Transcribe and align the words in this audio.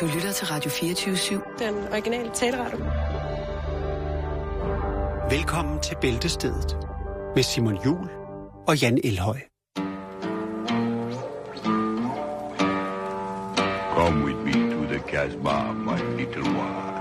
Du 0.00 0.06
lytter 0.06 0.32
til 0.32 0.46
Radio 0.46 0.70
24-7. 0.70 1.58
Den 1.58 1.74
originale 1.92 2.30
taleradio. 2.34 2.84
Velkommen 5.30 5.80
til 5.80 5.96
Bæltestedet 6.00 6.76
med 7.34 7.42
Simon 7.42 7.84
Jul 7.84 8.08
og 8.66 8.82
Jan 8.82 8.98
Elhøj. 9.04 9.38
Come 13.94 14.24
with 14.24 14.38
me 14.38 14.52
to 14.52 14.84
the 14.92 14.98
Casbah, 15.08 15.74
my 15.76 16.16
little 16.16 16.42
one. 16.42 16.97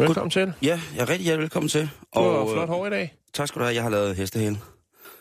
Velkommen 0.00 0.30
til. 0.30 0.52
Ja, 0.62 0.80
jeg 0.96 1.02
er 1.02 1.08
rigtig 1.08 1.24
hjertelig 1.24 1.42
velkommen 1.42 1.68
til. 1.68 1.80
Du 2.14 2.20
har 2.20 2.28
Og, 2.28 2.50
flot 2.52 2.62
øh, 2.62 2.68
hår 2.68 2.86
i 2.86 2.90
dag. 2.90 3.14
Tak 3.34 3.48
skal 3.48 3.58
du 3.60 3.64
have. 3.64 3.74
Jeg 3.74 3.82
har 3.82 3.90
lavet 3.90 4.16
hestehæl. 4.16 4.58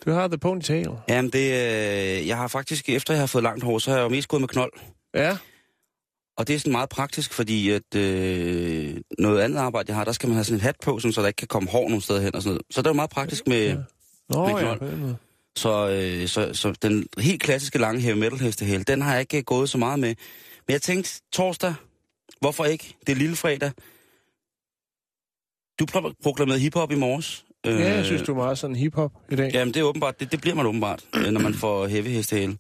Du 0.06 0.12
har 0.12 0.28
the 0.28 0.38
ponytail. 0.38 0.90
Jamen, 1.10 1.32
det, 1.32 1.40
øh, 2.20 2.28
jeg 2.28 2.38
har 2.38 2.48
faktisk, 2.48 2.90
efter 2.90 3.14
jeg 3.14 3.22
har 3.22 3.28
fået 3.28 3.44
langt 3.44 3.64
hår, 3.64 3.80
så 3.80 3.92
har 3.92 3.98
jeg 3.98 4.04
jo 4.04 4.10
mest 4.10 4.28
gået 4.28 4.42
med 4.42 4.48
knold. 4.50 4.72
Ja. 5.14 5.38
Og 6.38 6.48
det 6.48 6.56
er 6.56 6.60
sådan 6.60 6.72
meget 6.72 6.90
praktisk, 6.90 7.34
fordi 7.34 7.70
at 7.72 7.96
øh, 7.96 8.98
noget 9.20 9.42
andet 9.42 9.58
arbejde, 9.58 9.86
jeg 9.90 9.96
har, 9.98 10.04
der 10.04 10.12
skal 10.12 10.28
man 10.30 10.36
have 10.36 10.44
sådan 10.44 10.58
en 10.58 10.62
hat 10.62 10.76
på, 10.84 11.00
sådan, 11.00 11.14
så 11.14 11.22
der 11.22 11.28
ikke 11.28 11.38
kan 11.38 11.48
komme 11.48 11.70
hår 11.70 11.88
nogen 11.88 12.02
steder 12.02 12.22
hen 12.22 12.36
og 12.36 12.42
sådan 12.42 12.54
noget. 12.54 12.62
Så 12.72 12.82
det 12.82 12.88
er 12.88 12.90
jo 12.90 12.96
meget 12.96 13.10
praktisk 13.10 13.48
med... 13.48 13.68
Ja. 13.68 13.76
Nå 14.30 14.46
Med 14.48 14.54
ja, 14.56 14.60
knold. 14.76 14.98
måde. 14.98 15.18
Så, 15.56 15.90
øh, 15.90 16.28
så, 16.28 16.54
så 16.54 16.74
den 16.82 17.08
helt 17.18 17.42
klassiske 17.42 17.80
lange 17.80 18.02
heavy 18.02 18.18
metal 18.18 18.40
hestehæl, 18.40 18.88
den 18.88 19.02
har 19.02 19.12
jeg 19.12 19.20
ikke 19.22 19.44
gået 19.44 19.70
så 19.70 19.78
meget 19.78 20.00
med. 20.00 20.16
Men 20.68 20.74
jeg 20.74 20.82
tænkte, 20.82 21.22
torsdag, 21.34 21.74
hvorfor 22.42 22.66
ikke? 22.66 22.96
Det 23.08 23.12
er 23.12 23.16
lille 23.16 23.36
fredag. 23.36 23.72
Du 25.80 25.86
pro- 25.86 26.14
proklamerede 26.24 26.60
hiphop 26.62 26.92
i 26.92 26.96
morges. 26.96 27.46
Øh, 27.66 27.80
Ja, 27.80 27.94
jeg 27.96 28.06
synes, 28.06 28.22
du 28.22 28.32
er 28.32 28.36
meget 28.36 28.58
sådan 28.58 28.76
hip-hop 28.76 29.12
i 29.32 29.36
dag. 29.36 29.52
Jamen, 29.54 29.74
det 29.74 29.80
er 29.80 29.84
åbenbart, 29.84 30.20
det, 30.20 30.32
det 30.32 30.42
bliver 30.42 30.56
man 30.56 30.66
åbenbart, 30.66 31.04
øh, 31.16 31.32
når 31.32 31.40
man 31.42 31.54
får 31.54 31.88
heavy 31.88 32.08
hestehæle. 32.08 32.58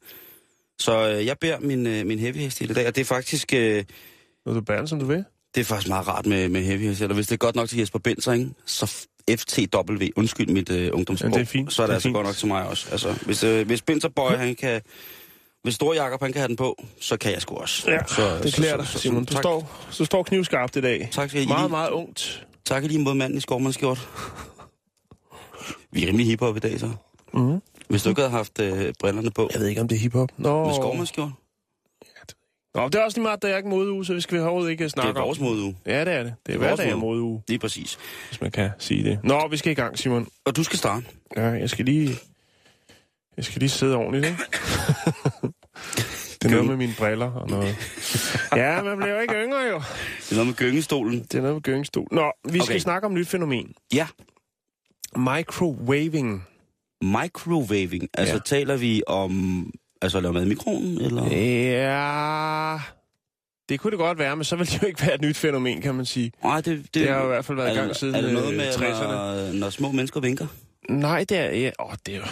Så 0.80 1.09
øh, 1.09 1.25
jeg 1.25 1.38
bærer 1.38 1.59
min, 1.59 1.88
øh, 1.88 2.06
min 2.06 2.20
heavy 2.20 2.36
hestehæle 2.38 2.72
i 2.72 2.75
dag, 2.75 2.88
og 2.88 2.95
det 2.95 3.02
er 3.02 3.06
faktisk... 3.06 3.53
Øh, 3.53 3.84
Når 4.45 4.53
du 4.53 4.62
bærer 4.62 4.78
den, 4.78 4.88
som 4.88 5.00
du 5.00 5.06
vil. 5.06 5.23
det 5.56 5.62
er 5.62 5.66
faktisk 5.66 5.88
meget 5.90 6.08
rart 6.08 6.25
med, 6.25 6.50
med 6.50 6.62
heavy 6.64 6.81
hestehæle. 6.81 7.12
Og 7.12 7.16
hvis 7.16 7.28
det 7.28 7.34
er 7.34 7.38
godt 7.38 7.56
nok 7.56 7.70
til 7.70 7.80
Jesper 7.80 8.00
Benzer, 8.00 8.34
ikke? 8.34 8.50
så 8.66 9.08
FTW, 9.31 10.06
undskyld 10.16 10.47
mit 10.47 10.72
øh, 10.72 10.90
ungdomssprog, 10.94 11.31
Ja, 11.31 11.36
det 11.38 11.42
er 11.42 11.45
fint. 11.45 11.73
så 11.73 11.84
er 11.84 11.88
det, 11.88 11.90
Det 11.90 11.92
er 11.92 11.95
altså 11.95 12.08
fint. 12.08 12.16
godt 12.16 12.28
nok 12.28 12.36
til 12.36 12.47
mig 12.47 12.67
også. 12.67 12.88
Altså, 12.92 13.16
hvis, 13.25 13.44
øh, 13.44 13.67
hvis 13.67 13.81
Benzer 13.81 14.09
Boy, 14.09 14.31
han 14.31 14.56
kan... 14.56 14.81
Hvis 15.64 15.75
Store 15.75 15.95
Jakob, 16.03 16.22
han 16.22 16.31
kan 16.31 16.40
have 16.42 16.47
den 16.47 16.56
på, 16.56 16.84
så 17.02 17.17
kan 17.17 17.31
jeg 17.34 17.42
sgu 17.42 17.56
også. 17.56 17.92
Ja, 17.92 18.00
så, 18.08 18.40
det 18.44 18.53
klæder 18.53 18.78
dig, 18.78 18.88
så- 18.88 18.92
så- 18.94 19.00
Simon. 19.00 19.25
Du 19.25 19.34
tak, 19.34 19.44
står, 19.44 19.88
du 20.00 20.06
står 20.06 20.23
knivskarpt 20.23 20.75
i 20.75 20.81
dag. 20.81 21.09
Tak 21.12 21.30
skal 21.30 21.42
I 21.44 21.45
Meget, 21.45 21.62
lige- 21.62 21.70
meget 21.70 21.90
ungt. 21.92 22.45
Tak 22.65 22.83
lige 22.83 22.99
mod 22.99 23.13
manden 23.13 23.38
i 23.38 23.41
skovmandskjort. 23.41 24.09
Vi 25.91 26.03
er 26.03 26.07
rimelig 26.07 26.25
hiphop 26.27 26.57
i 26.57 26.59
dag, 26.59 26.79
så. 26.79 26.91
Mm. 27.33 27.61
Hvis 27.89 28.03
du 28.03 28.09
ikke 28.09 28.21
havde 28.21 28.31
haft 28.31 28.59
øh, 28.59 28.93
brillerne 28.99 29.31
på. 29.31 29.49
Jeg 29.53 29.61
ved 29.61 29.67
ikke, 29.67 29.81
om 29.81 29.88
det 29.88 29.95
er 29.95 29.99
hip-hop. 29.99 30.29
Nå, 30.38 30.66
Med 30.66 30.73
skovmandskjort. 30.75 31.31
Nå, 32.75 32.85
det 32.89 32.95
er 32.95 33.03
også 33.03 33.17
lige 33.17 33.23
meget, 33.23 33.41
der 33.41 33.47
er 33.47 33.57
ikke 33.57 33.69
modeuge, 33.69 34.05
så 34.05 34.13
vi 34.13 34.21
skal 34.21 34.39
overhovedet 34.41 34.71
ikke 34.71 34.83
Det 34.83 34.91
snakke 34.91 35.09
er 35.17 35.21
om 35.21 35.25
vores 35.27 35.39
modeuge. 35.39 35.77
Ja, 35.85 36.05
det 36.05 36.13
er 36.13 36.23
det. 36.23 36.33
Det 36.47 36.53
er 36.53 36.57
Det 36.59 36.66
er 36.66 36.67
vores 36.69 36.79
hverdag 36.79 36.91
er 36.91 36.95
modeuge. 36.95 37.21
modeuge, 37.21 37.43
Lige 37.47 37.59
præcis. 37.59 37.97
hvis 38.29 38.41
man 38.41 38.51
kan 38.51 38.69
sige 38.79 39.03
det. 39.03 39.19
Nå, 39.23 39.47
vi 39.47 39.57
skal 39.57 39.71
i 39.71 39.75
gang, 39.75 39.97
Simon. 39.99 40.27
Og 40.45 40.55
du 40.55 40.63
skal 40.63 40.79
starte. 40.79 41.05
Ja, 41.38 41.41
jeg 41.45 41.69
skal 41.69 41.85
lige... 41.85 42.16
Jeg 43.38 43.45
skal 43.45 43.59
lige 43.59 43.69
sidde 43.69 43.95
ordentligt, 43.95 44.25
ikke? 44.25 44.38
det 46.50 46.59
er 46.59 46.64
noget 46.64 46.67
med 46.67 46.88
mine 46.88 46.94
briller 46.97 47.31
og 47.31 47.50
noget. 47.50 47.75
Ja, 48.55 48.81
man 48.83 48.97
bliver 48.97 49.14
jo 49.16 49.19
ikke 49.22 49.34
yngre, 49.34 49.59
jo. 49.59 49.75
Det 50.19 50.31
er 50.31 50.35
noget 50.35 50.47
med 50.47 50.56
gyngestolen. 50.56 51.19
Det 51.23 51.35
er 51.35 51.41
noget 51.41 51.56
med 51.56 51.62
gyngestol. 51.62 52.07
Nå, 52.12 52.31
vi 52.46 52.59
skal 52.59 52.62
Okay. 52.62 52.79
snakke 52.79 53.06
om 53.06 53.12
et 53.12 53.18
nyt 53.19 53.28
fænomen. 53.28 53.73
Ja. 53.94 54.07
Microwaving. 55.18 56.44
Microwaving. 57.01 58.07
Altså 58.13 58.34
Ja. 58.35 58.40
taler 58.46 58.78
vi 58.78 59.03
om... 59.07 59.72
Altså 60.01 60.18
at 60.18 60.23
lave 60.23 60.34
mad 60.34 60.46
i 60.46 60.47
mikroen, 60.50 61.01
eller? 61.01 61.25
Ja... 61.34 62.78
Det 63.69 63.79
kunne 63.79 63.91
det 63.91 64.00
godt 64.00 64.19
være, 64.19 64.35
men 64.35 64.44
så 64.44 64.56
ville 64.56 64.72
det 64.72 64.81
jo 64.81 64.88
ikke 64.88 65.02
være 65.02 65.16
et 65.16 65.22
nyt 65.22 65.38
fænomen, 65.38 65.81
kan 65.81 65.96
man 65.96 66.06
sige. 66.06 66.31
Nej, 66.44 66.62
det, 66.62 66.85
Det 66.94 67.09
har 67.09 67.18
jo 67.18 67.23
i 67.23 67.28
hvert 67.28 67.46
fald 67.46 67.57
været 67.57 67.75
i 67.75 67.78
er, 67.78 67.81
gang 67.81 67.96
siden 67.96 68.16
Er 68.16 68.22
det 68.22 68.34
noget 68.34 68.52
øh, 68.52 68.57
med, 68.57 68.69
60'erne. 68.69 69.03
når, 69.07 69.53
når 69.53 69.69
små 69.69 69.91
mennesker 69.91 70.19
vinker? 70.19 70.47
Nej, 70.90 71.23
det 71.29 71.38
er... 71.38 71.44
Ja, 71.52 71.72
åh, 71.79 71.94
det 72.06 72.13
er 72.16 72.18
jo... 72.18 72.23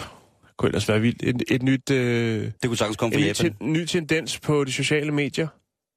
Det 0.58 0.60
kunne 0.60 0.68
ellers 0.68 0.88
være 0.88 1.00
vildt. 1.00 1.22
Et, 1.22 1.42
et 1.54 1.62
nyt, 1.62 1.90
øh, 1.90 2.44
Det 2.44 2.54
kunne 2.64 2.76
sagtens 2.76 2.96
komme 2.96 3.14
en 3.16 3.20
fra 3.20 3.24
ny, 3.24 3.28
Japan. 3.28 3.54
ten, 3.58 3.72
ny 3.72 3.84
tendens 3.84 4.38
på 4.40 4.64
de 4.64 4.72
sociale 4.72 5.12
medier. 5.12 5.48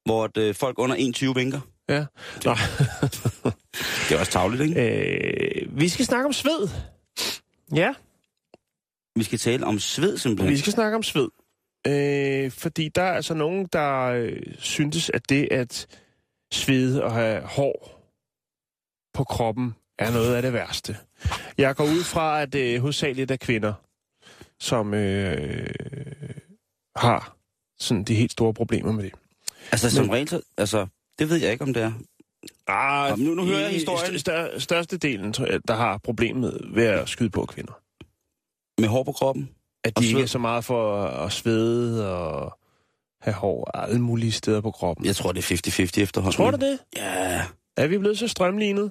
Hvor 0.04 0.24
at, 0.24 0.36
øh, 0.36 0.54
folk 0.54 0.78
under 0.78 0.96
21 0.96 1.34
vinker. 1.34 1.60
Ja. 1.88 2.04
Nå, 2.44 2.54
Det 4.08 4.14
er 4.14 4.18
også 4.20 4.32
tavligt, 4.32 4.62
ikke? 4.62 5.62
øh, 5.64 5.80
vi 5.80 5.88
skal 5.88 6.04
snakke 6.04 6.26
om 6.26 6.32
sved. 6.32 6.68
Ja, 7.74 7.92
Vi 9.16 9.22
skal 9.24 9.38
tale 9.38 9.66
om 9.66 9.78
sved, 9.78 10.18
simpelthen. 10.18 10.52
vi 10.52 10.58
skal 10.58 10.72
snakke 10.72 10.96
om 10.96 11.02
sved. 11.02 11.28
Øh, 11.86 12.50
fordi 12.50 12.88
der 12.88 13.02
er 13.02 13.12
altså 13.12 13.34
nogen, 13.34 13.66
der 13.72 14.02
øh, 14.02 14.36
syntes, 14.58 15.10
at 15.14 15.28
det 15.28 15.48
at 15.50 15.86
svede 16.52 17.04
og 17.04 17.12
have 17.12 17.40
hår 17.42 18.02
på 19.14 19.24
kroppen 19.24 19.74
er 19.98 20.12
noget 20.12 20.34
af 20.34 20.42
det 20.42 20.52
værste. 20.52 20.96
Jeg 21.58 21.76
går 21.76 21.84
ud 21.84 22.04
fra, 22.04 22.42
at 22.42 22.52
det 22.52 22.74
øh, 22.74 22.80
hovedsageligt 22.80 23.30
er 23.30 23.36
kvinder, 23.36 23.72
som 24.62 24.94
øh, 24.94 25.66
har 26.96 27.36
sådan 27.78 28.04
de 28.04 28.14
helt 28.14 28.32
store 28.32 28.54
problemer 28.54 28.92
med 28.92 29.04
det. 29.04 29.12
Altså, 29.72 29.90
som 29.90 30.04
Men- 30.04 30.14
regel, 30.14 30.28
så- 30.28 30.42
altså, 30.56 30.86
det 31.18 31.28
ved 31.30 31.36
jeg 31.36 31.52
ikke, 31.52 31.64
om 31.64 31.74
det 31.74 31.82
er. 31.82 31.92
Ah, 32.66 33.18
nu- 33.18 33.34
nu 33.34 33.44
hører 33.46 33.60
jeg 33.60 33.70
historien. 33.70 34.14
st- 34.14 34.18
stør, 34.18 34.58
størstedelen, 34.58 35.32
der 35.68 35.74
har 35.74 35.98
problemet 35.98 36.60
ved 36.74 36.84
at 36.86 37.08
skyde 37.08 37.30
på 37.30 37.44
kvinder. 37.46 37.72
Med 38.80 38.88
hår 38.88 39.02
på 39.02 39.12
kroppen. 39.12 39.50
At 39.84 39.98
de 39.98 40.06
ikke 40.06 40.20
er 40.22 40.26
så 40.26 40.38
meget 40.38 40.64
for 40.64 41.04
at 41.04 41.32
svede 41.32 42.12
og 42.16 42.58
have 43.22 43.34
hår 43.34 43.70
alle 43.76 44.00
mulige 44.00 44.32
steder 44.32 44.60
på 44.60 44.70
kroppen. 44.70 45.06
Jeg 45.06 45.16
tror, 45.16 45.32
det 45.32 45.38
er 45.38 45.42
50-50 45.42 46.02
efterhånden. 46.02 46.36
Tror 46.36 46.50
du 46.50 46.56
det? 46.66 46.78
Ja. 46.96 47.44
Er 47.76 47.86
vi 47.86 47.98
blevet 47.98 48.18
så 48.18 48.28
strømlignet? 48.28 48.90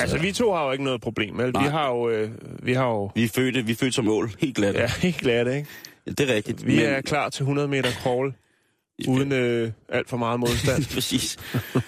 Altså, 0.00 0.02
Altså, 0.16 0.18
vi 0.26 0.32
to 0.32 0.52
har 0.52 0.64
jo 0.66 0.72
ikke 0.72 0.84
noget 0.84 1.00
problem. 1.00 1.38
Vel? 1.38 1.46
Vi 1.60 1.64
har 1.70 1.88
jo... 1.88 2.08
Øh, 2.08 2.30
vi 2.62 2.72
har 2.72 2.86
jo... 2.86 3.10
vi 3.14 3.24
er 3.24 3.28
født, 3.28 3.66
vi 3.66 3.72
er 3.72 3.76
født 3.76 3.94
som 3.94 4.08
ål. 4.08 4.30
Helt 4.40 4.56
glat. 4.56 4.74
Ja, 4.74 4.86
helt 5.02 5.16
glade, 5.16 5.56
ikke? 5.56 5.68
Det 6.06 6.20
er 6.30 6.34
rigtigt. 6.34 6.66
Vi 6.66 6.82
er 6.82 7.00
klar 7.00 7.28
til 7.28 7.42
100 7.42 7.68
meter 7.68 7.90
crawl, 8.02 8.34
uden 9.08 9.32
øh, 9.32 9.70
alt 9.88 10.08
for 10.08 10.16
meget 10.16 10.40
modstand. 10.40 10.84
Præcis. 10.94 11.36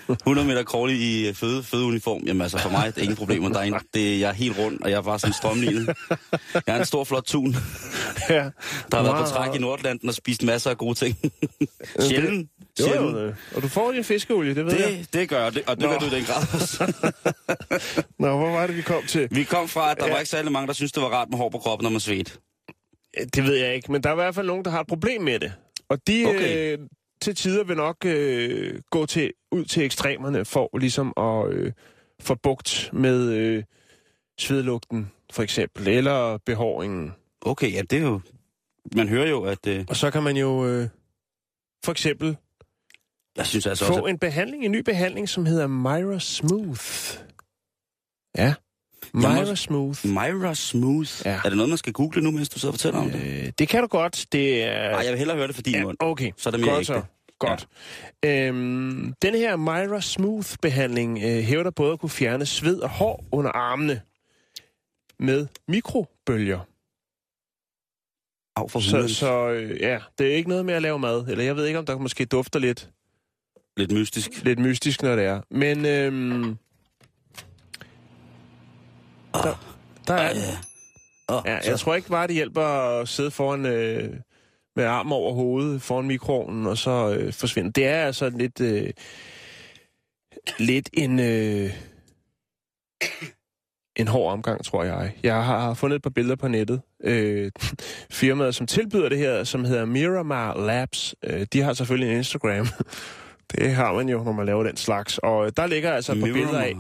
100 0.08 0.48
meter 0.48 0.62
crawl 0.62 0.90
i 0.90 1.28
øh, 1.28 1.34
føde, 1.34 1.62
fødeuniform. 1.62 2.22
Jamen 2.26 2.42
altså, 2.42 2.58
for 2.58 2.70
mig 2.70 2.86
er 2.86 2.90
det 2.90 3.02
ingen 3.02 3.16
problemer. 3.16 3.48
Der 3.48 3.58
er 3.58 3.62
en, 3.62 3.74
det, 3.94 4.20
jeg 4.20 4.28
er 4.28 4.32
helt 4.34 4.58
rundt, 4.58 4.82
og 4.82 4.90
jeg 4.90 4.96
er 4.96 5.02
bare 5.02 5.18
sådan 5.18 5.34
strømlignet. 5.34 5.96
Jeg 6.66 6.74
er 6.74 6.78
en 6.78 6.84
stor, 6.84 7.04
flot 7.04 7.24
tun, 7.24 7.50
ja. 8.28 8.34
der 8.34 8.40
har 8.40 9.02
været 9.02 9.04
Meget 9.04 9.24
på 9.24 9.30
træk 9.30 9.54
i 9.54 9.58
Nordlanden 9.58 10.08
og 10.08 10.14
spist 10.14 10.42
masser 10.42 10.70
af 10.70 10.78
gode 10.78 10.94
ting. 10.94 11.16
Sjældent. 12.00 12.50
Jo, 12.80 12.86
jo, 12.94 13.18
øh, 13.18 13.34
og 13.56 13.62
du 13.62 13.68
får 13.68 13.92
din 13.92 14.04
fiskeolie, 14.04 14.54
det 14.54 14.66
ved 14.66 14.72
jeg. 14.72 14.98
Det, 14.98 15.12
det 15.14 15.28
gør 15.28 15.42
jeg, 15.42 15.54
det, 15.54 15.62
og 15.66 15.76
det 15.76 15.84
Nå. 15.84 15.90
gør 15.92 15.98
du 15.98 16.06
i 16.06 16.10
den 16.10 16.24
grad 16.24 16.42
også. 16.54 16.92
Nå, 18.18 18.38
hvor 18.38 18.50
var 18.50 18.66
det, 18.66 18.76
vi 18.76 18.82
kom 18.82 19.02
til? 19.08 19.28
Vi 19.30 19.44
kom 19.44 19.68
fra, 19.68 19.90
at 19.90 19.96
der 19.98 20.06
Ja. 20.06 20.12
var 20.12 20.18
ikke 20.18 20.30
særlig 20.30 20.52
mange, 20.52 20.66
der 20.66 20.72
synes 20.72 20.92
det 20.92 21.02
var 21.02 21.08
rart 21.08 21.28
med 21.30 21.38
hår 21.38 21.48
på 21.48 21.58
kroppen, 21.58 21.84
når 21.84 21.90
man 21.90 22.00
svedte. 22.00 22.32
Det 23.34 23.44
ved 23.44 23.54
jeg 23.54 23.74
ikke, 23.74 23.92
men 23.92 24.02
der 24.02 24.08
er 24.08 24.12
i 24.14 24.16
hvert 24.16 24.34
fald 24.34 24.46
nogen, 24.46 24.64
der 24.64 24.70
har 24.70 24.80
et 24.80 24.86
problem 24.86 25.22
med 25.22 25.38
det. 25.40 25.52
Og 25.88 25.98
de 26.06 26.24
Okay. 26.26 26.72
øh, 26.72 26.78
til 27.24 27.34
tider 27.34 27.64
vil 27.64 27.76
nok 27.76 27.96
øh, 28.06 28.80
gå 28.90 29.06
til, 29.06 29.32
ud 29.52 29.64
til 29.64 29.82
ekstremerne 29.84 30.44
for 30.44 30.78
ligesom 30.78 31.12
at 31.16 31.52
øh, 31.52 31.72
få 32.20 32.34
bugt 32.34 32.90
med 32.92 33.32
øh, 33.32 33.62
svedlugten, 34.40 35.10
for 35.32 35.42
eksempel, 35.42 35.88
eller 35.88 36.38
behåringen. 36.46 37.12
Okay, 37.40 37.72
ja, 37.72 37.82
det 37.90 37.98
er 37.98 38.02
jo... 38.02 38.20
Man 38.96 39.08
hører 39.08 39.28
jo, 39.28 39.42
at... 39.44 39.66
Øh, 39.66 39.84
Og 39.88 39.96
så 39.96 40.10
kan 40.10 40.22
man 40.22 40.36
jo 40.36 40.66
øh, 40.66 40.88
for 41.84 41.92
eksempel 41.92 42.36
jeg 43.36 43.46
synes 43.46 43.66
altså 43.66 43.84
også, 43.86 43.98
få 44.00 44.06
en 44.06 44.18
behandling, 44.18 44.64
en 44.64 44.72
ny 44.72 44.80
behandling, 44.80 45.28
som 45.28 45.46
hedder 45.46 45.66
Myra 45.66 46.18
Smooth. 46.20 47.18
Ja, 48.38 48.54
Myra 49.14 49.44
må- 49.44 49.54
Smooth. 49.54 50.04
at 50.04 50.10
Myra 50.10 50.54
Smooth. 50.54 51.10
Ja. 51.24 51.30
Er 51.44 51.48
det 51.48 51.56
noget, 51.56 51.68
man 51.68 51.78
skal 51.78 51.92
google 51.92 52.22
nu, 52.22 52.30
mens 52.30 52.48
du 52.48 52.58
sidder 52.58 52.72
og 52.72 52.74
fortæller 52.74 53.00
om 53.00 53.10
det? 53.10 53.44
Øh, 53.46 53.52
det 53.58 53.68
kan 53.68 53.80
du 53.80 53.86
godt. 53.86 54.26
Det 54.32 54.62
er... 54.64 54.90
Nej, 54.90 55.00
jeg 55.00 55.10
vil 55.10 55.18
hellere 55.18 55.36
høre 55.36 55.46
det 55.46 55.54
for 55.54 55.62
din 55.62 55.74
Ja, 55.74 55.82
mund. 55.82 55.96
okay. 56.00 56.30
Så 56.36 56.48
er 56.48 56.50
det 56.50 56.60
mere 56.60 56.70
Godt 56.70 56.80
ægte. 56.80 56.86
så. 56.86 57.02
Godt. 57.38 57.68
Ja. 58.24 58.48
Øhm, 58.48 59.14
den 59.22 59.34
her 59.34 59.56
Myra 59.56 60.00
Smooth-behandling 60.00 61.18
øh, 61.24 61.42
hævder 61.42 61.70
både 61.70 61.92
at 61.92 62.00
kunne 62.00 62.10
fjerne 62.10 62.46
sved 62.46 62.80
og 62.80 62.88
hår 62.88 63.24
under 63.32 63.50
armene 63.50 64.02
med 65.18 65.46
mikrobølger. 65.68 66.60
Af 68.56 68.70
for 68.70 68.80
Så, 68.80 69.14
så 69.14 69.48
øh, 69.50 69.80
ja, 69.80 69.98
det 70.18 70.32
er 70.32 70.36
ikke 70.36 70.48
noget 70.48 70.64
med 70.66 70.74
at 70.74 70.82
lave 70.82 70.98
mad. 70.98 71.26
Eller 71.28 71.44
jeg 71.44 71.56
ved 71.56 71.66
ikke, 71.66 71.78
om 71.78 71.86
der 71.86 71.98
måske 71.98 72.24
dufter 72.24 72.58
lidt, 72.58 72.90
Lidt 73.76 73.92
mystisk. 73.92 74.30
lidt 74.44 74.58
mystisk, 74.58 75.02
når 75.02 75.16
det 75.16 75.24
er. 75.24 75.40
Men 75.50 75.86
øhm, 75.86 76.56
der, 79.34 79.76
der 80.06 80.14
er 80.14 80.32
den. 80.32 80.42
Ja. 80.42 80.58
Oh, 81.28 81.42
Ja, 81.46 81.58
jeg 81.70 81.78
tror 81.78 81.94
ikke 81.94 82.08
bare, 82.08 82.26
det 82.26 82.34
hjælper 82.34 82.62
at 82.64 83.08
sidde 83.08 83.30
foran 83.30 83.66
øh, 83.66 84.16
med 84.76 84.84
armen 84.84 85.12
over 85.12 85.32
hovedet 85.32 85.82
foran 85.82 86.06
mikroovnen, 86.06 86.66
og 86.66 86.78
så 86.78 87.16
øh, 87.18 87.32
forsvinde. 87.32 87.72
Det 87.72 87.86
er 87.86 88.06
altså 88.06 88.30
lidt, 88.30 88.60
øh, 88.60 88.90
lidt 90.58 90.90
en, 90.92 91.20
øh, 91.20 91.70
en 93.96 94.08
hård 94.08 94.32
omgang, 94.32 94.64
tror 94.64 94.84
jeg. 94.84 95.12
Jeg 95.22 95.44
har 95.44 95.74
fundet 95.74 95.96
et 95.96 96.02
par 96.02 96.10
billeder 96.10 96.36
på 96.36 96.48
nettet. 96.48 96.80
Øh, 97.04 97.50
firmaet, 98.10 98.54
som 98.54 98.66
tilbyder 98.66 99.08
det 99.08 99.18
her, 99.18 99.44
som 99.44 99.64
hedder 99.64 99.84
Miramar 99.84 100.66
Labs, 100.66 101.14
øh, 101.24 101.46
de 101.52 101.62
har 101.62 101.72
selvfølgelig 101.72 102.10
en 102.10 102.16
Instagram. 102.16 102.66
Det 103.52 103.74
har 103.74 103.92
man 103.92 104.08
jo, 104.08 104.24
når 104.24 104.32
man 104.32 104.46
laver 104.46 104.62
den 104.62 104.76
slags. 104.76 105.18
Og 105.18 105.56
der 105.56 105.66
ligger 105.66 105.92
altså 105.92 106.12
et 106.12 106.20
par 106.20 106.26
billeder 106.26 106.60
af... 106.60 106.74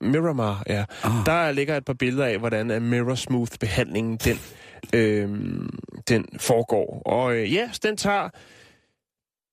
Miramar, 0.00 0.62
ja. 0.66 0.84
Ah. 1.02 1.26
Der 1.26 1.52
ligger 1.52 1.76
et 1.76 1.84
par 1.84 1.92
billeder 1.92 2.24
af, 2.24 2.38
hvordan 2.38 2.82
Mirror 2.82 3.14
Smooth-behandlingen 3.14 4.16
den, 4.16 4.40
øh, 4.94 5.28
den 6.08 6.26
foregår. 6.38 7.02
Og 7.06 7.36
øh, 7.36 7.54
ja, 7.54 7.70
den 7.82 7.96
tager 7.96 8.28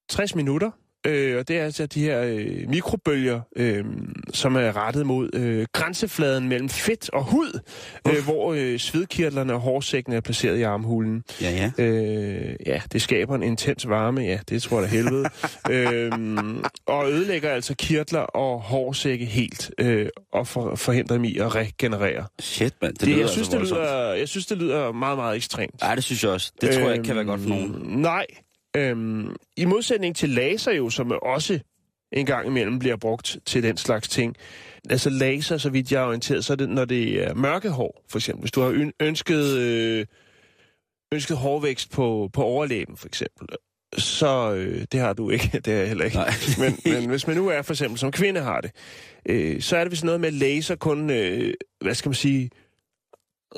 60 0.09 0.35
minutter, 0.35 0.71
øh, 1.05 1.37
og 1.39 1.47
det 1.47 1.57
er 1.57 1.63
altså 1.63 1.85
de 1.85 1.99
her 2.01 2.21
øh, 2.21 2.69
mikrobølger, 2.69 3.41
øh, 3.55 3.85
som 4.33 4.55
er 4.55 4.77
rettet 4.77 5.05
mod 5.05 5.29
øh, 5.33 5.65
grænsefladen 5.73 6.49
mellem 6.49 6.69
fedt 6.69 7.09
og 7.13 7.23
hud, 7.23 7.59
øh, 8.07 8.23
hvor 8.23 8.53
øh, 8.53 8.79
svedkirtlerne 8.79 9.53
og 9.53 9.59
hårsækken 9.59 10.13
er 10.13 10.21
placeret 10.21 10.57
i 10.57 10.61
armhulen. 10.61 11.23
Ja, 11.41 11.71
ja. 11.77 11.83
Øh, 11.83 12.55
ja, 12.65 12.81
det 12.91 13.01
skaber 13.01 13.35
en 13.35 13.43
intens 13.43 13.89
varme, 13.89 14.21
ja, 14.21 14.39
det 14.49 14.61
tror 14.61 14.81
jeg 14.81 14.91
da 14.91 14.95
helvede. 14.95 15.29
øhm, 15.71 16.63
og 16.85 17.11
ødelægger 17.11 17.49
altså 17.49 17.75
kirtler 17.75 18.19
og 18.19 18.61
hårsække 18.61 19.25
helt, 19.25 19.71
øh, 19.79 20.07
og 20.33 20.47
for, 20.47 20.75
forhindrer 20.75 21.15
dem 21.15 21.23
i 21.23 21.37
at 21.37 21.55
regenerere. 21.55 22.25
Shit, 22.39 22.73
mand. 22.81 22.93
Det, 22.93 23.01
Det, 23.01 23.07
lyder 23.09 23.19
jeg, 23.19 23.29
synes, 23.29 23.53
altså 23.53 23.75
det 23.75 23.81
lyder, 23.83 24.13
jeg 24.13 24.27
synes, 24.27 24.45
det 24.45 24.57
lyder 24.57 24.91
meget, 24.91 25.17
meget 25.17 25.35
ekstremt. 25.35 25.81
Ej, 25.81 25.95
det 25.95 26.03
synes 26.03 26.23
jeg 26.23 26.31
også. 26.31 26.51
Det 26.61 26.71
tror 26.73 26.81
jeg 26.81 26.93
ikke 26.93 27.03
kan 27.05 27.15
være 27.15 27.25
godt 27.25 27.41
for 27.41 27.49
nogen. 27.49 27.75
Øhm, 27.75 27.85
Nej. 28.01 28.25
Øhm, 28.77 29.35
I 29.57 29.65
modsætning 29.65 30.15
til 30.15 30.29
laser 30.29 30.71
jo, 30.71 30.89
som 30.89 31.11
også 31.21 31.59
en 32.11 32.25
gang 32.25 32.47
imellem 32.47 32.79
bliver 32.79 32.95
brugt 32.95 33.37
til 33.45 33.63
den 33.63 33.77
slags 33.77 34.07
ting. 34.07 34.35
Altså 34.89 35.09
laser, 35.09 35.57
så 35.57 35.69
vidt 35.69 35.91
jeg 35.91 36.01
er 36.01 36.07
orienteret, 36.07 36.45
så 36.45 36.53
er 36.53 36.57
det, 36.57 36.69
når 36.69 36.85
det 36.85 37.23
er 37.23 37.33
mørke 37.33 37.69
hår, 37.69 38.03
for 38.09 38.17
eksempel. 38.17 38.41
Hvis 38.41 38.51
du 38.51 38.61
har 38.61 38.69
øn- 38.69 38.91
ønsket, 38.99 39.57
øh, 39.57 40.05
ønsket 41.13 41.37
hårvækst 41.37 41.91
på, 41.91 42.29
på 42.33 42.43
overlæben, 42.43 42.97
for 42.97 43.07
eksempel, 43.07 43.47
så 43.97 44.53
øh, 44.53 44.85
det 44.91 44.99
har 44.99 45.13
du 45.13 45.29
ikke, 45.29 45.49
det 45.65 45.73
har 45.73 45.79
jeg 45.79 45.87
heller 45.87 46.05
ikke. 46.05 46.17
Nej. 46.17 46.33
men, 46.61 46.93
men 46.93 47.09
hvis 47.09 47.27
man 47.27 47.35
nu 47.35 47.47
er 47.47 47.61
for 47.61 47.73
eksempel 47.73 47.99
som 47.99 48.11
kvinde 48.11 48.41
har 48.41 48.61
det, 48.61 48.71
øh, 49.29 49.61
så 49.61 49.77
er 49.77 49.83
det 49.83 49.91
vist 49.91 50.03
noget 50.03 50.21
med, 50.21 50.27
at 50.27 50.33
laser 50.33 50.75
kun, 50.75 51.09
øh, 51.09 51.53
hvad 51.81 51.95
skal 51.95 52.09
man 52.09 52.15
sige, 52.15 52.49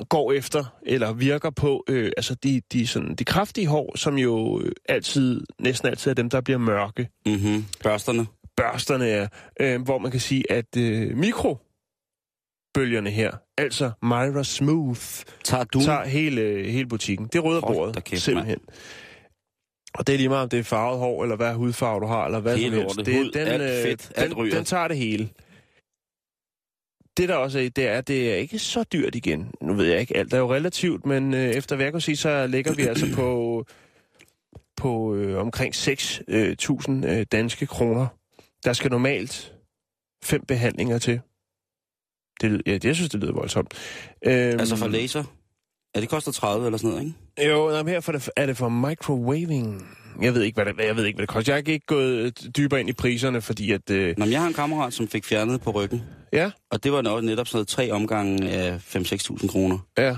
går 0.09 0.31
efter, 0.31 0.63
eller 0.85 1.13
virker 1.13 1.49
på, 1.49 1.83
øh, 1.89 2.11
altså 2.17 2.35
de, 2.35 2.61
de, 2.73 2.87
sådan, 2.87 3.15
de 3.15 3.25
kraftige 3.25 3.67
hår, 3.67 3.97
som 3.97 4.17
jo 4.17 4.61
øh, 4.61 4.71
altid, 4.89 5.41
næsten 5.59 5.89
altid 5.89 6.11
er 6.11 6.15
dem, 6.15 6.29
der 6.29 6.41
bliver 6.41 6.57
mørke. 6.57 7.09
Mm-hmm. 7.25 7.65
Børsterne. 7.83 8.25
Børsterne 8.57 9.07
er, 9.07 9.27
øh, 9.59 9.81
hvor 9.81 9.97
man 9.97 10.11
kan 10.11 10.19
sige, 10.19 10.51
at 10.51 10.77
øh, 10.77 11.17
mikrobølgerne 11.17 13.09
her, 13.09 13.31
altså 13.57 13.91
Myra 14.03 14.43
Smooth, 14.43 15.01
Tager 15.43 15.63
du... 15.63 15.81
tager 15.81 16.05
hele, 16.05 16.71
hele 16.71 16.87
butikken. 16.87 17.27
Det 17.33 17.43
da 17.43 17.59
bordet, 17.59 18.03
kæft, 18.03 18.21
simpelthen. 18.21 18.59
Og 19.93 20.07
det 20.07 20.13
er 20.13 20.17
lige 20.17 20.29
meget, 20.29 20.43
om 20.43 20.49
det 20.49 20.59
er 20.59 20.63
farvet 20.63 20.99
hår, 20.99 21.23
eller 21.23 21.35
hvad 21.35 21.53
hudfarve 21.53 21.99
du 21.99 22.05
har, 22.05 22.25
eller 22.25 22.39
hvad 22.39 22.57
Hele 22.57 22.75
som 22.89 23.05
helst. 23.05 23.05
Det, 23.05 23.15
Hud, 23.15 23.31
alt 23.35 23.85
fedt, 23.85 24.11
alt 24.15 24.29
den, 24.29 24.37
ryger. 24.37 24.55
den 24.55 24.65
tager 24.65 24.87
det 24.87 24.97
hele. 24.97 25.29
Det 27.17 27.29
der 27.29 27.35
også 27.35 27.59
er, 27.59 27.69
det 27.69 27.87
er, 27.87 27.97
at 27.97 28.07
det 28.07 28.31
er 28.31 28.35
ikke 28.35 28.59
så 28.59 28.83
dyrt 28.83 29.15
igen. 29.15 29.51
Nu 29.61 29.73
ved 29.73 29.85
jeg 29.85 29.99
ikke, 29.99 30.17
alt 30.17 30.33
er 30.33 30.37
jo 30.37 30.53
relativt, 30.53 31.05
men 31.05 31.33
øh, 31.33 31.49
efter 31.49 31.75
hvad 31.75 31.85
jeg 31.85 31.93
kan 31.93 32.01
sige, 32.01 32.17
så 32.17 32.47
ligger 32.47 32.73
vi 32.73 32.81
altså 32.81 33.15
på, 33.15 33.65
på 34.77 35.15
øh, 35.15 35.37
omkring 35.37 35.75
6.000 35.75 37.07
øh, 37.07 37.25
danske 37.31 37.65
kroner. 37.65 38.07
Der 38.63 38.73
skal 38.73 38.91
normalt 38.91 39.53
fem 40.23 40.45
behandlinger 40.47 40.97
til. 40.97 41.19
Det, 42.41 42.61
ja, 42.65 42.79
jeg 42.83 42.95
synes, 42.95 43.09
det 43.09 43.19
lyder 43.19 43.33
voldsomt. 43.33 43.73
Øhm, 44.25 44.59
Altså 44.59 44.75
for 44.75 44.87
laser. 44.87 45.23
Ja, 45.95 46.01
det 46.01 46.09
koster 46.09 46.31
30 46.31 46.65
eller 46.65 46.77
sådan 46.77 46.89
noget, 46.89 47.05
ikke? 47.37 47.51
jo, 47.51 47.69
nej, 47.69 47.91
her 47.91 47.99
for 47.99 48.11
det, 48.11 48.29
er 48.35 48.45
det 48.45 48.57
for 48.57 48.69
microwaving. 48.69 49.97
Jeg 50.21 50.33
ved 50.33 50.41
ikke, 50.43 50.63
hvad 50.63 50.73
det, 50.73 50.85
jeg 50.85 50.95
ved 50.95 51.05
ikke, 51.05 51.17
hvad 51.17 51.27
det 51.27 51.33
koster. 51.33 51.53
Jeg 51.53 51.63
har 51.67 51.71
ikke 51.73 51.85
gået 51.85 52.47
dybere 52.57 52.79
ind 52.79 52.89
i 52.89 52.93
priserne, 52.93 53.41
fordi 53.41 53.71
at... 53.71 53.89
Øh, 53.89 54.15
Nå, 54.17 54.25
jeg 54.25 54.39
har 54.41 54.47
en 54.47 54.53
kammerat, 54.53 54.93
som 54.93 55.07
fik 55.07 55.25
fjernet 55.25 55.61
på 55.61 55.71
ryggen. 55.71 56.03
ja, 56.33 56.51
Og 56.71 56.83
det 56.83 56.91
var 56.91 57.01
nok 57.01 57.23
netop 57.23 57.47
sådan 57.47 57.57
noget 57.57 57.67
tre 57.67 57.91
omgange 57.91 58.49
af 58.49 58.95
5-6.000 58.95 59.47
kroner. 59.47 59.77
ja, 59.97 60.17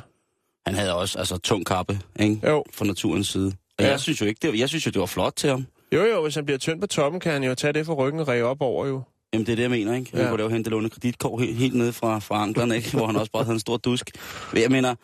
Han 0.66 0.76
havde 0.76 0.96
også 0.96 1.20
altså 1.20 1.38
tung 1.38 1.66
kappe, 1.66 2.00
ikke? 2.20 2.40
jo. 2.48 2.64
Fra 2.74 2.86
naturens 2.86 3.28
side. 3.28 3.48
Og 3.78 3.84
Ja. 3.86 3.90
jeg 3.90 4.00
synes 4.00 4.22
jo 4.22 4.26
ikke, 4.26 4.40
det 4.42 4.50
var, 4.50 4.56
jeg 4.58 4.70
synes 4.70 4.86
jo, 4.86 4.92
det 4.92 5.00
var 5.00 5.06
flot 5.06 5.34
til 5.36 5.50
ham. 5.50 5.66
Jo, 5.94 6.04
jo, 6.06 6.22
hvis 6.24 6.36
han 6.36 6.46
bliver 6.46 6.58
tynd 6.58 6.82
på 6.82 6.88
toppen, 6.88 7.20
kan 7.22 7.32
han 7.32 7.44
jo 7.44 7.56
tage 7.56 7.74
det 7.74 7.86
fra 7.86 7.94
ryggen 7.94 8.20
og 8.20 8.28
ræge 8.28 8.44
op 8.46 8.62
over, 8.62 8.88
jo. 8.88 9.02
Jamen, 9.34 9.46
det 9.46 9.52
er 9.52 9.56
det, 9.56 9.64
jeg 9.64 9.72
mener, 9.72 9.96
ikke? 9.96 10.12
Han 10.12 10.20
Ja. 10.22 10.28
kunne 10.30 10.38
lave 10.38 10.52
hente 10.52 10.70
låne 10.70 10.90
kreditkort 10.90 11.42
helt, 11.42 11.58
helt 11.58 11.76
nede 11.76 11.94
fra, 11.94 12.20
fra 12.20 12.42
anklerne, 12.44 12.76
ikke? 12.76 12.92
Hvor 12.98 13.06
han 13.06 13.16
også 13.16 13.32
bare 13.32 13.44
havde 13.44 13.54
en 13.54 13.60
stor 13.60 13.78
dusk. 13.78 14.10
Jeg 14.56 14.72
mener, 14.72 14.96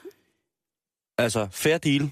altså, 1.18 1.48
fair 1.52 1.78
deal, 1.78 2.10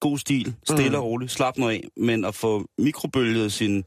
god 0.00 0.18
stil, 0.18 0.54
stille 0.64 0.88
Mhm. 0.88 0.94
og 0.98 1.04
roligt, 1.04 1.30
slap 1.32 1.58
nu 1.58 1.68
af, 1.68 1.84
men 1.96 2.24
at 2.24 2.34
få 2.34 2.66
mikrobølget 2.78 3.52
sin... 3.52 3.84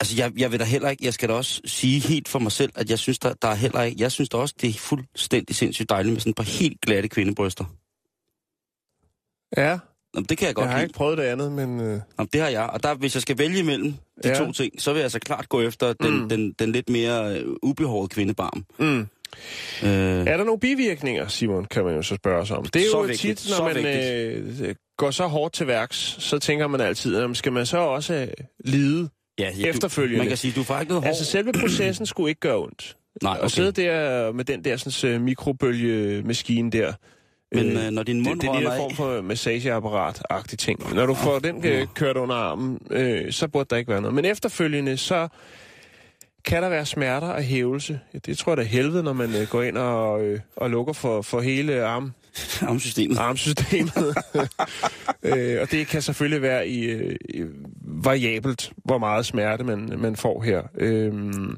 Altså, 0.00 0.16
jeg, 0.16 0.32
jeg 0.36 0.52
vil 0.52 0.60
da 0.60 0.64
heller 0.64 0.88
ikke, 0.90 1.04
jeg 1.04 1.14
skal 1.14 1.28
da 1.28 1.34
også 1.34 1.60
sige 1.64 2.00
helt 2.00 2.28
for 2.28 2.38
mig 2.38 2.52
selv, 2.52 2.72
at 2.74 2.90
jeg 2.90 2.98
synes, 2.98 3.18
der, 3.18 3.34
der 3.42 3.48
er 3.48 3.54
heller 3.54 3.82
ikke, 3.82 4.02
jeg 4.02 4.12
synes 4.12 4.28
da 4.28 4.36
også, 4.36 4.54
det 4.60 4.68
er 4.68 4.72
fuldstændig 4.74 5.56
sindssygt 5.56 5.88
dejligt 5.90 6.12
med 6.12 6.20
sådan 6.20 6.30
et 6.30 6.36
par 6.36 6.42
helt 6.60 6.80
glatte 6.80 7.08
kvindebryster. 7.08 7.64
Ja, 9.56 9.78
Jamen, 10.14 10.26
det 10.28 10.38
kan 10.38 10.46
jeg 10.46 10.54
godt 10.54 10.64
jeg 10.64 10.70
har 10.70 10.78
lide. 10.78 10.86
ikke 10.86 10.94
prøvet 10.96 11.18
det 11.18 11.24
andet, 11.24 11.52
men... 11.52 11.80
Øh, 11.80 12.00
Jamen, 12.18 12.28
det 12.32 12.40
har 12.40 12.48
jeg. 12.48 12.62
Og 12.70 12.82
der, 12.82 12.94
hvis 12.94 13.14
jeg 13.14 13.22
skal 13.22 13.38
vælge 13.38 13.62
mellem 13.62 13.94
de 14.24 14.28
Ja. 14.28 14.34
to 14.38 14.52
ting, 14.52 14.82
så 14.82 14.92
vil 14.92 14.98
jeg 14.98 15.04
altså 15.04 15.18
klart 15.18 15.48
gå 15.48 15.60
efter 15.60 15.92
den, 15.92 16.14
Mm. 16.14 16.22
mm. 16.22 16.28
den, 16.28 16.52
den 16.52 16.72
lidt 16.72 16.88
mere 16.88 17.40
øh, 17.40 17.54
ubehårede 17.62 18.08
kvindebarm. 18.08 18.64
mm. 18.78 19.06
Øh, 19.82 19.88
Er 19.90 20.36
der 20.36 20.44
nogle 20.44 20.60
bivirkninger, 20.60 21.28
Simon, 21.28 21.64
kan 21.64 21.84
man 21.84 21.94
jo 21.94 22.02
så 22.02 22.14
spørge 22.14 22.46
sig 22.46 22.56
om. 22.56 22.64
Det 22.64 22.82
er 22.82 22.90
Så 22.90 22.96
jo 22.98 23.02
vigtigt, 23.02 23.38
tit, 23.38 23.50
når 23.50 23.56
så 23.56 23.74
man 23.74 23.86
øh, 24.68 24.74
går 24.96 25.10
så 25.10 25.26
hårdt 25.26 25.54
til 25.54 25.66
værks, 25.66 26.16
så 26.18 26.38
tænker 26.38 26.66
man 26.66 26.80
altid, 26.80 27.20
jamen, 27.20 27.34
skal 27.34 27.52
man 27.52 27.66
så 27.66 27.78
også 27.78 28.14
øh, 28.14 28.28
lide? 28.64 29.08
ja, 29.38 29.50
ja, 29.60 29.66
efterfølgende. 29.66 30.16
Du, 30.16 30.20
man 30.22 30.28
kan 30.28 30.36
sige, 30.36 30.52
du 30.56 30.62
får 30.62 30.78
ikke 30.80 30.88
noget 30.90 31.02
hår. 31.04 31.08
Altså, 31.08 31.24
selve 31.24 31.52
processen 31.52 32.06
skulle 32.06 32.28
ikke 32.28 32.40
gøre 32.40 32.58
ondt. 32.58 32.96
Nej, 33.22 33.32
Okay. 33.32 33.42
Og 33.42 33.50
sidde 33.50 33.72
der 33.72 34.32
med 34.32 34.44
den 34.44 34.64
der 34.64 34.76
sådan, 34.76 35.14
øh, 35.14 35.20
mikrobølgemaskine 35.20 36.70
der. 36.70 36.92
Men 37.52 37.76
øh, 37.76 37.90
når 37.90 38.02
din 38.02 38.22
mund 38.22 38.40
det, 38.40 38.50
det 38.54 38.64
er 38.64 38.70
en 38.70 38.76
form 38.78 38.94
for 38.94 39.20
massageapparat-agtig 39.22 40.58
ting. 40.58 40.94
Når 40.94 41.06
du 41.06 41.14
får 41.14 41.38
den 41.38 41.66
øh, 41.66 41.86
kørt 41.94 42.16
under 42.16 42.34
armen, 42.34 42.78
øh, 42.90 43.32
så 43.32 43.48
burde 43.48 43.66
der 43.70 43.76
ikke 43.76 43.90
være 43.90 44.00
noget. 44.00 44.14
Men 44.14 44.24
efterfølgende, 44.24 44.96
så 44.96 45.28
kan 46.48 46.62
der 46.62 46.68
være 46.68 46.86
smerter 46.86 47.26
og 47.26 47.42
hævelse. 47.42 48.00
Ja, 48.14 48.18
det 48.26 48.38
tror 48.38 48.52
jeg 48.52 48.56
da 48.56 48.62
helvede, 48.62 49.02
når 49.02 49.12
man 49.12 49.34
øh, 49.34 49.48
går 49.50 49.62
ind 49.62 49.78
og, 49.78 50.22
øh, 50.24 50.40
og 50.56 50.70
lukker 50.70 50.92
for, 50.92 51.22
for 51.22 51.40
hele 51.40 51.84
arm, 51.84 52.12
armsystemet. 52.60 53.18
armsystemet. 53.18 54.16
øh, 55.22 55.60
og 55.62 55.70
det 55.70 55.86
kan 55.86 56.02
selvfølgelig 56.02 56.42
være 56.42 56.68
i, 56.68 56.84
øh, 56.84 57.16
variabelt, 57.80 58.72
hvor 58.84 58.98
meget 58.98 59.26
smerte 59.26 59.64
man, 59.64 59.92
man 59.98 60.16
får 60.16 60.42
her. 60.42 60.62
Øhm, 60.74 61.56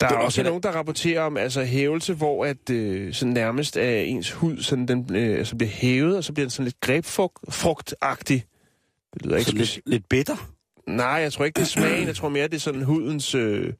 der 0.00 0.06
er 0.06 0.10
er 0.10 0.16
også 0.16 0.42
nogen, 0.42 0.62
der 0.62 0.70
rapporterer 0.70 1.22
om 1.22 1.36
altså 1.36 1.64
hævelse, 1.64 2.14
hvor 2.14 2.44
at 2.44 2.70
øh, 2.70 3.12
sådan 3.14 3.32
nærmest 3.32 3.76
er 3.76 4.00
ens 4.00 4.30
hud 4.32 4.62
sådan, 4.62 4.88
den, 4.88 5.06
øh, 5.16 5.38
altså 5.38 5.56
bliver 5.56 5.70
hævet, 5.70 6.16
og 6.16 6.24
så 6.24 6.32
bliver 6.32 6.44
den 6.44 6.50
sådan 6.50 6.64
lidt 6.64 6.80
grebfrugtagtig. 6.80 8.44
Det 9.14 9.22
lyder 9.24 9.36
ikke 9.36 9.50
Så 9.50 9.56
lidt, 9.56 9.80
lidt 9.86 10.08
bitter. 10.08 10.57
Nej, 10.96 11.06
jeg 11.06 11.32
tror 11.32 11.44
ikke, 11.44 11.56
det 11.56 11.62
er 11.62 11.66
smagen. 11.66 12.06
Jeg 12.06 12.16
tror 12.16 12.28
mere, 12.28 12.44
det 12.48 12.54
er 12.54 12.58
sådan 12.60 12.82
hudens 12.82 13.34
øh, 13.34 13.72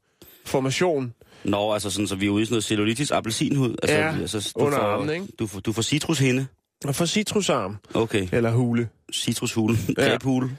formation. 0.47 1.15
Nå, 1.45 1.73
altså 1.73 1.91
sådan, 1.91 2.07
så 2.07 2.17
vi 2.17 2.27
er 2.27 2.31
ude 2.31 2.43
i 2.43 2.45
sådan 2.45 2.53
noget 2.55 2.65
cellulitis 2.65 3.11
appelsinhud. 3.11 3.77
Altså, 3.83 3.97
Ja, 3.97 4.17
altså, 4.21 4.53
under 4.57 4.79
får, 4.79 4.85
armen, 4.85 5.11
ikke? 5.11 5.27
Du 5.39 5.47
får, 5.47 5.61
du 5.61 5.73
får 5.73 5.83
citrushinde. 5.83 6.47
Og 6.85 6.95
for 6.95 7.05
citrusarm, 7.05 7.77
Okay, 7.95 8.29
eller 8.33 8.51
hule. 8.51 8.89
citrushule. 9.15 9.77
Ja. 9.99 10.05
Ja. 10.05 10.11
Grebhule. 10.11 10.57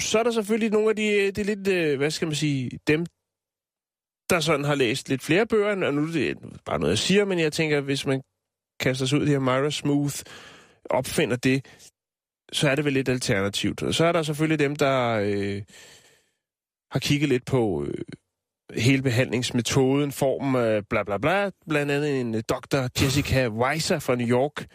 så 0.00 0.18
er 0.18 0.22
der 0.22 0.30
selvfølgelig 0.30 0.70
nogle 0.70 0.90
af 0.90 0.96
de, 0.96 1.30
de 1.30 1.42
lidt, 1.42 1.68
øh, 1.68 1.98
hvad 1.98 2.10
skal 2.10 2.28
man 2.28 2.34
sige, 2.34 2.70
dem, 2.86 3.06
der 4.30 4.40
sådan 4.40 4.64
har 4.64 4.74
læst 4.74 5.08
lidt 5.08 5.22
flere 5.22 5.46
bøger, 5.46 5.86
og 5.86 5.94
nu 5.94 6.02
er 6.02 6.12
det 6.12 6.36
bare 6.64 6.78
noget, 6.78 6.90
jeg 6.90 6.98
siger, 6.98 7.24
men 7.24 7.38
jeg 7.38 7.52
tænker, 7.52 7.80
hvis 7.80 8.06
man 8.06 8.20
kaster 8.80 9.06
sig 9.06 9.18
ud 9.18 9.22
i 9.22 9.26
det 9.26 9.32
her 9.32 9.40
Myra 9.40 9.70
Smooth, 9.70 10.16
opfinder 10.90 11.36
det, 11.36 11.64
så 12.54 12.68
er 12.68 12.74
det 12.74 12.84
vel 12.84 12.92
lidt 12.92 13.08
alternativt. 13.08 13.82
Og 13.82 13.94
så 13.94 14.04
er 14.04 14.12
der 14.12 14.22
selvfølgelig 14.22 14.58
dem, 14.58 14.76
der 14.76 15.20
øh, 15.24 15.62
har 16.90 16.98
kigget 17.00 17.28
lidt 17.28 17.44
på 17.44 17.84
øh, 17.84 17.94
hele 18.76 19.02
behandlingsmetoden, 19.02 20.12
formen, 20.12 20.62
øh, 20.62 20.82
bla 20.90 21.02
bla 21.02 21.18
bla, 21.18 21.50
blandt 21.68 21.92
andet 21.92 22.20
en 22.20 22.34
øh, 22.34 22.42
dr. 22.48 23.02
Jessica 23.02 23.48
Weiser 23.48 23.98
fra 23.98 24.14
New 24.14 24.28
York. 24.28 24.66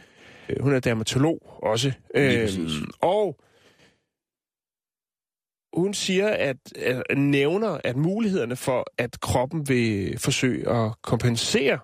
Øh, 0.49 0.61
Hun 0.61 0.73
er 0.73 0.79
dermatolog 0.79 1.59
også. 1.63 1.91
Præcis. 2.15 2.71
og 3.01 3.39
hun 5.73 5.93
siger, 5.93 6.27
at, 6.27 6.57
at 6.75 7.17
nævner, 7.17 7.77
at 7.83 7.95
mulighederne 7.95 8.55
for, 8.55 8.85
at 8.97 9.19
kroppen 9.19 9.69
vil 9.69 10.19
forsøge 10.19 10.69
at 10.69 11.01
kompensere 11.01 11.79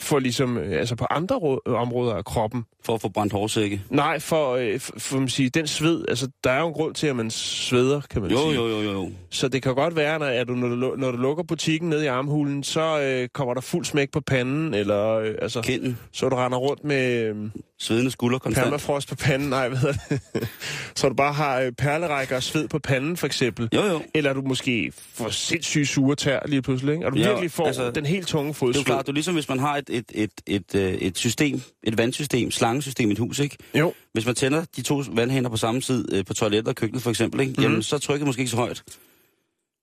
for 0.00 0.18
ligesom, 0.18 0.58
øh, 0.58 0.78
altså 0.80 0.96
på 0.96 1.06
andre 1.10 1.36
rå- 1.36 1.60
områder 1.66 2.14
af 2.14 2.24
kroppen. 2.24 2.64
For 2.84 2.94
at 2.94 3.00
få 3.00 3.08
brændt 3.08 3.32
hårsække. 3.32 3.80
Nej, 3.90 4.18
for, 4.18 4.52
øh, 4.54 4.80
for, 4.80 4.92
for 4.98 5.18
man 5.18 5.28
sige, 5.28 5.50
den 5.50 5.66
sved, 5.66 6.04
altså 6.08 6.28
der 6.44 6.50
er 6.50 6.60
jo 6.60 6.66
en 6.68 6.72
grund 6.74 6.94
til, 6.94 7.06
at 7.06 7.16
man 7.16 7.30
sveder, 7.30 8.00
kan 8.10 8.22
man 8.22 8.30
Jo, 8.30 8.36
sige. 8.38 8.54
jo, 8.54 8.68
jo, 8.68 8.80
jo, 8.82 8.92
jo. 8.92 9.10
Så 9.30 9.48
det 9.48 9.62
kan 9.62 9.74
godt 9.74 9.96
være, 9.96 10.18
når, 10.18 10.26
at 10.26 10.48
du, 10.48 10.52
når, 10.54 10.68
du, 10.68 10.94
når 10.98 11.10
du 11.10 11.16
lukker 11.16 11.42
butikken 11.44 11.88
ned 11.90 12.02
i 12.02 12.06
armhulen, 12.06 12.62
så 12.64 13.00
øh, 13.00 13.28
kommer 13.28 13.54
der 13.54 13.60
fuld 13.60 13.84
smæk 13.84 14.10
på 14.10 14.20
panden, 14.20 14.74
eller 14.74 15.08
øh, 15.08 15.34
altså, 15.42 15.60
Kinden. 15.62 15.98
så 16.12 16.28
du 16.28 16.36
render 16.36 16.58
rundt 16.58 16.84
med 16.84 17.22
øh, 17.22 17.36
Svedende 17.80 18.10
skulder 18.10 18.38
konstant. 18.38 18.64
permafrost 18.64 19.08
på 19.08 19.14
panden, 19.14 19.48
nej, 19.48 19.68
hvad 19.68 19.78
hedder 19.78 19.94
det? 20.10 20.48
så 20.96 21.08
du 21.08 21.14
bare 21.14 21.32
har 21.32 21.60
øh, 21.60 21.72
perlerækker 21.72 22.36
og 22.36 22.42
sved 22.42 22.68
på 22.68 22.78
panden, 22.78 23.16
for 23.16 23.26
eksempel. 23.26 23.68
Jo, 23.74 23.82
jo. 23.82 24.02
Eller 24.14 24.32
du 24.32 24.42
måske 24.42 24.92
får 25.14 25.28
sindssygt 25.28 25.88
sure 25.88 26.16
tær 26.16 26.40
lige 26.46 26.62
pludselig, 26.62 26.94
ikke? 26.94 27.06
Og 27.06 27.12
du 27.12 27.18
Ja, 27.18 27.28
virkelig 27.28 27.50
får 27.50 27.66
altså, 27.66 27.90
den 27.90 28.06
helt 28.06 28.26
tunge 28.28 28.48
Det 28.48 28.54
er 28.54 28.58
fodsved. 28.58 28.82
jo 28.82 28.84
klart, 28.84 29.08
er 29.08 29.12
ligesom 29.12 29.34
hvis 29.34 29.48
man 29.48 29.58
har 29.58 29.76
et, 29.76 29.87
et, 29.90 30.04
et, 30.14 30.30
et, 30.46 30.74
øh, 30.74 30.94
et 30.94 31.18
system, 31.18 31.60
et 31.82 31.98
vandsystem, 31.98 32.50
slangesystem 32.50 33.08
i 33.08 33.12
et 33.12 33.18
hus, 33.18 33.38
ikke? 33.38 33.56
Jo, 33.74 33.92
Hvis 34.12 34.26
man 34.26 34.34
tænder 34.34 34.64
de 34.76 34.82
to 34.82 35.02
vandhænder 35.12 35.50
på 35.50 35.56
samme 35.56 35.80
tid 35.80 36.14
øh, 36.14 36.24
på 36.24 36.34
toilettet 36.34 36.68
og 36.68 36.74
køkkenet 36.74 37.02
for 37.02 37.10
eksempel, 37.10 37.40
ikke? 37.40 37.54
Mm. 37.56 37.62
Jamen, 37.62 37.82
så 37.82 37.96
er 37.96 38.00
trykket 38.00 38.26
måske 38.26 38.40
ikke 38.40 38.50
så 38.50 38.56
højt. 38.56 38.82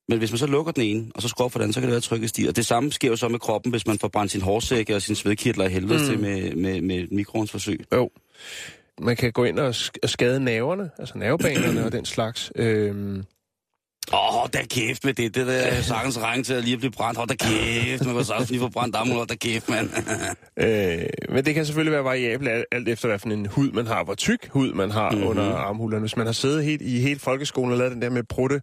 Men 0.10 0.18
hvis 0.18 0.32
man 0.32 0.38
så 0.38 0.48
lukker 0.48 0.72
den 0.72 0.84
ene, 0.84 1.06
og 1.16 1.22
så 1.22 1.28
skruer 1.28 1.50
for 1.50 1.60
den, 1.60 1.74
så 1.74 1.80
kan 1.80 1.88
det 1.88 1.92
være, 1.92 1.98
at 1.98 2.04
trykket 2.04 2.30
stiger. 2.30 2.50
Og 2.50 2.56
det 2.56 2.66
samme 2.66 2.92
sker 2.92 3.08
jo 3.08 3.16
så 3.16 3.28
med 3.28 3.40
kroppen, 3.40 3.72
hvis 3.72 3.88
man 3.88 4.00
får 4.00 4.08
brændt 4.08 4.32
sin 4.32 4.42
hårsække 4.42 4.96
og 4.96 5.02
sin 5.02 5.16
svedkirtler 5.16 5.66
i 5.66 5.70
helvede 5.70 6.00
mm. 6.00 6.06
til 6.06 6.20
med, 6.20 6.56
med, 6.56 6.82
med 6.82 7.08
mikroens 7.12 7.52
forsøg. 7.52 7.86
jo. 7.94 8.10
Man 9.02 9.16
kan 9.16 9.32
gå 9.32 9.44
ind 9.44 9.60
og, 9.60 9.70
sk- 9.70 10.00
og 10.04 10.10
skade 10.10 10.40
nerverne, 10.40 10.90
altså 11.00 11.18
nervebanerne 11.18 11.86
og 11.86 11.92
den 11.92 12.06
slags. 12.06 12.52
Øhm, 12.56 13.24
Åh, 14.14 14.44
oh, 14.44 14.50
da 14.54 14.64
kæft 14.70 15.04
med 15.06 15.14
det. 15.14 15.36
Det 15.36 15.48
der 15.48 15.82
sagtens 15.82 16.22
rang 16.22 16.46
til 16.46 16.54
at 16.54 16.64
lige 16.64 16.78
blive 16.78 16.92
brændt. 16.92 17.18
Hold 17.18 17.28
da 17.30 17.36
kæft, 17.36 18.06
man 18.06 18.16
kan 18.16 18.24
sagtens 18.26 18.50
lige 18.50 18.60
få 18.60 18.70
brændt 18.70 18.96
armen. 18.96 19.14
Hold 19.14 19.28
da 19.28 19.36
kæft, 19.36 19.70
mand. 19.70 19.90
Øh, 20.60 21.06
men 21.30 21.46
det 21.46 21.54
kan 21.54 21.66
selvfølgelig 21.66 21.92
være 21.94 22.04
variabelt 22.04 22.50
alt, 22.72 22.90
efter, 22.90 23.08
hvad 23.08 23.20
for 23.20 23.30
en 23.30 23.46
hud 23.46 23.72
man 23.72 23.88
har, 23.88 24.04
hvor 24.04 24.14
tyk 24.16 24.48
hud 24.50 24.74
man 24.74 24.92
har 24.92 25.10
Mhm. 25.12 25.18
mm-hmm. 25.20 25.30
under 25.30 25.56
armhulerne. 25.56 26.00
Hvis 26.02 26.18
man 26.18 26.26
har 26.26 26.34
siddet 26.34 26.64
helt, 26.64 26.82
i 26.82 27.00
hele 27.00 27.20
folkeskolen 27.20 27.72
og 27.72 27.78
lavet 27.78 27.94
den 27.94 28.02
der 28.02 28.10
med 28.10 28.24
prutte, 28.24 28.62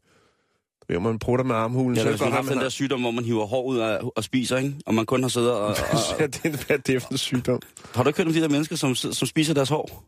hvor 0.88 1.00
man 1.00 1.18
prutter 1.18 1.44
med 1.44 1.54
armhulen, 1.56 1.96
Ja, 1.96 2.02
så 2.02 2.08
er 2.08 2.12
hvis 2.12 2.20
man 2.22 2.32
har 2.32 2.42
den 2.42 2.58
der 2.58 2.68
sygdom, 2.68 3.00
hvor 3.00 3.10
man 3.10 3.24
hiver 3.24 3.46
hår 3.46 3.62
ud 3.64 3.78
af 3.78 3.98
og 4.16 4.24
spiser, 4.24 4.56
ikke? 4.56 4.74
Og 4.86 4.94
man 4.94 5.06
kun 5.06 5.22
har 5.22 5.28
siddet 5.28 5.50
og... 5.52 5.60
og, 5.60 5.70
og 5.92 6.20
ja, 6.20 6.26
det 6.26 6.66
er 6.68 6.76
det 6.76 6.94
er 6.94 7.00
for 7.00 7.10
en 7.10 7.18
sygdom. 7.18 7.60
har 7.94 8.02
du 8.02 8.08
ikke 8.08 8.16
hørt 8.16 8.26
om 8.26 8.32
de 8.32 8.40
der 8.40 8.48
mennesker, 8.48 8.76
som, 8.76 8.94
som 8.94 9.26
spiser 9.28 9.54
deres 9.54 9.68
hår? 9.68 10.04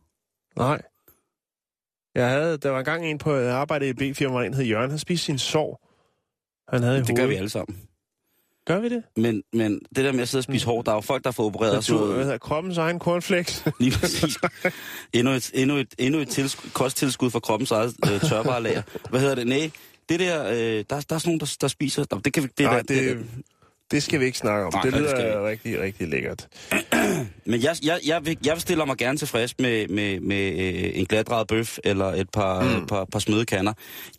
Nej. 0.58 0.82
Jeg 2.14 2.28
havde, 2.28 2.56
der 2.56 2.70
var 2.70 2.78
engang 2.78 3.06
en 3.06 3.18
på 3.18 3.34
jeg 3.34 3.54
arbejdede 3.54 3.90
i 3.90 4.12
B-firma, 4.12 4.44
en 4.44 4.54
hed 4.54 4.64
Jørgen, 4.64 4.90
han 4.90 4.98
spiste 4.98 5.24
sin 5.26 5.38
sår. 5.38 5.90
Han 6.68 6.82
havde 6.82 7.04
Det 7.04 7.16
gør 7.16 7.26
vi 7.26 7.34
alle 7.34 7.50
sammen. 7.50 7.78
Gør 8.66 8.80
vi 8.80 8.88
det? 8.88 9.02
Men, 9.16 9.42
men 9.52 9.80
det 9.96 10.04
der 10.04 10.12
med 10.12 10.20
at 10.20 10.28
sidde 10.28 10.40
og 10.40 10.44
spise 10.44 10.66
hår, 10.66 10.82
der 10.82 10.90
er 10.90 10.96
jo 10.96 11.00
folk, 11.00 11.24
der 11.24 11.30
får 11.30 11.44
opereret 11.44 11.84
sådan 11.84 11.94
Natur, 11.94 11.98
hvad 11.98 12.08
noget. 12.08 12.24
hedder, 12.24 12.38
kroppens 12.38 12.78
egen 12.78 12.98
cornflakes. 12.98 13.64
Lige 13.80 13.98
præcis. 13.98 14.38
Endnu 15.12 15.32
et, 15.32 15.50
endnu 15.54 15.76
et, 15.76 15.94
endnu 15.98 16.20
et 16.20 16.28
tilskud, 16.28 16.70
kosttilskud 16.70 17.30
for 17.30 17.40
kroppens 17.40 17.70
eget 17.70 17.94
øh, 18.12 18.20
tørvarelager. 18.20 18.82
Hvad 19.10 19.20
hedder 19.20 19.34
det? 19.34 19.46
Nej, 19.46 19.70
det 20.08 20.20
der, 20.20 20.48
øh, 20.48 20.56
der, 20.56 20.84
der 20.90 20.94
er 20.96 21.00
sådan 21.00 21.20
nogen, 21.26 21.40
der, 21.40 21.56
der 21.60 21.68
spiser... 21.68 22.04
Det 22.04 22.32
kan 22.32 22.42
vi... 22.42 22.48
Det, 22.58 22.64
Nej, 22.64 22.74
der, 22.74 22.82
det, 22.82 23.16
det 23.16 23.26
skal 23.92 24.20
vi 24.20 24.24
ikke 24.24 24.38
snakke 24.38 24.66
om. 24.66 24.72
Nej, 24.72 24.82
det 24.82 24.92
nej, 24.92 25.00
det 25.00 25.10
skal 25.10 25.22
vi 25.24 25.28
lyder 25.28 25.48
rigtig, 25.48 25.80
rigtig 25.80 26.08
lækkert. 26.08 26.48
Men 27.50 27.62
jeg, 27.62 27.76
jeg, 27.84 27.98
jeg, 28.06 28.26
vil, 28.26 28.38
jeg 28.46 28.60
stiller 28.60 28.84
mig 28.84 28.96
gerne 28.96 29.18
tilfreds 29.18 29.58
med, 29.58 29.88
med, 29.88 30.20
med 30.20 30.46
øh, 30.52 30.90
en 30.94 31.06
glatdrejet 31.06 31.46
bøf 31.46 31.78
eller 31.84 32.06
et 32.06 32.30
par, 32.32 32.78
mm. 32.78 32.86
par, 32.86 33.04
par 33.04 33.18
smødekanner. 33.18 33.72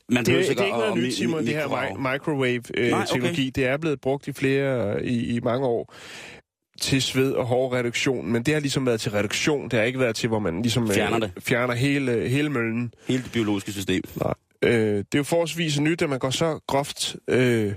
Man 0.09 0.25
Det, 0.25 0.33
det 0.33 0.35
er 0.59 0.63
ikke 0.65 0.77
noget 0.77 0.97
nyt, 0.97 1.07
mi- 1.13 1.15
Simon, 1.17 1.45
det 1.45 1.53
her 1.55 1.97
microwave-teknologi. 2.11 3.41
okay. 3.41 3.51
Det 3.55 3.65
er 3.65 3.77
blevet 3.77 4.01
brugt 4.01 4.27
i 4.27 4.33
flere 4.33 5.05
i, 5.05 5.35
i 5.35 5.39
mange 5.39 5.67
år 5.67 5.93
til 6.81 7.01
sved- 7.01 7.31
og 7.33 7.45
hårreduktion, 7.45 8.31
men 8.31 8.43
det 8.43 8.53
har 8.53 8.61
ligesom 8.61 8.85
været 8.85 9.01
til 9.01 9.11
reduktion. 9.11 9.63
Det 9.69 9.73
har 9.79 9.83
ikke 9.85 9.99
været 9.99 10.15
til, 10.15 10.27
hvor 10.29 10.39
man 10.39 10.61
ligesom 10.61 10.89
Fjerner 10.91 11.15
øh, 11.15 11.21
det. 11.21 11.31
fjerner 11.43 11.73
hele, 11.73 12.29
hele 12.29 12.49
møllen. 12.49 12.93
Hele 13.07 13.23
det 13.23 13.31
biologiske 13.31 13.71
system. 13.71 14.01
Nej. 14.23 14.33
Øh, 14.61 14.71
det 14.97 14.97
er 15.13 15.17
jo 15.17 15.23
forholdsvis 15.23 15.79
nyt, 15.79 16.01
at 16.01 16.09
man 16.09 16.19
går 16.19 16.29
så 16.29 16.59
groft 16.67 17.15
øh, 17.29 17.73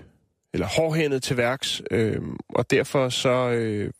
eller 0.55 0.67
hårdhændet 0.67 1.23
til 1.23 1.37
værks, 1.37 1.83
øh, 1.90 2.21
og 2.49 2.71
derfor 2.71 3.09
så 3.09 3.50
øh, 3.50 3.90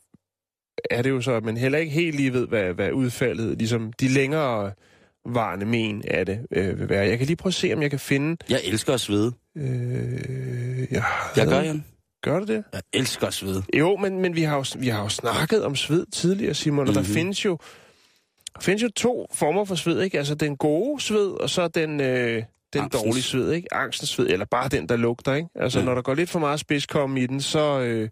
er 0.91 1.01
det 1.01 1.09
jo 1.09 1.21
så, 1.21 1.31
at 1.31 1.43
man 1.43 1.57
heller 1.57 1.77
ikke 1.79 1.91
helt 1.91 2.15
lige 2.15 2.33
ved, 2.33 2.47
hvad, 2.47 2.73
hvad 2.73 2.91
udfaldet, 2.91 3.57
ligesom 3.57 3.93
de 3.93 4.07
længere 4.07 4.71
varende 5.25 5.65
men 5.65 6.03
af 6.07 6.25
det 6.25 6.39
øh, 6.51 6.79
vil 6.79 6.89
være. 6.89 7.07
Jeg 7.07 7.17
kan 7.17 7.27
lige 7.27 7.37
prøve 7.37 7.49
at 7.51 7.53
se, 7.53 7.73
om 7.73 7.81
jeg 7.81 7.89
kan 7.89 7.99
finde... 7.99 8.37
Jeg 8.49 8.61
elsker 8.63 8.93
at 8.93 8.99
svede. 8.99 9.31
Øh, 9.57 10.87
jeg, 10.91 11.03
Jeg 11.35 11.47
gør, 11.47 11.61
Jan. 11.61 11.85
Gør 12.23 12.39
du 12.39 12.45
det? 12.45 12.63
Jeg 12.73 12.81
elsker 12.93 13.27
at 13.27 13.33
svede. 13.33 13.63
Jo, 13.77 13.95
men, 13.97 14.19
men 14.21 14.35
vi, 14.35 14.41
har 14.41 14.55
jo, 14.55 14.65
vi 14.79 14.87
har 14.87 15.03
jo 15.03 15.09
snakket 15.09 15.63
om 15.65 15.75
sved 15.75 16.05
tidligere, 16.05 16.53
Simon, 16.53 16.79
og 16.79 16.83
mm-hmm. 16.83 16.93
der 16.93 17.01
Mhm. 17.09 17.13
findes 17.13 17.45
jo, 17.45 17.57
der 18.55 18.61
findes 18.61 18.83
jo 18.83 18.89
to 18.95 19.27
former 19.33 19.65
for 19.65 19.75
sved, 19.75 20.01
ikke? 20.01 20.17
Altså 20.17 20.35
den 20.35 20.57
gode 20.57 21.01
sved, 21.01 21.27
og 21.27 21.49
så 21.49 21.67
den, 21.67 22.01
øh, 22.01 22.43
den 22.73 22.81
Angstens. 22.81 23.03
dårlige 23.03 23.23
sved, 23.23 23.51
ikke? 23.51 23.73
Angstens 23.73 24.09
sved, 24.09 24.27
eller 24.29 24.45
bare 24.45 24.69
den, 24.69 24.89
der 24.89 24.95
lugter, 24.97 25.33
ikke? 25.33 25.49
Altså 25.55 25.79
Ja. 25.79 25.85
når 25.85 25.95
der 25.95 26.01
går 26.01 26.13
lidt 26.13 26.29
for 26.29 26.39
meget 26.39 26.59
spidskomme 26.59 27.21
i 27.21 27.27
den, 27.27 27.41
så, 27.41 27.79
øh, 27.79 28.09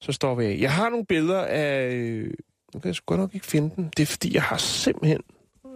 så 0.00 0.12
står 0.12 0.34
vi 0.34 0.44
af. 0.44 0.56
Jeg 0.60 0.72
har 0.72 0.88
nogle 0.88 1.06
billeder 1.06 1.44
af... 1.44 1.90
Øh, 1.94 2.30
nu 2.74 2.80
kan 2.80 2.88
jeg 2.88 2.94
sgu 2.94 3.04
godt 3.06 3.20
nok 3.20 3.34
ikke 3.34 3.46
finde 3.46 3.76
den. 3.76 3.90
Det 3.96 4.02
er 4.02 4.06
fordi, 4.06 4.34
jeg 4.34 4.42
har 4.42 4.56
simpelthen... 4.56 5.20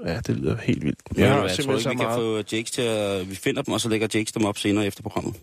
Ja, 0.06 0.20
det 0.20 0.36
lyder 0.36 0.56
helt 0.56 0.84
vildt. 0.84 0.98
Jeg, 1.10 1.18
Jeg 1.18 1.24
jeg, 1.26 1.34
har 1.34 1.42
jeg 1.42 1.50
tror 1.56 1.62
ikke, 1.62 1.74
vi 1.74 1.82
så 1.82 1.88
kan 1.88 1.98
meget... 1.98 2.16
få 2.48 2.56
Jakes 2.56 2.70
til 2.70 2.82
at... 2.82 3.30
Vi 3.30 3.34
finder 3.34 3.62
dem, 3.62 3.74
og 3.74 3.80
så 3.80 3.88
lægger 3.88 4.08
Jakes 4.14 4.32
dem 4.32 4.44
op 4.44 4.58
senere 4.58 4.86
efter 4.86 5.02
programmet. 5.02 5.34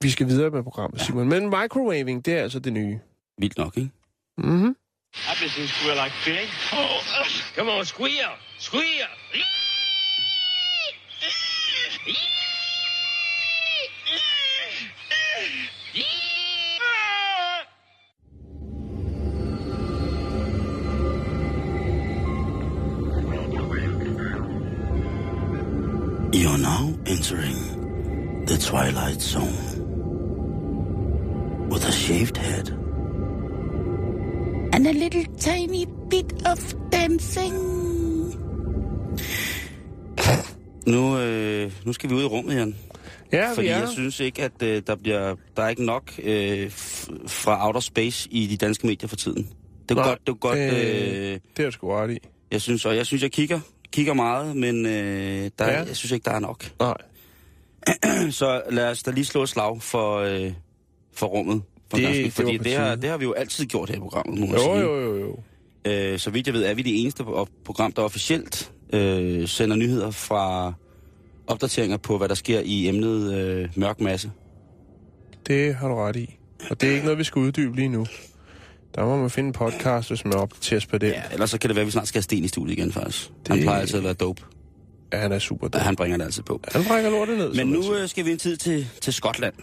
Vi 0.00 0.10
skal 0.10 0.26
videre 0.26 0.50
med 0.50 0.62
programmet, 0.62 1.00
Simon. 1.00 1.28
Men 1.28 1.44
microwaving, 1.44 2.24
det 2.24 2.34
er 2.34 2.42
altså 2.42 2.58
det 2.58 2.72
nye. 2.72 2.98
Vildt 3.38 3.58
nok, 3.58 3.76
ikke? 3.76 3.90
Mhm. 4.38 4.76
I've 5.16 5.40
been 5.40 5.50
seen 5.50 5.68
squeal 5.68 5.96
like 6.04 6.14
pig. 6.24 6.48
Oh, 6.72 6.78
ugh. 7.20 7.56
come 7.56 7.70
on, 7.72 7.84
squeal, 7.84 8.32
squeal. 8.58 9.10
You're 12.06 12.16
now 26.58 26.92
entering 27.06 28.44
the 28.44 28.58
Twilight 28.58 29.22
Zone. 29.22 29.80
With 31.70 31.88
a 31.88 31.92
shaved 31.92 32.36
head. 32.36 32.68
And 34.74 34.86
a 34.86 34.92
little 34.92 35.24
tiny 35.36 35.86
bit 35.86 36.46
of 36.46 36.90
dancing. 36.90 37.54
Nu, 40.86 41.18
øh, 41.18 41.72
nu 41.84 41.92
skal 41.92 42.10
vi 42.10 42.14
ud 42.14 42.22
i 42.22 42.26
rummet, 42.26 42.54
Jan. 42.56 42.76
Ja, 43.32 43.48
Fordi 43.50 43.60
vi 43.60 43.68
er. 43.68 43.78
jeg 43.78 43.88
synes 43.88 44.20
ikke, 44.20 44.42
at 44.42 44.62
øh, 44.62 44.82
der, 44.86 44.94
bliver, 44.96 45.36
der 45.56 45.62
er 45.62 45.68
ikke 45.68 45.84
nok 45.84 46.12
øh, 46.22 46.70
fra 47.26 47.66
outer 47.66 47.80
space 47.80 48.28
i 48.30 48.46
de 48.46 48.56
danske 48.56 48.86
medier 48.86 49.08
for 49.08 49.16
tiden. 49.16 49.48
Det 49.88 49.90
er 49.90 49.94
Nej, 49.94 50.08
godt, 50.08 50.20
det 50.26 50.32
er 50.32 50.36
godt 50.36 50.58
øh, 50.58 51.32
øh, 51.32 51.38
Det 51.56 51.64
er 51.64 51.70
sgu 51.70 51.92
ret 51.92 52.10
i. 52.10 52.18
jeg 52.50 52.60
synes, 52.60 52.84
og 52.86 52.96
jeg 52.96 53.06
synes, 53.06 53.22
jeg 53.22 53.30
kigger, 53.32 53.60
kigger 53.92 54.14
meget, 54.14 54.56
men 54.56 54.86
øh, 54.86 55.50
der, 55.58 55.70
Ja. 55.70 55.82
jeg 55.82 55.96
synes 55.96 56.12
ikke, 56.12 56.24
der 56.24 56.30
er 56.30 56.40
nok. 56.40 56.70
Nej. 56.80 56.94
Så 58.30 58.62
lad 58.70 58.90
os 58.90 59.02
da 59.02 59.10
lige 59.10 59.24
slå 59.24 59.42
et 59.42 59.48
slag 59.48 59.82
for, 59.82 60.16
øh, 60.18 60.52
for 61.14 61.26
rummet. 61.26 61.62
For 61.90 61.96
Det- 61.96 62.06
ganske, 62.06 62.24
det 62.24 62.32
fordi 62.32 62.58
på 62.58 62.64
det, 62.64 62.72
har, 62.74 62.94
det 62.94 63.10
har 63.10 63.16
vi 63.16 63.24
jo 63.24 63.32
altid 63.32 63.66
gjort 63.66 63.88
her 63.90 63.96
i 63.96 64.00
programmet, 64.00 64.50
Jo, 64.52 64.74
jo, 64.76 65.00
jo, 65.00 65.18
jo. 65.20 65.38
Øh, 65.84 66.18
så 66.18 66.30
vidt 66.30 66.46
jeg 66.46 66.54
ved, 66.54 66.64
er 66.64 66.74
vi 66.74 66.82
det 66.82 67.00
eneste 67.02 67.22
pro- 67.22 67.62
program, 67.64 67.92
der 67.92 68.02
officielt 68.02 68.72
øh, 68.92 69.48
sender 69.48 69.76
nyheder 69.76 70.10
fra 70.10 70.72
opdateringer 71.46 71.96
på, 71.96 72.18
hvad 72.18 72.28
der 72.28 72.34
sker 72.34 72.60
i 72.64 72.88
emnet 72.88 73.34
øh, 73.34 73.68
mørk 73.76 74.00
masse. 74.00 74.30
Det 75.46 75.74
har 75.74 75.88
du 75.88 75.94
ret 75.94 76.16
i. 76.16 76.38
Og 76.70 76.80
det 76.80 76.88
er 76.88 76.92
ikke 76.92 77.04
noget, 77.04 77.18
vi 77.18 77.24
skal 77.24 77.40
uddybe 77.40 77.76
lige 77.76 77.88
nu. 77.88 78.06
Der 78.94 79.04
må 79.04 79.16
man 79.16 79.30
finde 79.30 79.46
en 79.46 79.52
podcast, 79.52 80.08
hvis 80.08 80.24
man 80.24 80.34
opdateres 80.34 80.86
på 80.86 80.98
det. 80.98 81.08
Ja, 81.08 81.22
ellers 81.32 81.50
så 81.50 81.58
kan 81.58 81.68
det 81.68 81.76
være, 81.76 81.82
at 81.82 81.86
vi 81.86 81.90
snart 81.90 82.08
skal 82.08 82.18
have 82.18 82.22
Sten 82.22 82.44
i 82.44 82.48
studiet 82.48 82.78
igen, 82.78 82.92
faktisk. 82.92 83.28
Det... 83.28 83.48
Han 83.48 83.60
plejer 83.62 83.80
altid 83.80 83.98
at 83.98 84.04
være 84.04 84.12
dope. 84.14 84.42
Ja, 85.12 85.18
han 85.18 85.32
er 85.32 85.38
super 85.38 85.68
Ja, 85.72 85.78
dum. 85.78 85.84
han 85.84 85.96
bringer 85.96 86.16
det 86.16 86.24
altid 86.24 86.42
på. 86.42 86.60
Han 86.72 86.84
brækker 86.84 87.10
lortet 87.10 87.38
ned, 87.38 87.54
Men 87.54 87.66
nu 87.66 87.94
øh, 87.94 88.08
skal 88.08 88.24
vi 88.24 88.30
en 88.32 88.38
tid 88.38 88.56
til, 88.56 88.86
til 89.00 89.12
Skotland. 89.12 89.54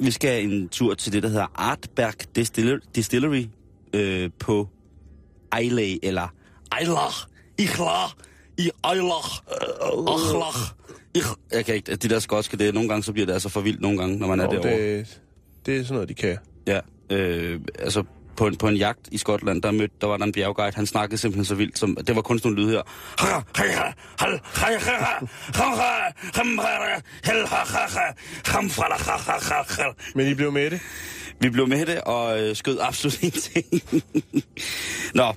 Vi 0.00 0.10
skal 0.10 0.44
en 0.44 0.68
tur 0.68 0.94
til 0.94 1.12
det, 1.12 1.22
der 1.22 1.28
hedder 1.28 1.46
Artberg 1.54 2.14
Distiller, 2.36 2.78
Distillery 2.94 3.44
øh, 3.92 4.30
på 4.38 4.68
Islay, 5.62 5.98
eller 6.02 6.34
Islach, 6.82 7.26
Islach, 7.58 8.14
i 8.58 8.70
Islach, 8.94 9.42
Achlach. 10.08 10.58
Jeg 11.52 11.64
kan 11.64 11.74
ikke, 11.74 11.96
de 11.96 12.08
der 12.08 12.18
skotske, 12.18 12.56
det 12.56 12.68
er, 12.68 12.72
nogle 12.72 12.88
gange 12.88 13.02
så 13.02 13.12
bliver 13.12 13.26
det 13.26 13.32
altså 13.32 13.48
for 13.48 13.60
vildt 13.60 13.80
nogle 13.80 13.98
gange, 13.98 14.18
når 14.18 14.26
man 14.26 14.40
er 14.40 14.44
Nå, 14.44 14.52
derovre. 14.52 14.98
det, 14.98 15.20
det 15.66 15.76
er 15.76 15.82
sådan 15.82 15.94
noget, 15.94 16.08
de 16.08 16.14
kan. 16.14 16.38
Ja, 16.66 16.80
øh, 17.10 17.60
altså 17.78 18.04
på 18.36 18.46
en, 18.46 18.56
på 18.56 18.68
en 18.68 18.76
jagt 18.76 19.08
i 19.12 19.18
Skotland, 19.18 19.62
der, 19.62 19.70
mødte, 19.70 19.94
der 20.00 20.06
var 20.06 20.16
der 20.16 20.24
en 20.24 20.32
bjergguide, 20.32 20.72
han 20.74 20.86
snakkede 20.86 21.18
simpelthen 21.18 21.44
så 21.44 21.54
vildt, 21.54 21.78
som, 21.78 21.98
det 22.06 22.16
var 22.16 22.22
kun 22.22 22.38
sådan 22.38 22.52
nogle 22.52 22.66
lyd 22.66 22.70
her. 22.76 22.82
Men 30.14 30.26
I 30.26 30.34
blev 30.34 30.52
med 30.52 30.70
det? 30.70 30.80
Vi 31.40 31.50
blev 31.50 31.68
med 31.68 31.86
det 31.86 32.00
og 32.00 32.40
øh, 32.40 32.56
skød 32.56 32.78
absolut 32.80 33.22
ingenting. 33.22 33.82
Nå, 35.14 35.34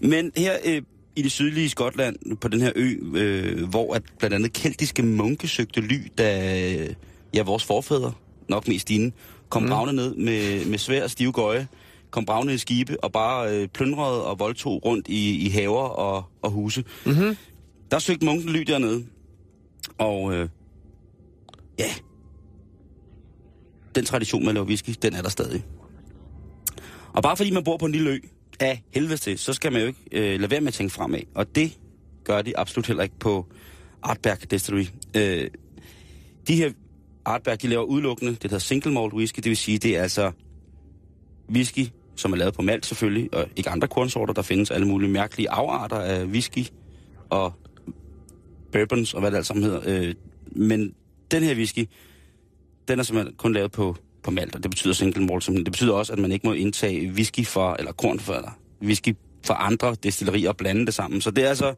men 0.00 0.32
her 0.36 0.56
øh, 0.64 0.82
i 1.16 1.22
det 1.22 1.32
sydlige 1.32 1.68
Skotland, 1.68 2.36
på 2.36 2.48
den 2.48 2.60
her 2.60 2.72
ø, 2.76 2.94
øh, 3.14 3.68
hvor 3.68 3.94
at 3.94 4.02
blandt 4.18 4.34
andet 4.34 4.52
keltiske 4.52 5.02
munke 5.02 5.48
søgte 5.48 5.80
ly, 5.80 6.12
da 6.18 6.94
ja, 7.34 7.42
vores 7.42 7.64
forfædre, 7.64 8.12
nok 8.48 8.68
mest 8.68 8.88
dine, 8.88 9.12
kom 9.48 9.62
mm. 9.62 9.68
bravne 9.68 9.92
ned 9.92 10.14
med, 10.14 10.66
med 10.66 10.78
svær 10.78 11.04
og 11.04 11.10
stive 11.10 11.32
gøje, 11.32 11.68
kom 12.10 12.24
bravne 12.24 12.54
i 12.54 12.58
skibe 12.58 13.04
og 13.04 13.12
bare 13.12 13.56
øh, 13.56 13.68
plyndrede 13.68 14.26
og 14.26 14.38
voldtog 14.38 14.84
rundt 14.84 15.08
i, 15.08 15.46
i 15.46 15.48
haver 15.48 15.88
og, 15.88 16.24
og 16.42 16.50
huse. 16.50 16.84
Mm-hmm. 17.06 17.36
Der 17.90 17.98
søgte 17.98 18.26
munken 18.26 18.48
ly 18.48 18.62
dernede. 18.62 19.04
Og 19.98 20.34
øh, 20.34 20.48
ja, 21.78 21.90
den 23.94 24.04
tradition 24.04 24.42
med 24.42 24.48
at 24.48 24.54
lave 24.54 24.66
whisky, 24.66 24.90
den 25.02 25.14
er 25.14 25.22
der 25.22 25.28
stadig. 25.28 25.64
Og 27.12 27.22
bare 27.22 27.36
fordi 27.36 27.50
man 27.50 27.64
bor 27.64 27.76
på 27.76 27.86
en 27.86 27.92
lille 27.92 28.10
ø 28.10 28.18
af 28.60 28.82
helvede 28.90 29.16
til, 29.16 29.38
så 29.38 29.52
skal 29.52 29.72
man 29.72 29.80
jo 29.80 29.86
ikke 29.86 30.00
øh, 30.12 30.40
lade 30.40 30.50
være 30.50 30.60
med 30.60 30.68
at 30.68 30.74
tænke 30.74 30.94
fremad. 30.94 31.20
Og 31.34 31.54
det 31.54 31.78
gør 32.24 32.42
de 32.42 32.58
absolut 32.58 32.86
heller 32.86 33.02
ikke 33.02 33.18
på 33.18 33.46
Artberg 34.02 34.50
Distillery. 34.50 34.86
Øh, 35.16 35.50
de 36.48 36.56
her 36.56 36.70
Artberg, 37.24 37.62
de 37.62 37.68
laver 37.68 37.82
udelukkende, 37.82 38.32
det 38.32 38.42
hedder 38.42 38.58
single 38.58 38.92
malt 38.92 39.12
whisky, 39.12 39.36
det 39.36 39.44
vil 39.44 39.56
sige, 39.56 39.78
det 39.78 39.96
er 39.96 40.02
altså 40.02 40.32
whisky, 41.50 41.86
som 42.16 42.32
er 42.32 42.36
lavet 42.36 42.54
på 42.54 42.62
malt 42.62 42.86
selvfølgelig, 42.86 43.34
og 43.34 43.46
ikke 43.56 43.70
andre 43.70 43.88
kornsorter. 43.88 44.34
Der 44.34 44.42
findes 44.42 44.70
alle 44.70 44.86
mulige 44.86 45.10
mærkelige 45.10 45.50
afarter 45.50 45.96
af 45.96 46.24
whisky 46.24 46.66
og 47.30 47.52
bourbons 48.72 49.14
og 49.14 49.20
hvad 49.20 49.30
det 49.30 49.36
alt 49.36 49.46
sammen 49.46 49.64
hedder. 49.64 49.80
Øh, 49.86 50.14
men 50.46 50.94
den 51.30 51.42
her 51.42 51.54
whisky, 51.54 51.88
den 52.88 52.98
er 52.98 53.02
simpelthen 53.02 53.36
kun 53.36 53.52
lavet 53.52 53.72
på, 53.72 53.96
på 54.22 54.30
malt, 54.30 54.54
og 54.54 54.62
det 54.62 54.70
betyder 54.70 54.94
single 54.94 55.26
malt. 55.26 55.46
Det 55.46 55.64
betyder 55.64 55.92
også, 55.92 56.12
at 56.12 56.18
man 56.18 56.32
ikke 56.32 56.46
må 56.46 56.52
indtage 56.52 57.12
whisky 57.12 57.46
for, 57.46 57.76
eller 57.78 57.92
korn 57.92 58.20
for, 58.20 58.34
eller 58.34 58.58
whisky 58.82 59.16
for 59.44 59.54
andre 59.54 59.96
destillerier 60.02 60.48
og 60.48 60.56
blande 60.56 60.86
det 60.86 60.94
sammen. 60.94 61.20
Så 61.20 61.30
det 61.30 61.44
er 61.44 61.48
altså, 61.48 61.74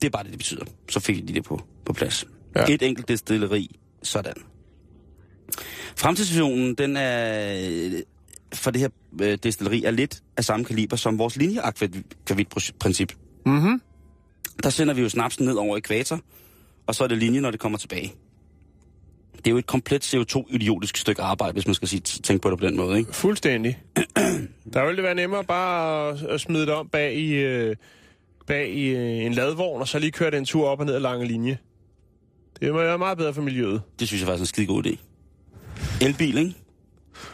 det 0.00 0.06
er 0.06 0.10
bare 0.10 0.22
det, 0.22 0.30
det 0.30 0.38
betyder. 0.38 0.64
Så 0.90 1.00
fik 1.00 1.28
de 1.28 1.34
det 1.34 1.44
på, 1.44 1.60
på 1.84 1.92
plads. 1.92 2.26
Ja. 2.56 2.66
Et 2.68 2.82
enkelt 2.82 3.08
destilleri, 3.08 3.76
sådan. 4.02 4.34
Fremtidsvisionen, 5.96 6.74
den 6.74 6.96
er 6.96 8.02
for 8.54 8.70
det 8.70 8.80
her 8.80 8.88
øh, 9.22 9.38
destilleri 9.42 9.84
er 9.84 9.90
lidt 9.90 10.22
af 10.36 10.44
samme 10.44 10.64
kaliber 10.64 10.96
som 10.96 11.18
vores 11.18 11.36
linjeakvavit-princip. 11.36 13.12
Mm-hmm. 13.46 13.82
Der 14.62 14.70
sender 14.70 14.94
vi 14.94 15.02
jo 15.02 15.08
snapsen 15.08 15.46
ned 15.46 15.54
over 15.54 15.76
ekvator, 15.76 16.20
og 16.86 16.94
så 16.94 17.04
er 17.04 17.08
det 17.08 17.18
linje, 17.18 17.40
når 17.40 17.50
det 17.50 17.60
kommer 17.60 17.78
tilbage. 17.78 18.14
Det 19.44 19.46
er 19.46 19.50
jo 19.50 19.58
et 19.58 19.66
komplet 19.66 20.14
CO2-idiotisk 20.14 20.96
stykke 20.96 21.22
arbejde, 21.22 21.52
hvis 21.52 21.66
man 21.66 21.74
skal 21.74 21.88
sige, 21.88 22.00
tænke 22.00 22.42
på 22.42 22.50
det 22.50 22.58
på 22.58 22.66
den 22.66 22.76
måde, 22.76 22.98
ikke? 22.98 23.12
Fuldstændig. 23.14 23.78
Der 24.72 24.82
ville 24.84 24.96
det 24.96 25.02
være 25.02 25.14
nemmere 25.14 25.44
bare 25.44 26.08
at, 26.10 26.22
at 26.22 26.40
smide 26.40 26.66
det 26.66 26.74
om 26.74 26.88
bag 26.88 27.14
i, 27.14 27.32
øh, 27.32 27.76
bag 28.46 28.68
i 28.74 28.86
øh, 28.88 29.24
en 29.26 29.32
ladvogn, 29.34 29.80
og 29.80 29.88
så 29.88 29.98
lige 29.98 30.10
køre 30.10 30.30
den 30.30 30.44
tur 30.44 30.68
op 30.68 30.80
og 30.80 30.86
ned 30.86 30.94
ad 30.94 31.00
lange 31.00 31.26
linje. 31.26 31.58
Det 32.60 32.72
må 32.72 32.78
være 32.78 32.98
meget 32.98 33.18
bedre 33.18 33.34
for 33.34 33.42
miljøet. 33.42 33.82
Det 34.00 34.08
synes 34.08 34.20
jeg 34.20 34.26
faktisk 34.26 34.40
er 34.40 34.42
en 34.42 34.46
skide 34.46 34.66
god 34.66 34.86
idé. 34.86 34.96
Elbil, 36.06 36.38
ikke? 36.38 36.54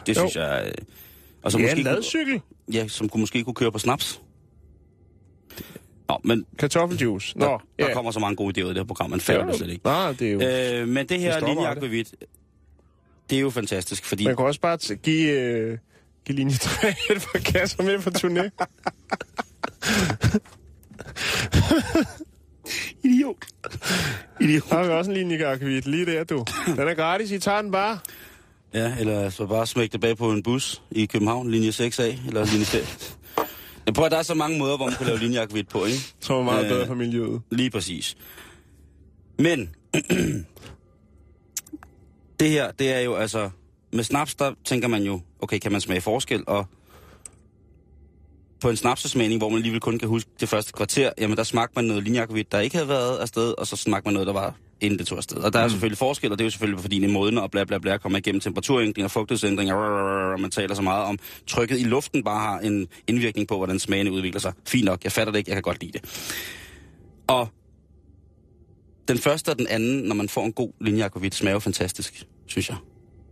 Det 0.05 0.15
Jo. 0.15 0.19
synes 0.21 0.35
jeg... 0.35 0.63
øh, 0.65 0.71
Og 1.43 1.51
så 1.51 1.57
Ja, 1.57 1.63
måske 1.63 1.77
en 1.77 1.83
ladcykel. 1.83 2.39
Kunne, 2.39 2.75
ja, 2.75 2.87
som 2.87 3.09
kunne, 3.09 3.19
måske 3.21 3.43
kunne 3.43 3.53
køre 3.53 3.71
på 3.71 3.79
snaps. 3.79 4.21
Nå, 6.09 6.19
men 6.23 6.45
Kartoffeljuice. 6.59 7.37
Nå, 7.37 7.45
der, 7.45 7.57
der 7.79 7.87
ja. 7.87 7.93
kommer 7.93 8.11
så 8.11 8.19
mange 8.19 8.35
gode 8.35 8.59
idéer 8.59 8.65
ud 8.65 8.69
i 8.69 8.73
det 8.73 8.77
her 8.77 8.87
program, 8.87 9.09
man 9.09 9.19
fatter 9.21 9.45
det 9.45 9.55
slet 9.55 9.69
ikke. 9.69 9.85
Nej, 9.85 10.11
det 10.11 10.27
er 10.27 10.31
jo... 10.31 10.81
Øh, 10.81 10.87
men 10.87 10.97
det 10.97 11.09
Det 11.09 11.19
her 11.19 11.47
linjeakvavit, 11.47 12.15
det 13.29 13.35
er 13.35 13.39
jo 13.41 13.49
fantastisk, 13.49 14.05
fordi... 14.05 14.25
Man 14.25 14.35
kan 14.35 14.45
også 14.45 14.61
bare 14.61 14.95
give, 14.95 15.31
øh, 15.31 15.77
give 16.25 16.35
linje 16.35 16.55
3 16.55 16.87
et 17.15 17.27
par 17.33 17.39
kasser 17.39 17.83
med 17.83 17.99
på 17.99 18.09
turné. 18.09 18.49
Idiot. 23.03 23.35
Idiot. 24.41 24.69
Der 24.69 24.75
har 24.75 24.83
vi 24.83 24.89
også 24.89 25.11
en 25.11 25.17
linjeakvavit 25.17 25.85
lige 25.85 26.05
der, 26.05 26.23
du. 26.23 26.45
Den 26.65 26.87
er 26.87 26.93
gratis, 26.93 27.31
I 27.31 27.39
tager 27.39 27.61
den 27.61 27.71
bare. 27.71 27.99
Ja, 28.73 28.95
eller 28.99 29.29
så 29.29 29.45
bare 29.45 29.67
smække 29.67 29.93
det 29.93 30.01
bag 30.01 30.17
på 30.17 30.31
en 30.31 30.43
bus 30.43 30.81
i 30.91 31.05
København, 31.05 31.51
linje 31.51 31.69
6A, 31.69 32.27
eller 32.27 32.45
linje 32.51 32.65
5. 32.65 32.81
Jeg 33.99 34.01
prøver, 34.01 34.09
der 34.09 34.17
er 34.17 34.23
så 34.23 34.33
mange 34.33 34.59
måder, 34.59 34.77
hvor 34.77 34.85
man 34.85 34.95
kan 34.95 35.05
lave 35.05 35.19
linjeakvavit 35.19 35.67
på, 35.67 35.85
ikke? 35.85 35.99
Som 36.19 36.35
er 36.35 36.43
meget 36.43 36.63
Øh. 36.63 36.69
bedre 36.69 36.87
for 36.87 36.93
miljøet. 36.93 37.41
Lige 37.51 37.69
præcis. 37.69 38.17
Men, 39.39 39.75
det 42.39 42.49
her, 42.49 42.71
det 42.71 42.93
er 42.93 42.99
jo 42.99 43.15
altså... 43.15 43.49
Med 43.93 44.03
snaps, 44.03 44.35
der 44.35 44.53
tænker 44.65 44.87
man 44.87 45.03
jo, 45.03 45.21
okay, 45.39 45.59
kan 45.59 45.71
man 45.71 45.81
smage 45.81 46.01
forskel? 46.01 46.43
Og 46.47 46.65
på 48.61 48.69
en 48.69 48.77
snapsesmagning, 48.77 49.39
hvor 49.39 49.49
man 49.49 49.55
alligevel 49.57 49.81
kun 49.81 49.99
kan 49.99 50.07
huske 50.07 50.29
det 50.39 50.49
første 50.49 50.73
kvarter, 50.73 51.11
jamen 51.17 51.37
der 51.37 51.43
smagte 51.43 51.73
man 51.75 51.85
noget 51.85 52.03
linjeakvavit, 52.03 52.51
der 52.51 52.59
ikke 52.59 52.75
havde 52.75 52.89
været 52.89 53.17
afsted, 53.17 53.53
og 53.57 53.67
så 53.67 53.75
smagte 53.75 54.07
man 54.07 54.13
noget, 54.13 54.27
der 54.27 54.33
var 54.33 54.55
inden 54.81 54.99
det 54.99 55.07
tog 55.07 55.17
afsted. 55.17 55.37
Og 55.37 55.53
der 55.53 55.59
er 55.59 55.65
mm. 55.65 55.69
selvfølgelig 55.69 55.97
forskel, 55.97 56.31
og 56.31 56.37
det 56.37 56.43
er 56.43 56.45
jo 56.45 56.51
selvfølgelig, 56.51 56.81
fordi 56.81 56.99
det 56.99 57.09
modner 57.09 57.41
og 57.41 57.51
bla 57.51 57.63
bla 57.63 57.77
bla 57.77 57.97
kommer 57.97 58.17
igennem 58.17 58.41
temperaturændringer, 58.41 59.07
fugtighedsændringer, 59.07 59.75
og 59.75 60.39
man 60.39 60.51
taler 60.51 60.75
så 60.75 60.81
meget 60.81 61.03
om, 61.05 61.19
trykket 61.47 61.79
i 61.79 61.83
luften 61.83 62.23
bare 62.23 62.39
har 62.39 62.59
en 62.59 62.87
indvirkning 63.07 63.47
på, 63.47 63.57
hvordan 63.57 63.79
smagene 63.79 64.11
udvikler 64.11 64.41
sig. 64.41 64.53
Fint 64.67 64.85
nok, 64.85 65.03
jeg 65.03 65.11
fatter 65.11 65.31
det 65.31 65.39
ikke, 65.39 65.49
jeg 65.49 65.55
kan 65.55 65.63
godt 65.63 65.81
lide 65.81 65.91
det. 65.91 66.01
Og 67.27 67.49
den 69.07 69.17
første 69.17 69.49
og 69.49 69.59
den 69.59 69.67
anden, 69.67 70.03
når 70.03 70.15
man 70.15 70.29
får 70.29 70.45
en 70.45 70.53
god 70.53 70.71
linjeakvavit, 70.81 71.35
smager 71.35 71.53
jo 71.53 71.59
fantastisk, 71.59 72.25
synes 72.47 72.69
jeg. 72.69 72.77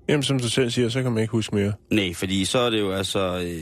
Jamen, 0.09 0.23
som 0.23 0.39
du 0.39 0.49
selv 0.49 0.69
siger, 0.69 0.89
så 0.89 1.01
kan 1.03 1.11
man 1.11 1.21
ikke 1.21 1.31
huske 1.31 1.55
mere. 1.55 1.73
Nej, 1.91 2.13
fordi 2.13 2.45
så 2.45 2.59
er 2.59 2.69
det 2.69 2.79
jo 2.79 2.91
altså... 2.91 3.41
Øh, 3.45 3.61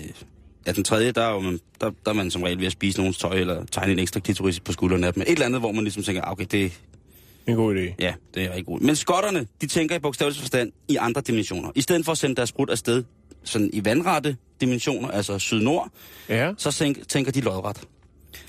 ja, 0.67 0.71
den 0.71 0.83
tredje, 0.83 1.11
der 1.11 1.21
er, 1.21 1.33
jo, 1.33 1.39
man, 1.39 1.59
der, 1.81 1.91
der 2.05 2.11
er 2.11 2.13
man 2.13 2.31
som 2.31 2.43
regel 2.43 2.59
ved 2.59 2.65
at 2.65 2.71
spise 2.71 2.99
nogens 2.99 3.17
tøj, 3.17 3.35
eller 3.35 3.65
tegne 3.65 3.91
en 3.91 3.99
ekstra 3.99 4.19
klitoris 4.19 4.59
på 4.59 4.71
skuldrene 4.71 5.07
af 5.07 5.13
dem. 5.13 5.21
Et 5.21 5.29
eller 5.29 5.45
andet, 5.45 5.61
hvor 5.61 5.71
man 5.71 5.83
ligesom 5.83 6.03
tænker, 6.03 6.21
ah, 6.21 6.31
okay, 6.31 6.45
det, 6.51 6.81
En 7.47 7.55
god 7.55 7.75
idé. 7.75 7.93
ja, 7.99 8.13
det 8.33 8.43
er 8.43 8.49
rigtig 8.49 8.65
godt. 8.65 8.81
Men 8.83 8.95
skotterne, 8.95 9.47
de 9.61 9.67
tænker 9.67 9.95
i 9.95 9.99
bogstavelig 9.99 10.39
forstand 10.39 10.71
i 10.87 10.95
andre 10.95 11.21
dimensioner. 11.21 11.71
I 11.75 11.81
stedet 11.81 12.05
for 12.05 12.11
at 12.11 12.17
sende 12.17 12.35
deres 12.35 12.51
brud 12.51 12.69
afsted 12.69 13.03
sådan 13.43 13.69
i 13.73 13.85
vandrette 13.85 14.37
dimensioner, 14.61 15.07
altså 15.11 15.39
syd-nord, 15.39 15.89
Ja. 16.29 16.51
så 16.57 16.71
tænk, 16.71 17.07
tænker 17.07 17.31
de 17.31 17.41
lodret. 17.41 17.81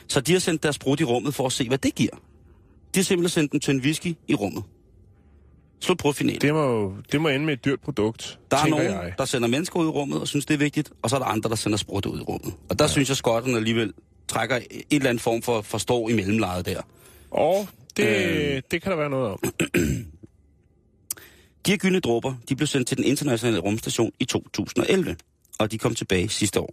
Så 0.09 0.21
de 0.21 0.33
har 0.33 0.39
sendt 0.39 0.63
deres 0.63 0.79
brud 0.79 1.01
i 1.01 1.05
rummet 1.05 1.35
for 1.35 1.47
at 1.47 1.53
se, 1.53 1.69
hvad 1.69 1.79
det 1.79 1.95
giver. 1.95 2.11
De 2.95 3.01
har 3.01 3.03
simpelthen 3.05 3.29
sendt 3.43 3.53
dem 3.53 3.61
til 3.61 3.75
en 3.75 3.81
whisky 3.81 4.15
i 4.29 4.35
rummet. 4.35 4.63
Slut 5.81 5.99
på 5.99 6.13
finalen. 6.13 6.41
Det 6.41 6.55
må, 6.55 6.63
jo- 6.63 6.95
det 7.13 7.21
må 7.21 7.29
ende 7.29 7.47
med 7.47 7.53
et 7.55 7.65
dyrt 7.65 7.81
produkt, 7.81 8.39
Der 8.51 8.57
er 8.57 8.67
nogen, 8.67 8.87
jeg. 8.87 9.15
der 9.19 9.25
sender 9.25 9.49
mennesker 9.49 9.81
ud 9.81 9.87
i 9.87 9.89
rummet 9.89 10.21
og 10.21 10.29
synes, 10.29 10.47
det 10.47 10.55
er 10.55 10.59
vigtigt, 10.59 10.91
og 11.03 11.11
så 11.11 11.17
er 11.17 11.21
der 11.21 11.27
andre, 11.27 11.51
der 11.51 11.57
sender 11.57 11.79
sprut 11.79 12.07
ud 12.07 12.19
i 12.19 12.23
rummet. 12.23 12.55
Og 12.69 12.79
der 12.79 12.85
ja. 12.85 12.89
synes 12.89 13.09
jeg, 13.09 13.17
skotterne 13.17 13.57
alligevel 13.57 13.93
trækker 14.29 14.57
et 14.57 14.85
eller 14.91 15.09
andet 15.11 15.23
form 15.23 15.43
for 15.43 15.61
forstår 15.63 16.09
i 16.09 16.13
mellemlejet 16.13 16.67
der. 16.67 16.81
Og 17.31 17.69
det, 17.97 18.07
Øh. 18.57 18.63
det 18.71 18.83
kan 18.83 18.91
der 18.93 18.97
være 18.97 19.11
noget 19.11 19.33
om. 19.33 19.39
De 21.67 21.71
her 21.71 21.77
gyldne 21.79 22.01
dråber, 22.01 22.35
de 22.49 22.57
blev 22.57 22.67
sendt 22.67 22.89
til 22.89 22.97
den 22.97 23.05
internationale 23.05 23.59
rumstation 23.59 24.13
i 24.21 24.25
2011, 24.25 25.17
og 25.59 25.73
de 25.73 25.79
kom 25.79 25.95
tilbage 25.95 26.29
sidste 26.29 26.61
år. 26.61 26.73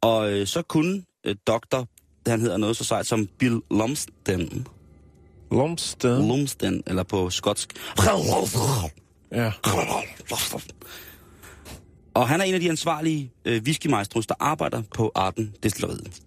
Og 0.00 0.32
øh, 0.32 0.46
så 0.46 0.62
kunne 0.62 1.02
øh, 1.26 1.36
doktor, 1.46 1.88
han 2.26 2.40
hedder 2.40 2.56
noget 2.56 2.76
så 2.76 2.84
sejt 2.84 3.06
som 3.06 3.26
Bill 3.38 3.60
Lumsden, 3.70 4.66
Lumsted. 5.50 6.18
Lumsden, 6.28 6.82
eller 6.86 7.02
på 7.02 7.30
skotsk, 7.30 7.72
Ja. 9.32 9.52
Og 12.14 12.28
han 12.28 12.40
er 12.40 12.44
en 12.44 12.54
af 12.54 12.60
de 12.60 12.68
ansvarlige 12.70 13.32
øh, 13.44 13.62
whiskymaestros, 13.62 14.26
der 14.26 14.34
arbejder 14.40 14.82
på 14.94 15.12
Arden 15.14 15.54
Destilleriet. 15.62 16.20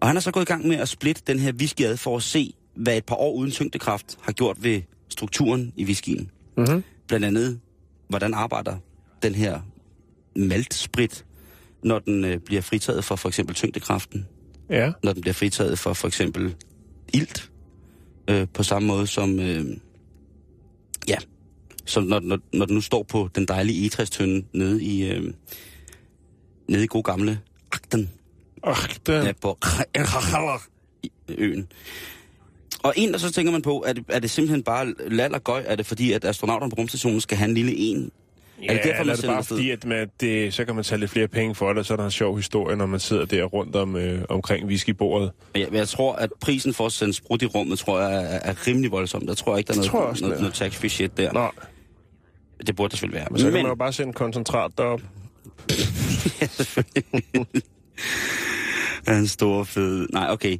Og 0.00 0.08
han 0.08 0.16
er 0.16 0.20
så 0.20 0.30
gået 0.30 0.42
i 0.42 0.46
gang 0.46 0.66
med 0.68 0.76
at 0.76 0.88
splitte 0.88 1.22
den 1.26 1.38
her 1.38 1.52
whisky 1.52 1.82
ad 1.82 1.96
for 1.96 2.16
at 2.16 2.22
se, 2.22 2.54
hvad 2.74 2.96
et 2.96 3.04
par 3.04 3.14
år 3.16 3.32
uden 3.34 3.50
tyngdekraft 3.50 4.18
har 4.22 4.32
gjort 4.32 4.62
ved 4.62 4.82
strukturen 5.08 5.72
i 5.76 5.84
whiskyen. 5.84 6.30
Mm-hmm. 6.56 6.84
Blandt 7.08 7.26
andet, 7.26 7.60
hvordan 8.08 8.34
arbejder 8.34 8.76
den 9.22 9.34
her 9.34 9.60
maltsprit, 10.36 11.24
når 11.82 11.98
den 11.98 12.24
øh, 12.24 12.38
bliver 12.38 12.62
fritaget 12.62 13.04
for 13.04 13.16
for 13.16 13.28
eksempel 13.28 13.54
tyngdekraften, 13.54 14.26
Ja. 14.70 14.92
når 15.02 15.12
den 15.12 15.20
bliver 15.20 15.34
fritaget 15.34 15.78
for 15.78 15.92
for 15.92 16.08
eksempel 16.08 16.54
ilt, 17.14 17.50
øh, 18.30 18.46
på 18.54 18.62
samme 18.62 18.88
måde 18.88 19.06
som, 19.06 19.40
øh, 19.40 19.66
ja, 21.08 21.16
som 21.86 22.02
når, 22.04 22.20
når, 22.20 22.38
når 22.52 22.66
den 22.66 22.74
nu 22.74 22.80
står 22.80 23.02
på 23.02 23.28
den 23.34 23.44
dejlige 23.48 23.86
etræstønde 23.86 24.44
nede 24.52 24.84
i, 24.84 25.10
øh, 25.12 25.32
nede 26.68 26.84
i 26.84 26.86
god 26.86 27.02
gamle 27.02 27.40
Agden, 27.72 28.10
Ach, 28.64 28.98
den. 29.06 29.26
ja, 29.26 29.32
på 29.40 29.58
øen. 31.28 31.68
Og 32.82 32.92
en, 32.96 33.14
og 33.14 33.20
så 33.20 33.32
tænker 33.32 33.52
man 33.52 33.62
på, 33.62 33.84
er 33.86 33.92
det, 33.92 34.04
er 34.08 34.18
det 34.18 34.30
simpelthen 34.30 34.62
bare 34.62 34.94
lal 35.08 35.34
og 35.34 35.44
gøj? 35.44 35.64
Er 35.66 35.76
det 35.76 35.86
fordi, 35.86 36.12
at 36.12 36.24
astronauterne 36.24 36.70
på 36.70 36.74
rumstationen 36.74 37.20
skal 37.20 37.38
have 37.38 37.48
en 37.48 37.54
lille 37.54 37.76
en? 37.76 38.10
Ja, 38.62 38.66
er 38.66 38.74
det 38.74 38.84
derfor, 38.84 39.04
man 39.04 39.12
er 39.12 39.16
det 39.16 39.24
bare 39.24 39.44
fordi, 39.44 39.70
at 39.70 39.84
man, 39.84 40.08
det, 40.20 40.54
så 40.54 40.64
kan 40.64 40.74
man 40.74 40.84
tage 40.84 40.98
lidt 40.98 41.10
flere 41.10 41.28
penge 41.28 41.54
for 41.54 41.68
det, 41.68 41.78
og 41.78 41.86
så 41.86 41.92
er 41.92 41.96
der 41.96 42.04
en 42.04 42.10
sjov 42.10 42.36
historie, 42.36 42.76
når 42.76 42.86
man 42.86 43.00
sidder 43.00 43.24
der 43.24 43.44
rundt 43.44 43.76
om, 43.76 43.96
øh, 43.96 44.22
omkring 44.28 44.66
whiskybordet. 44.66 45.30
Men 45.54 45.62
jeg, 45.62 45.68
men 45.70 45.78
jeg 45.78 45.88
tror, 45.88 46.12
at 46.12 46.30
prisen 46.40 46.74
for 46.74 46.86
at 46.86 46.92
sende 46.92 47.12
sprut 47.12 47.42
i 47.42 47.46
rummet, 47.46 47.78
tror 47.78 48.00
jeg, 48.00 48.14
er, 48.14 48.50
er 48.50 48.66
rimelig 48.66 48.90
voldsom. 48.90 49.26
Der 49.26 49.34
tror 49.34 49.52
jeg 49.52 49.58
ikke, 49.58 49.68
der 49.68 49.74
er 49.74 49.78
Det 49.82 49.86
jeg 49.86 49.92
noget, 49.92 50.08
også, 50.08 50.24
noget, 50.24 50.40
noget 50.40 50.54
tax-free 50.54 50.88
shit 50.88 51.16
der. 51.16 51.32
Nå, 51.32 51.48
Det 52.66 52.76
burde 52.76 52.90
der 52.90 52.96
selvfølgelig 52.96 53.20
være. 53.20 53.28
Men 53.30 53.38
så 53.38 53.44
kan 53.44 53.52
man 53.52 53.66
jo 53.66 53.74
bare 53.74 53.92
sende 53.92 54.12
koncentrat 54.12 54.70
derop. 54.78 55.00
er 59.06 59.18
en 59.18 59.26
stor 59.26 59.64
fed... 59.64 60.08
Nej, 60.12 60.26
okay. 60.30 60.58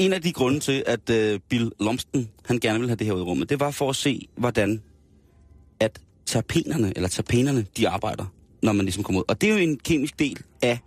En 0.00 0.12
af 0.12 0.22
de 0.22 0.32
grunde 0.32 0.60
til, 0.60 0.82
at 0.86 1.10
øh, 1.10 1.40
Bill 1.48 1.72
Lomsten, 1.80 2.30
han 2.44 2.58
gerne 2.58 2.78
ville 2.78 2.88
have 2.88 2.96
det 2.96 3.06
her 3.06 3.14
ud 3.14 3.20
i 3.20 3.22
rummet, 3.22 3.50
det 3.50 3.60
var 3.60 3.70
for 3.70 3.90
at 3.90 3.96
se, 3.96 4.28
hvordan 4.36 4.82
at 5.80 6.00
terpenerne, 6.26 6.92
eller 6.96 7.08
terpenerne, 7.08 7.66
de 7.76 7.88
arbejder, 7.88 8.24
når 8.62 8.72
man 8.72 8.86
ligesom 8.86 9.02
kommer 9.02 9.20
ud. 9.20 9.24
Og 9.28 9.40
det 9.40 9.48
er 9.48 9.52
jo 9.52 9.58
en 9.58 9.78
kemisk 9.78 10.18
del 10.18 10.38
af, 10.62 10.78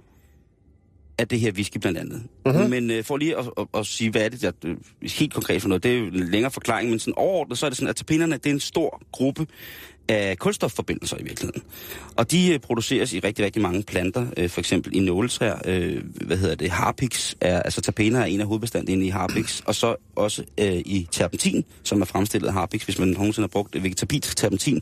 af 1.17 1.27
det 1.27 1.39
her 1.39 1.51
whisky 1.51 1.77
blandt 1.77 1.97
andet. 1.97 2.23
Uh-huh. 2.47 2.67
Men 2.67 2.91
uh, 2.91 3.03
for 3.03 3.17
lige 3.17 3.37
at, 3.37 3.45
at, 3.57 3.67
at, 3.73 3.85
sige, 3.85 4.11
hvad 4.11 4.25
er 4.25 4.29
det 4.29 4.41
der 4.41 4.51
uh, 4.65 4.75
helt 5.01 5.33
konkret 5.33 5.61
for 5.61 5.69
noget, 5.69 5.83
det 5.83 5.93
er 5.93 5.97
jo 5.99 6.05
en 6.05 6.29
længere 6.29 6.51
forklaring, 6.51 6.89
men 6.89 6.99
sådan 6.99 7.13
overordnet, 7.17 7.57
så 7.57 7.65
er 7.65 7.69
det 7.69 7.77
sådan, 7.77 7.89
at 7.89 7.95
terpenerne, 7.95 8.37
det 8.37 8.45
er 8.45 8.53
en 8.53 8.59
stor 8.59 9.01
gruppe 9.11 9.47
af 10.07 10.37
kulstofforbindelser 10.37 11.17
i 11.17 11.23
virkeligheden. 11.23 11.63
Og 12.15 12.31
de 12.31 12.53
øh, 12.53 12.59
produceres 12.59 13.13
i 13.13 13.19
rigtig, 13.19 13.45
rigtig 13.45 13.61
mange 13.61 13.83
planter, 13.83 14.27
øh, 14.37 14.49
for 14.49 14.61
eksempel 14.61 14.95
i 14.95 14.99
nåletræer. 14.99 15.59
Øh, 15.65 16.03
hvad 16.25 16.37
hedder 16.37 16.55
det? 16.55 16.69
Harpix 16.69 17.35
er, 17.41 17.61
altså 17.61 17.81
terpener 17.81 18.19
er 18.19 18.25
en 18.25 18.41
af 18.41 18.47
hovedbestandene 18.47 19.05
i 19.05 19.09
harpix, 19.09 19.61
og 19.65 19.75
så 19.75 19.95
også 20.15 20.43
øh, 20.57 20.73
i 20.73 21.07
terpentin, 21.11 21.65
som 21.83 22.01
er 22.01 22.05
fremstillet 22.05 22.47
af 22.47 22.53
harpix. 22.53 22.83
Hvis 22.83 22.99
man 22.99 23.07
nogensinde 23.07 23.43
har 23.43 23.51
brugt 23.51 23.83
vegetabilisk 23.83 24.37
terpentin, 24.37 24.81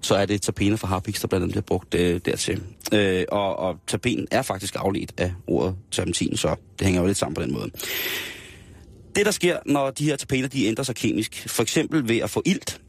så 0.00 0.14
er 0.14 0.26
det 0.26 0.42
terpener 0.42 0.76
fra 0.76 0.88
harpiks, 0.88 1.20
der 1.20 1.28
blandt 1.28 1.42
andet 1.42 1.52
bliver 1.52 1.62
brugt 1.62 1.94
øh, 1.94 2.20
dertil. 2.24 2.62
Øh, 2.92 3.24
og, 3.32 3.56
og 3.56 3.76
terpen 3.86 4.26
er 4.30 4.42
faktisk 4.42 4.76
afledt 4.78 5.12
af 5.16 5.32
ordet 5.46 5.76
terpentin, 5.90 6.36
så 6.36 6.56
det 6.78 6.84
hænger 6.86 7.00
jo 7.00 7.06
lidt 7.06 7.18
sammen 7.18 7.34
på 7.34 7.42
den 7.42 7.52
måde. 7.52 7.70
Det, 9.16 9.26
der 9.26 9.30
sker, 9.30 9.58
når 9.66 9.90
de 9.90 10.04
her 10.04 10.16
terpener 10.16 10.48
de 10.48 10.66
ændrer 10.66 10.84
sig 10.84 10.94
kemisk, 10.94 11.48
for 11.48 11.62
eksempel 11.62 12.08
ved 12.08 12.16
at 12.16 12.30
få 12.30 12.42
ilt, 12.44 12.80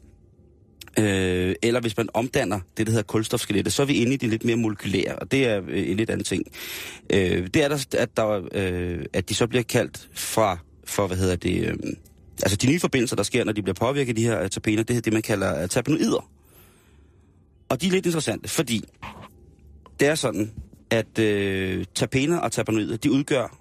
Øh, 0.98 1.54
eller 1.62 1.80
hvis 1.80 1.96
man 1.96 2.08
omdanner 2.14 2.60
det, 2.76 2.86
der 2.86 2.92
hedder 2.92 3.02
kulstofskelettet, 3.02 3.72
så 3.72 3.82
er 3.82 3.86
vi 3.86 3.94
inde 3.94 4.14
i 4.14 4.16
det 4.16 4.28
lidt 4.28 4.44
mere 4.44 4.56
molekylære, 4.56 5.16
og 5.16 5.30
det 5.30 5.46
er 5.46 5.62
øh, 5.68 5.90
en 5.90 5.96
lidt 5.96 6.10
anden 6.10 6.24
ting. 6.24 6.42
Øh, 7.12 7.46
det 7.54 7.56
er 7.56 7.68
der, 7.68 7.84
at, 7.98 8.16
der, 8.16 8.42
øh, 8.52 9.04
at 9.12 9.28
de 9.28 9.34
så 9.34 9.46
bliver 9.46 9.62
kaldt 9.62 10.08
fra, 10.12 10.58
for, 10.84 11.06
hvad 11.06 11.16
hedder 11.16 11.36
det, 11.36 11.66
øh, 11.66 11.74
altså 12.42 12.56
de 12.56 12.66
nye 12.66 12.80
forbindelser, 12.80 13.16
der 13.16 13.22
sker, 13.22 13.44
når 13.44 13.52
de 13.52 13.62
bliver 13.62 13.74
påvirket, 13.74 14.08
af 14.08 14.14
de 14.16 14.22
her 14.22 14.42
øh, 14.42 14.50
terpener, 14.50 14.82
det 14.82 14.96
er 14.96 15.00
det, 15.00 15.12
man 15.12 15.22
kalder 15.22 15.62
øh, 15.62 15.68
terpenoider. 15.68 16.30
Og 17.68 17.80
de 17.80 17.86
er 17.86 17.90
lidt 17.90 18.06
interessante, 18.06 18.48
fordi 18.48 18.84
det 20.00 20.08
er 20.08 20.14
sådan, 20.14 20.52
at 20.90 21.18
øh, 21.18 21.84
terpener 21.94 22.38
og 22.38 22.52
terpenoider, 22.52 22.96
de 22.96 23.12
udgør 23.12 23.58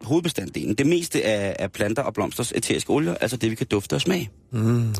hovedbestanddelen. 0.00 0.74
Det 0.74 0.86
meste 0.86 1.24
af, 1.24 1.56
af 1.58 1.72
planter 1.72 2.02
og 2.02 2.14
blomsters 2.14 2.52
æteriske 2.56 2.90
olier, 2.90 3.14
altså 3.14 3.36
det, 3.36 3.50
vi 3.50 3.54
kan 3.54 3.66
dufte 3.66 3.94
og 3.94 4.00
smage. 4.00 4.30
Mm. 4.50 4.94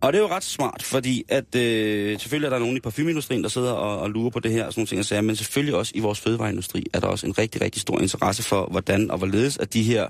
Og 0.00 0.12
det 0.12 0.18
er 0.18 0.22
jo 0.22 0.28
ret 0.28 0.44
smart, 0.44 0.82
fordi 0.82 1.24
at 1.28 1.54
øh, 1.54 2.18
selvfølgelig 2.20 2.46
er 2.46 2.50
der 2.50 2.58
nogen 2.58 2.76
i 2.76 2.80
parfumeindustrien, 2.80 3.42
der 3.42 3.48
sidder 3.48 3.72
og, 3.72 3.98
og 3.98 4.10
lurer 4.10 4.30
på 4.30 4.40
det 4.40 4.52
her 4.52 4.66
og 4.66 4.72
sådan 4.72 4.80
nogle 4.80 5.04
ting, 5.04 5.18
og 5.18 5.24
men 5.24 5.36
selvfølgelig 5.36 5.74
også 5.74 5.92
i 5.94 6.00
vores 6.00 6.20
fødevareindustri 6.20 6.86
er 6.92 7.00
der 7.00 7.06
også 7.06 7.26
en 7.26 7.38
rigtig, 7.38 7.60
rigtig 7.60 7.82
stor 7.82 8.00
interesse 8.00 8.42
for, 8.42 8.66
hvordan 8.70 9.10
og 9.10 9.18
hvorledes 9.18 9.58
at 9.58 9.72
de 9.74 9.82
her 9.82 10.08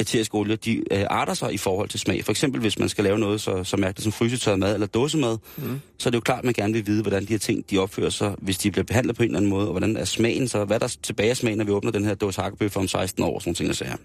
æteriske 0.00 0.34
olier, 0.34 0.56
de 0.56 0.82
øh, 0.90 1.04
arter 1.10 1.34
sig 1.34 1.54
i 1.54 1.56
forhold 1.56 1.88
til 1.88 2.00
smag. 2.00 2.24
For 2.24 2.32
eksempel 2.32 2.60
hvis 2.60 2.78
man 2.78 2.88
skal 2.88 3.04
lave 3.04 3.18
noget 3.18 3.40
så, 3.40 3.64
så 3.64 3.76
mærkeligt 3.76 4.02
som 4.02 4.12
frysetørret 4.12 4.58
mad 4.58 4.74
eller 4.74 4.86
dåsemad, 4.86 5.38
mm. 5.56 5.80
så 5.98 6.08
er 6.08 6.10
det 6.10 6.16
jo 6.16 6.20
klart, 6.20 6.38
at 6.38 6.44
man 6.44 6.54
gerne 6.54 6.72
vil 6.72 6.86
vide, 6.86 7.02
hvordan 7.02 7.22
de 7.22 7.28
her 7.28 7.38
ting 7.38 7.70
de 7.70 7.78
opfører 7.78 8.10
sig, 8.10 8.34
hvis 8.38 8.58
de 8.58 8.70
bliver 8.70 8.84
behandlet 8.84 9.16
på 9.16 9.22
en 9.22 9.28
eller 9.28 9.38
anden 9.38 9.50
måde, 9.50 9.66
og 9.66 9.70
hvordan 9.70 9.96
er 9.96 10.04
smagen 10.04 10.48
så, 10.48 10.64
hvad 10.64 10.80
der 10.80 10.86
er 10.86 10.96
tilbage 11.02 11.30
af 11.30 11.36
smagen, 11.36 11.58
når 11.58 11.64
vi 11.64 11.70
åbner 11.70 11.90
den 11.90 12.04
her 12.04 12.14
dåse 12.14 12.40
hakkebøf 12.40 12.76
om 12.76 12.88
16 12.88 13.24
år, 13.24 13.38
sådan 13.38 13.54
ting, 13.54 13.70
og 13.70 13.76
sager. 13.76 13.96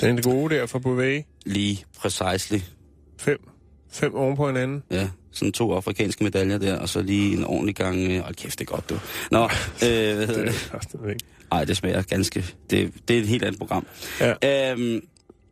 Den 0.00 0.18
er 0.18 0.22
gode 0.22 0.54
der 0.54 0.66
for 0.66 0.78
Bouvet. 0.78 1.24
Lige 1.46 1.84
precisely. 2.00 2.58
Fem 3.18 3.38
Fem 3.90 4.14
oven 4.14 4.36
på 4.36 4.46
hinanden? 4.46 4.82
Ja, 4.90 5.08
sådan 5.32 5.52
to 5.52 5.72
afrikanske 5.72 6.24
medaljer 6.24 6.58
der, 6.58 6.78
og 6.78 6.88
så 6.88 7.02
lige 7.02 7.36
en 7.36 7.44
ordentlig 7.44 7.74
gang... 7.74 8.10
Øh, 8.10 8.20
hold 8.20 8.34
kæft, 8.34 8.58
det 8.58 8.68
er 8.68 8.72
godt, 8.72 8.90
du. 8.90 8.98
Nå, 9.30 9.44
øh, 9.44 9.48
hvad 10.16 10.26
hedder 10.26 10.44
det? 10.44 10.70
det 10.92 11.22
Nej, 11.50 11.64
det 11.64 11.76
smager 11.76 12.02
ganske... 12.02 12.44
Det, 12.70 12.92
det 13.08 13.16
er 13.16 13.20
et 13.20 13.28
helt 13.28 13.44
andet 13.44 13.58
program. 13.58 13.86
Ja. 14.20 14.72
Øhm, 14.72 15.00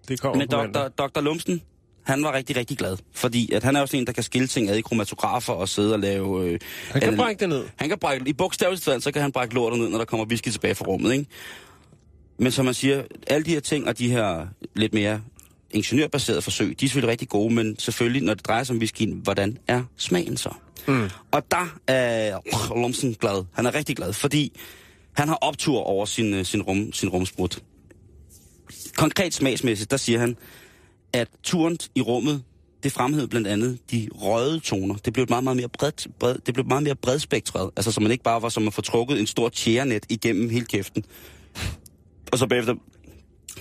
det 0.09 0.21
kommer 0.21 0.39
men 0.39 0.49
Dr. 0.49 0.89
Dr. 0.89 1.21
Lumsen, 1.21 1.63
han 2.03 2.23
var 2.23 2.33
rigtig, 2.33 2.57
rigtig 2.57 2.79
glad. 2.79 2.97
Fordi 3.13 3.53
at 3.53 3.63
han 3.63 3.77
er 3.77 3.81
også 3.81 3.97
en, 3.97 4.07
der 4.07 4.13
kan 4.13 4.23
skille 4.23 4.49
ting 4.49 4.71
ad 4.71 4.77
i 4.77 4.81
kromatografer 4.81 5.53
og 5.53 5.69
sidde 5.69 5.93
og 5.93 6.01
lave... 6.01 6.45
Øh, 6.45 6.61
han 6.91 7.01
kan 7.01 7.17
brække 7.17 7.41
det 7.41 7.49
ned. 7.49 7.65
Han 7.77 7.89
kan 7.89 7.99
brække... 7.99 8.29
I 8.29 8.33
bogstaveligt 8.33 8.85
så 8.85 9.11
kan 9.13 9.23
han 9.23 9.33
brække 9.33 9.55
lortet 9.55 9.79
ned, 9.79 9.89
når 9.89 9.99
der 9.99 10.05
kommer 10.05 10.27
whisky 10.27 10.49
tilbage 10.49 10.75
fra 10.75 10.85
rummet, 10.85 11.13
ikke? 11.13 11.27
Men 12.39 12.53
som 12.53 12.65
man 12.65 12.75
siger, 12.75 13.03
alle 13.27 13.45
de 13.45 13.51
her 13.51 13.61
ting 13.61 13.89
og 13.89 13.99
de 13.99 14.11
her 14.11 14.47
lidt 14.75 14.95
mere 14.95 15.21
ingeniørbaserede 15.71 16.43
forsøg, 16.43 16.81
de 16.81 16.85
er 16.85 16.89
selvfølgelig 16.89 17.11
rigtig 17.11 17.29
gode, 17.29 17.55
men 17.55 17.79
selvfølgelig, 17.79 18.23
når 18.23 18.35
det 18.35 18.47
drejer 18.47 18.65
sig 18.65 18.75
om 18.75 18.79
whiskyen, 18.79 19.21
hvordan 19.23 19.59
er 19.69 19.83
smagen 19.97 20.37
så? 20.37 20.51
Mm. 20.89 21.11
Og 21.31 21.43
der 21.51 21.79
er 21.87 22.39
Lomsen 22.81 23.15
glad. 23.15 23.45
Han 23.53 23.67
er 23.67 23.75
rigtig 23.75 23.97
glad, 23.97 24.13
fordi 24.13 24.61
han 25.13 25.29
har 25.29 25.35
optur 25.35 25.81
over 25.81 26.07
sin, 26.07 26.35
øh, 26.35 26.45
sin, 26.45 26.63
rum, 26.63 26.93
sin 26.93 27.09
rumsprut. 27.09 27.63
Konkret 28.97 29.35
smagsmæssigt, 29.35 29.91
der 29.91 29.97
siger 29.97 30.19
han, 30.19 30.37
at 31.13 31.29
turen 31.43 31.79
i 31.95 32.01
rummet, 32.01 32.43
det 32.83 32.93
fremhævede 32.93 33.29
blandt 33.29 33.47
andet 33.47 33.79
de 33.91 34.09
røde 34.15 34.61
toner. 34.61 34.95
Det 34.95 35.13
blev 35.13 35.27
meget, 35.29 35.45
meget 35.45 35.57
mere 35.57 35.69
bredt, 35.69 36.07
bred, 36.21 36.37
det 36.47 36.55
blev 36.55 36.67
meget 36.67 36.83
mere 36.83 36.95
bredspektret. 36.97 37.71
Altså, 37.77 37.93
så 37.93 38.01
man 38.01 38.11
ikke 38.11 38.25
bare 38.25 38.43
var 38.43 38.49
som 38.49 38.67
at 38.67 38.75
få 38.75 38.83
trukket 38.83 39.21
en 39.21 39.27
stor 39.27 39.49
tjærenet 39.49 40.07
igennem 40.09 40.51
hele 40.51 40.65
kæften. 40.65 41.05
Og 42.33 42.39
så 42.39 42.47
bagefter 42.47 42.75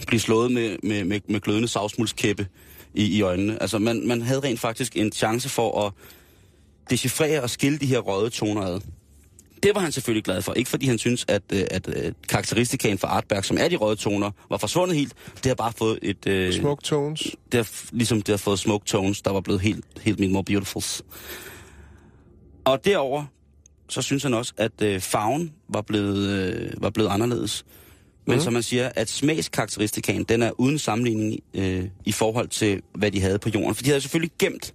blive 0.07 0.19
slået 0.19 0.51
med, 0.51 0.77
med, 0.83 1.03
med, 1.03 1.19
med 1.29 1.39
glødende 1.39 1.67
savsmuldskæppe 1.67 2.47
i, 2.93 3.05
i 3.05 3.21
øjnene. 3.21 3.61
Altså, 3.61 3.79
man, 3.79 4.07
man 4.07 4.21
havde 4.21 4.39
rent 4.39 4.59
faktisk 4.59 4.97
en 4.97 5.11
chance 5.11 5.49
for 5.49 5.85
at 5.85 5.93
decifrere 6.89 7.41
og 7.41 7.49
skille 7.49 7.77
de 7.77 7.85
her 7.85 7.99
røde 7.99 8.29
toner 8.29 8.61
ad. 8.61 8.81
Det 9.63 9.75
var 9.75 9.81
han 9.81 9.91
selvfølgelig 9.91 10.23
glad 10.23 10.41
for. 10.41 10.53
Ikke 10.53 10.69
fordi 10.69 10.87
han 10.87 10.97
synes, 10.97 11.25
at, 11.27 11.41
øh, 11.53 11.59
at, 11.59 11.87
at 11.87 12.05
øh, 12.05 12.13
karakteristikaen 12.29 12.97
for 12.97 13.07
Artberg, 13.07 13.45
som 13.45 13.57
er 13.59 13.67
de 13.67 13.75
røde 13.75 13.95
toner, 13.95 14.31
var 14.49 14.57
forsvundet 14.57 14.97
helt. 14.97 15.13
Det 15.35 15.45
har 15.45 15.55
bare 15.55 15.73
fået 15.77 15.99
et... 16.01 16.47
Uh, 16.47 16.53
smoke 16.61 16.83
tones. 16.83 17.35
Det 17.51 17.57
har, 17.57 17.69
ligesom 17.91 18.21
det 18.21 18.33
har 18.33 18.37
fået 18.37 18.59
smoke 18.59 18.85
tones, 18.85 19.21
der 19.21 19.31
var 19.31 19.41
blevet 19.41 19.61
helt, 19.61 19.85
helt 20.01 20.31
more 20.31 20.43
beautiful. 20.43 20.83
Og 22.65 22.85
derover 22.85 23.25
så 23.89 24.01
synes 24.01 24.23
han 24.23 24.33
også, 24.33 24.53
at 24.57 24.81
uh, 24.81 25.01
farven 25.01 25.53
var 25.69 25.81
blevet, 25.81 26.73
uh, 26.75 26.83
var 26.83 26.89
blevet 26.89 27.09
anderledes. 27.09 27.65
Men 28.27 28.35
mm. 28.35 28.41
som 28.41 28.53
man 28.53 28.63
siger, 28.63 28.91
at 28.95 29.09
smagskarakteristikaen, 29.09 30.23
den 30.23 30.41
er 30.41 30.51
uden 30.57 30.79
sammenligning 30.79 31.39
øh, 31.53 31.85
i 32.05 32.11
forhold 32.11 32.47
til, 32.47 32.81
hvad 32.95 33.11
de 33.11 33.21
havde 33.21 33.39
på 33.39 33.49
jorden. 33.49 33.75
For 33.75 33.83
de 33.83 33.89
havde 33.89 34.01
selvfølgelig 34.01 34.31
gemt 34.39 34.73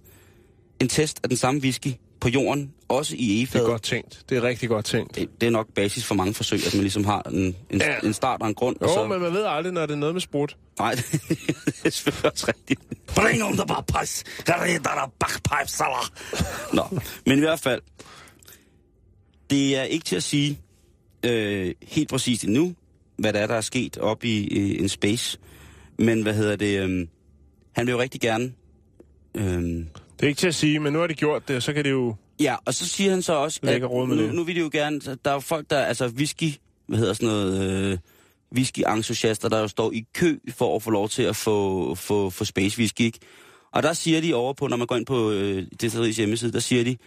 en 0.79 0.89
test 0.89 1.19
af 1.23 1.29
den 1.29 1.37
samme 1.37 1.61
whisky 1.61 1.87
på 2.21 2.29
jorden, 2.29 2.73
også 2.87 3.15
i 3.17 3.39
egefadet. 3.39 3.63
Det 3.63 3.69
er 3.69 3.71
godt 3.71 3.83
tænkt. 3.83 4.25
Det 4.29 4.37
er 4.37 4.43
rigtig 4.43 4.69
godt 4.69 4.85
tænkt. 4.85 5.15
Det, 5.15 5.29
det 5.41 5.47
er 5.47 5.51
nok 5.51 5.67
basis 5.75 6.05
for 6.05 6.15
mange 6.15 6.33
forsøg, 6.33 6.59
at 6.67 6.73
man 6.73 6.81
ligesom 6.81 7.05
har 7.05 7.21
en, 7.21 7.55
en, 7.69 7.79
ja. 7.79 7.99
en 8.03 8.13
start 8.13 8.41
og 8.41 8.47
en 8.47 8.53
grund. 8.53 8.75
Jo, 8.81 8.87
og 8.87 8.93
så... 8.93 9.07
men 9.07 9.21
man 9.21 9.33
ved 9.33 9.45
aldrig, 9.45 9.73
når 9.73 9.85
det 9.85 9.93
er 9.93 9.97
noget 9.97 10.15
med 10.15 10.21
sprut. 10.21 10.57
Nej, 10.79 10.95
det 11.65 11.85
er 11.85 11.89
selvfølgelig 11.89 12.31
også 12.31 12.47
rigtigt. 12.47 12.81
Bring 13.15 13.43
on 13.43 13.53
the 13.53 13.65
bagpejs. 13.67 14.23
Nå, 16.73 16.83
men 17.25 17.37
i 17.37 17.41
hvert 17.41 17.59
fald, 17.59 17.81
det 19.49 19.77
er 19.77 19.83
ikke 19.83 20.05
til 20.05 20.15
at 20.15 20.23
sige 20.23 20.59
øh, 21.25 21.73
helt 21.81 22.09
præcist 22.09 22.43
endnu, 22.43 22.75
hvad 23.17 23.33
der 23.33 23.39
er, 23.39 23.47
der 23.47 23.55
er 23.55 23.61
sket 23.61 23.97
op 23.97 24.23
i, 24.23 24.47
i 24.47 24.79
en 24.79 24.89
space. 24.89 25.39
Men 25.99 26.21
hvad 26.21 26.33
hedder 26.33 26.55
det? 26.55 26.79
Øhm, 26.79 27.09
han 27.71 27.85
vil 27.85 27.91
jo 27.91 27.99
rigtig 27.99 28.21
gerne... 28.21 28.53
Øhm, 29.37 29.87
det 30.21 30.27
er 30.27 30.29
ikke 30.29 30.39
til 30.39 30.47
at 30.47 30.55
sige, 30.55 30.79
men 30.79 30.93
nu 30.93 30.99
har 30.99 31.07
de 31.07 31.13
gjort 31.13 31.47
det, 31.47 31.63
så 31.63 31.73
kan 31.73 31.83
det 31.83 31.91
jo... 31.91 32.15
Ja, 32.39 32.55
og 32.65 32.73
så 32.73 32.87
siger 32.87 33.11
han 33.11 33.21
så 33.21 33.33
også, 33.33 33.59
at 33.63 33.81
nu, 33.81 34.15
nu 34.15 34.43
vil 34.43 34.55
de 34.55 34.59
jo 34.59 34.69
gerne... 34.71 34.99
Der 35.25 35.31
er 35.31 35.39
folk, 35.39 35.69
der... 35.69 35.79
Altså 35.79 36.07
whisky... 36.07 36.53
Hvad 36.87 36.99
hedder 36.99 37.13
sådan 37.13 37.27
noget... 37.27 37.91
Øh, 37.91 37.97
whisky-entusiaster, 38.55 39.49
der 39.49 39.59
jo 39.59 39.67
står 39.67 39.91
i 39.91 40.05
kø 40.13 40.37
for 40.49 40.75
at 40.75 40.83
få 40.83 40.89
lov 40.89 41.09
til 41.09 41.23
at 41.23 41.35
få, 41.35 41.95
få, 41.95 42.29
få 42.29 42.45
space 42.45 42.77
whisky, 42.77 43.01
ikke? 43.01 43.19
Og 43.73 43.83
der 43.83 43.93
siger 43.93 44.21
de 44.21 44.33
over 44.33 44.53
på, 44.53 44.67
når 44.67 44.77
man 44.77 44.87
går 44.87 44.95
ind 44.95 45.05
på 45.05 45.31
øh, 45.31 45.67
Destilleries 45.81 46.17
hjemmeside, 46.17 46.51
der 46.51 46.59
siger 46.59 46.83
de, 46.83 46.97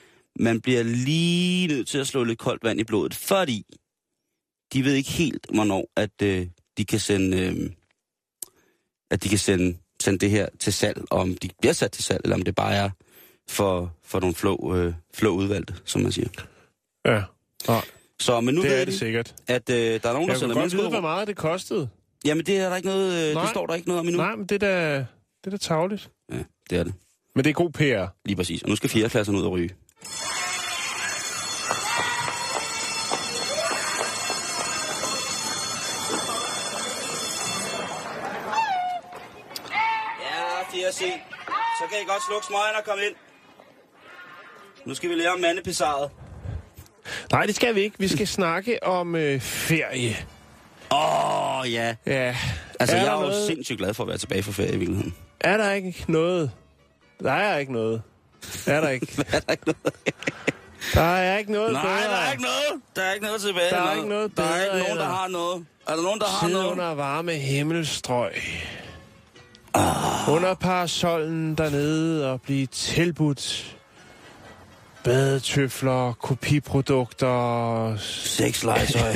man 0.41 0.61
bliver 0.61 0.83
lige 0.83 1.69
nødt 1.69 1.89
til 1.89 1.99
at 1.99 2.07
slå 2.07 2.25
lidt 2.25 2.39
koldt 2.39 2.65
vand 2.65 2.81
i 2.81 2.85
blodet, 2.85 3.15
fordi 3.15 3.65
de 4.73 4.85
ved 4.85 4.95
ikke 4.95 5.11
helt, 5.11 5.47
hvornår 5.55 5.91
at 5.97 6.23
øh, 6.23 6.47
de 6.79 6.85
kan 6.85 7.01
sende, 7.01 7.39
øh, 7.39 7.71
at 9.11 9.25
de 9.25 9.29
kan 9.29 9.39
sende, 9.39 9.79
sende 10.01 10.19
det 10.19 10.31
her 10.31 10.49
til 10.61 10.73
salg, 10.73 11.03
og 11.11 11.21
om 11.21 11.35
de 11.35 11.49
bliver 11.61 11.73
sat 11.73 11.93
til 11.93 12.05
salg, 12.05 12.21
eller 12.25 12.37
om 12.37 12.43
det 12.43 12.55
bare 12.55 12.75
er 12.75 12.91
for, 13.49 13.93
for 14.05 14.21
nogle 14.21 14.35
flå, 14.35 14.77
øh, 14.77 14.95
flå 15.15 15.31
udvalgte, 15.31 15.75
som 15.85 16.01
man 16.01 16.13
siger. 16.13 16.29
Ja. 17.07 17.23
ja. 17.69 17.81
Så, 18.21 18.41
men 18.41 18.55
nu 18.55 18.63
det 18.63 18.71
ved 18.71 18.81
er 18.81 18.85
de, 18.85 18.91
det 18.91 18.99
sikkert. 18.99 19.35
at 19.47 19.71
øh, 19.71 19.77
der 19.77 20.09
er 20.09 20.13
nogen, 20.13 20.29
der 20.29 20.35
sender 20.35 20.55
mennesker... 20.55 20.79
Jeg 20.79 20.83
vide, 20.83 20.91
hvor 20.91 21.01
meget 21.01 21.29
det 21.29 21.37
kostede. 21.37 21.89
Jamen, 22.25 22.47
det 22.47 22.57
er 22.59 22.69
der 22.69 22.77
ikke 22.77 22.89
noget, 22.89 23.13
øh, 23.13 23.43
det 23.43 23.49
står 23.49 23.67
der 23.67 23.75
ikke 23.75 23.89
noget 23.89 24.01
om 24.01 24.07
endnu. 24.07 24.23
Nej, 24.23 24.37
men 24.37 24.47
det 24.47 24.63
er 24.63 24.69
da, 24.69 24.97
det 24.99 25.47
er 25.47 25.51
da 25.51 25.57
tavligt. 25.57 26.11
Ja, 26.33 26.39
det 26.71 26.79
er 26.79 26.85
det. 26.85 26.95
Men 27.35 27.45
det 27.45 27.51
er 27.51 27.55
god 27.55 27.71
PR. 27.71 28.07
Lige 28.25 28.37
præcis. 28.37 28.63
Og 28.63 28.69
nu 28.69 28.77
skal 28.77 28.91
fjerdeklasserne 28.91 29.39
ud 29.39 29.45
og 29.45 29.53
ryge. 29.53 29.71
se. 41.01 41.11
Så 41.79 41.85
kan 41.91 41.97
I 42.03 42.05
godt 42.13 42.23
slukke 42.29 42.47
smøgen 42.51 42.75
og 42.81 42.85
komme 42.89 43.03
ind. 43.07 43.17
Nu 44.87 44.95
skal 44.95 45.11
vi 45.11 45.15
lære 45.15 45.31
om 45.33 45.41
mandepisaret. 45.41 46.11
Nej, 47.33 47.47
det 47.47 47.55
skal 47.57 47.75
vi 47.75 47.81
ikke. 47.81 47.97
Vi 47.99 48.09
skal 48.09 48.27
snakke 48.27 48.83
om 48.83 49.15
øh, 49.17 49.41
ferie. 49.41 50.17
Åh, 50.93 51.59
oh, 51.61 51.73
ja. 51.73 51.95
Ja. 52.07 52.37
Altså, 52.81 52.97
er 52.97 53.01
jeg 53.01 53.09
er 53.09 53.15
jo 53.15 53.21
noget, 53.21 53.47
sindssygt 53.47 53.79
glad 53.79 53.95
for 53.95 54.03
at 54.05 54.09
være 54.09 54.19
tilbage 54.19 54.43
fra 54.43 54.53
ferie 54.53 54.75
i 54.75 54.77
virkeligheden. 54.77 55.15
Er 55.41 55.57
der 55.57 55.73
ikke 55.73 56.05
noget? 56.09 56.51
Der 57.23 57.33
er 57.33 57.59
ikke 57.59 57.73
noget. 57.73 58.03
Er 58.67 58.81
der 58.81 58.89
ikke? 58.89 59.07
er 59.33 59.41
der 59.41 59.53
ikke 59.53 59.65
noget? 59.67 59.95
Der 60.95 61.01
er 61.03 61.39
ikke 61.39 61.53
noget 61.53 61.73
Nej, 61.73 61.83
bedre. 61.83 62.11
der 62.11 62.17
er 62.17 62.31
ikke 62.33 62.43
noget. 62.43 62.83
Der 62.97 63.03
er 63.03 63.13
ikke 63.15 63.27
noget 63.27 63.41
tilbage. 63.41 63.71
Der 63.71 63.77
er 63.77 63.81
eller 63.83 63.95
ikke 63.97 64.09
noget 64.09 64.37
Der 64.37 64.43
er 64.43 64.63
ikke 64.65 64.73
bedre, 64.73 64.85
nogen, 64.85 64.99
der 64.99 65.05
har 65.07 65.29
noget. 65.29 65.67
Er 65.89 65.95
der 65.95 66.03
nogen, 66.03 66.21
der 66.21 66.27
har 66.27 66.47
Sidde 66.47 66.53
noget? 66.61 66.73
under 66.73 66.95
varme 66.95 67.33
himmelstrøg. 67.33 68.33
Ah. 69.75 70.29
Under 70.35 70.55
parasollen 70.55 71.55
dernede 71.55 72.31
og 72.33 72.41
blive 72.43 72.67
tilbudt 72.67 73.77
badetøfler, 75.05 76.13
kopiprodukter, 76.13 77.97
Sexlegetøj. 77.99 79.13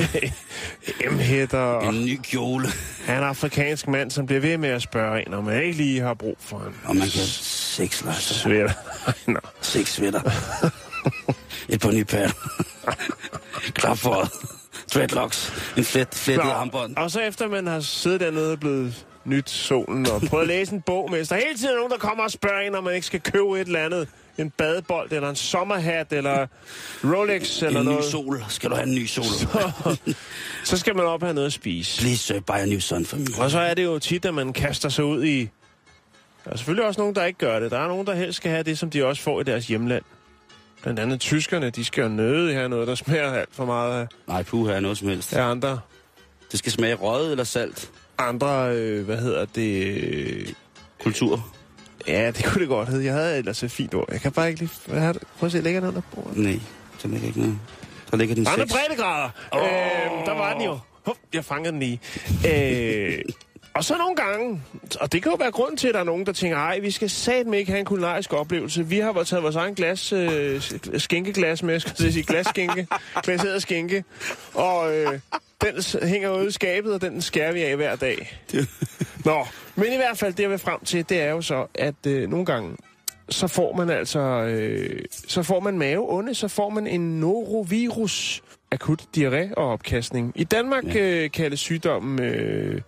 M-hætter. 1.11 1.79
en 1.79 2.05
ny 2.05 2.19
kjole. 2.23 2.67
Han 3.05 3.15
er 3.15 3.19
en 3.21 3.27
afrikansk 3.27 3.87
mand, 3.87 4.11
som 4.11 4.25
bliver 4.25 4.39
ved 4.41 4.57
med 4.57 4.69
at 4.69 4.81
spørge 4.81 5.27
en, 5.27 5.33
om 5.33 5.43
man 5.43 5.63
ikke 5.63 5.77
lige 5.77 6.01
har 6.01 6.13
brug 6.13 6.37
for 6.39 6.57
en 6.57 6.75
Og 6.85 6.95
man 6.95 7.09
kan 7.09 7.21
sexlegetøj. 7.21 8.21
sweater. 8.21 8.73
Nå. 9.31 9.39
Seks 9.61 9.93
sweater. 9.93 10.21
Et 11.69 11.81
par 11.81 11.91
nye 11.91 12.05
patter. 12.05 12.31
Klar 13.73 13.93
for 13.93 14.27
dreadlocks. 14.93 15.53
En 15.77 15.83
flet, 15.83 16.07
flettet 16.15 16.45
Nå, 16.45 16.51
armbånd. 16.51 16.95
Og 16.97 17.11
så 17.11 17.19
efter 17.19 17.47
man 17.47 17.67
har 17.67 17.79
siddet 17.79 18.19
dernede 18.19 18.51
og 18.51 18.59
blevet 18.59 19.05
nyt 19.25 19.49
solen 19.49 20.07
og 20.07 20.21
prøvet 20.21 20.41
at 20.41 20.47
læse 20.47 20.73
en 20.73 20.81
bog 20.81 21.05
er 21.05 21.23
der 21.23 21.35
hele 21.35 21.57
tiden 21.57 21.75
nogen, 21.75 21.91
der 21.91 21.97
kommer 21.97 22.23
og 22.23 22.31
spørger 22.31 22.59
en, 22.59 22.75
om 22.75 22.83
man 22.83 22.93
ikke 22.95 23.07
skal 23.07 23.21
købe 23.21 23.61
et 23.61 23.67
eller 23.67 23.85
andet. 23.85 24.07
En 24.39 24.49
badebold, 24.49 25.11
eller 25.11 25.29
en 25.29 25.35
sommerhat, 25.35 26.13
eller 26.13 26.47
Rolex, 27.03 27.61
eller 27.63 27.79
En 27.79 27.85
ny 27.85 27.89
noget. 27.91 28.05
sol. 28.05 28.43
Skal 28.49 28.69
du 28.69 28.75
have 28.75 28.87
en 28.87 28.95
ny 28.95 29.05
sol? 29.05 29.23
Så 30.63 30.77
skal 30.77 30.95
man 30.95 31.05
op 31.05 31.21
og 31.21 31.27
have 31.27 31.33
noget 31.33 31.47
at 31.47 31.53
spise. 31.53 32.01
Please 32.01 32.35
uh, 32.35 32.41
buy 32.41 32.53
a 32.53 32.65
new 32.65 32.79
sun 32.79 33.05
for 33.05 33.17
me. 33.17 33.25
Og 33.39 33.51
så 33.51 33.59
er 33.59 33.73
det 33.73 33.83
jo 33.83 33.99
tit, 33.99 34.25
at 34.25 34.33
man 34.33 34.53
kaster 34.53 34.89
sig 34.89 35.03
ud 35.05 35.23
i... 35.23 35.49
Der 36.45 36.51
er 36.51 36.55
selvfølgelig 36.57 36.85
også 36.87 37.01
nogen, 37.01 37.15
der 37.15 37.25
ikke 37.25 37.39
gør 37.39 37.59
det. 37.59 37.71
Der 37.71 37.79
er 37.79 37.87
nogen, 37.87 38.07
der 38.07 38.13
helst 38.15 38.37
skal 38.37 38.51
have 38.51 38.63
det, 38.63 38.77
som 38.77 38.89
de 38.89 39.05
også 39.05 39.21
får 39.21 39.41
i 39.41 39.43
deres 39.43 39.67
hjemland. 39.67 40.03
Blandt 40.81 40.99
andet 40.99 41.19
tyskerne, 41.19 41.69
de 41.69 41.85
skal 41.85 42.01
jo 42.01 42.07
nøde 42.07 42.53
have 42.53 42.69
noget, 42.69 42.87
der 42.87 42.95
smager 42.95 43.33
alt 43.33 43.49
for 43.51 43.65
meget 43.65 44.01
af, 44.01 44.07
Nej, 44.27 44.43
puha, 44.43 44.73
er 44.73 44.79
noget 44.79 44.97
som 44.97 45.07
helst. 45.07 45.33
af 45.33 45.43
andre, 45.43 45.79
Det 46.51 46.59
skal 46.59 46.71
smage 46.71 46.95
røget 46.95 47.31
eller 47.31 47.43
salt. 47.43 47.91
andre, 48.17 48.75
øh, 48.75 49.05
hvad 49.05 49.17
hedder 49.17 49.45
det, 49.45 50.55
Kultur. 51.03 51.53
Ja, 52.07 52.31
det 52.31 52.45
kunne 52.45 52.61
det 52.61 52.69
godt 52.69 52.89
hedde. 52.89 53.05
Jeg 53.05 53.13
havde 53.13 53.37
ellers 53.37 53.63
et 53.63 53.71
fint 53.71 53.93
ord. 53.95 54.05
Jeg 54.11 54.21
kan 54.21 54.31
bare 54.31 54.47
ikke 54.47 54.59
lige... 54.59 54.71
Hvad 54.85 54.99
har 54.99 55.13
du? 55.13 55.19
Prøv 55.39 55.47
at 55.47 55.51
se, 55.51 55.61
ligger 55.61 55.79
den 55.79 55.89
under 55.89 56.01
bordet? 56.15 56.37
Nej, 56.37 56.59
der 57.03 57.07
ligger 57.09 57.27
ikke 57.27 57.39
noget. 57.39 57.59
Der 58.11 58.17
ligger 58.17 58.35
den 58.35 58.47
Andre 58.47 58.67
seks. 58.67 58.73
breddegrader! 58.73 59.29
Oh. 59.51 59.61
Øh, 59.61 60.25
der 60.25 60.33
var 60.33 60.53
den 60.53 60.61
jo. 60.61 60.79
Hup, 61.05 61.17
jeg 61.33 61.45
fangede 61.45 61.71
den 61.71 61.79
lige. 61.79 61.99
Øh, 62.53 63.19
og 63.73 63.83
så 63.83 63.97
nogle 63.97 64.15
gange, 64.15 64.61
og 64.99 65.11
det 65.11 65.23
kan 65.23 65.31
jo 65.31 65.35
være 65.35 65.51
grund 65.51 65.77
til, 65.77 65.87
at 65.87 65.93
der 65.93 65.99
er 65.99 66.03
nogen, 66.03 66.25
der 66.25 66.31
tænker, 66.31 66.57
ej, 66.57 66.79
vi 66.79 66.91
skal 66.91 67.09
satme 67.09 67.57
ikke 67.57 67.71
have 67.71 67.79
en 67.79 67.85
kulinarisk 67.85 68.33
oplevelse. 68.33 68.85
Vi 68.87 68.99
har 68.99 69.23
taget 69.23 69.43
vores 69.43 69.55
egen 69.55 69.75
glas, 69.75 70.13
øh, 70.13 70.61
skinkeglas 70.97 71.63
med, 71.63 71.79
skal 71.79 72.03
jeg 72.03 72.13
sige, 72.13 72.23
glasskinke, 72.23 72.87
glaseret 73.23 73.61
skinke, 73.61 74.03
og 74.53 74.95
øh, 74.95 75.19
den 75.61 76.07
hænger 76.09 76.29
ude 76.31 76.47
i 76.47 76.51
skabet, 76.51 76.93
og 76.93 77.01
den 77.01 77.21
skærer 77.21 77.51
vi 77.51 77.61
af 77.61 77.75
hver 77.75 77.95
dag. 77.95 78.39
Nå, 79.25 79.45
men 79.75 79.93
i 79.93 79.95
hvert 79.95 80.17
fald, 80.17 80.33
det 80.33 80.43
jeg 80.43 80.49
vil 80.49 80.59
frem 80.59 80.79
til, 80.85 81.09
det 81.09 81.21
er 81.21 81.29
jo 81.29 81.41
så, 81.41 81.67
at 81.75 81.95
øh, 82.07 82.29
nogle 82.29 82.45
gange, 82.45 82.77
så 83.29 83.47
får 83.47 83.75
man 83.75 83.89
altså, 83.89 84.19
øh, 84.19 85.05
så 85.27 85.43
får 85.43 85.59
man 85.59 85.77
maveonde, 85.77 86.35
så 86.35 86.47
får 86.47 86.69
man 86.69 86.87
en 86.87 87.19
norovirus, 87.19 88.43
akut 88.71 89.01
diarré 89.17 89.53
og 89.53 89.69
opkastning. 89.71 90.31
I 90.35 90.43
Danmark 90.43 90.95
Ja. 90.95 91.23
øh, 91.23 91.31
kaldes 91.31 91.59
sygdommen 91.59 92.21
øh, 92.25 92.81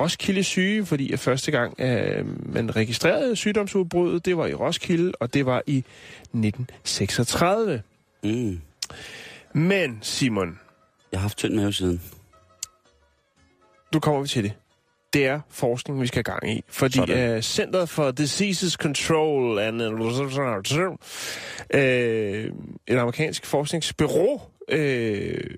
Roskilde 0.00 0.44
syge, 0.44 0.86
fordi 0.86 1.12
at 1.12 1.20
første 1.20 1.50
gang 1.50 1.80
øh, 1.80 2.52
man 2.54 2.76
registrerede 2.76 3.36
sygdomsudbruddet, 3.36 4.24
det 4.24 4.36
var 4.36 4.46
i 4.46 4.54
Roskilde, 4.54 5.12
og 5.20 5.34
det 5.34 5.46
var 5.46 5.62
i 5.66 5.78
1936. 5.78 7.82
Mm. 8.22 8.60
Men 9.52 9.98
Simon, 10.02 10.58
Jeg 11.12 11.20
har 11.20 11.22
haft 11.22 11.38
tynd 11.38 11.54
mave 11.54 11.72
siden. 11.72 12.02
nu 13.94 14.00
kommer 14.00 14.20
vi 14.22 14.28
til 14.28 14.44
det. 14.44 14.52
Det 15.16 15.26
er 15.26 15.40
forskning, 15.48 16.00
vi 16.00 16.06
skal 16.06 16.24
have 16.26 16.38
gang 16.38 16.52
i. 16.56 16.62
Fordi 16.68 17.00
uh, 17.00 17.40
Center 17.40 17.86
for 17.86 18.10
Diseases 18.10 18.72
Control 18.72 19.58
and 19.58 19.82
øh, 21.74 22.52
et 22.86 22.96
amerikansk 22.96 23.46
forskningsbureau 23.46 24.40
øh, 24.68 25.56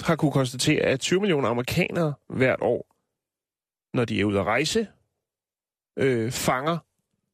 har 0.00 0.16
kunne 0.16 0.32
konstatere, 0.32 0.82
at 0.82 1.00
20 1.00 1.20
millioner 1.20 1.48
amerikanere 1.48 2.14
hvert 2.28 2.60
år, 2.60 2.86
når 3.96 4.04
de 4.04 4.20
er 4.20 4.24
ude 4.24 4.40
at 4.40 4.46
rejse, 4.46 4.86
øh, 5.98 6.32
fanger 6.32 6.78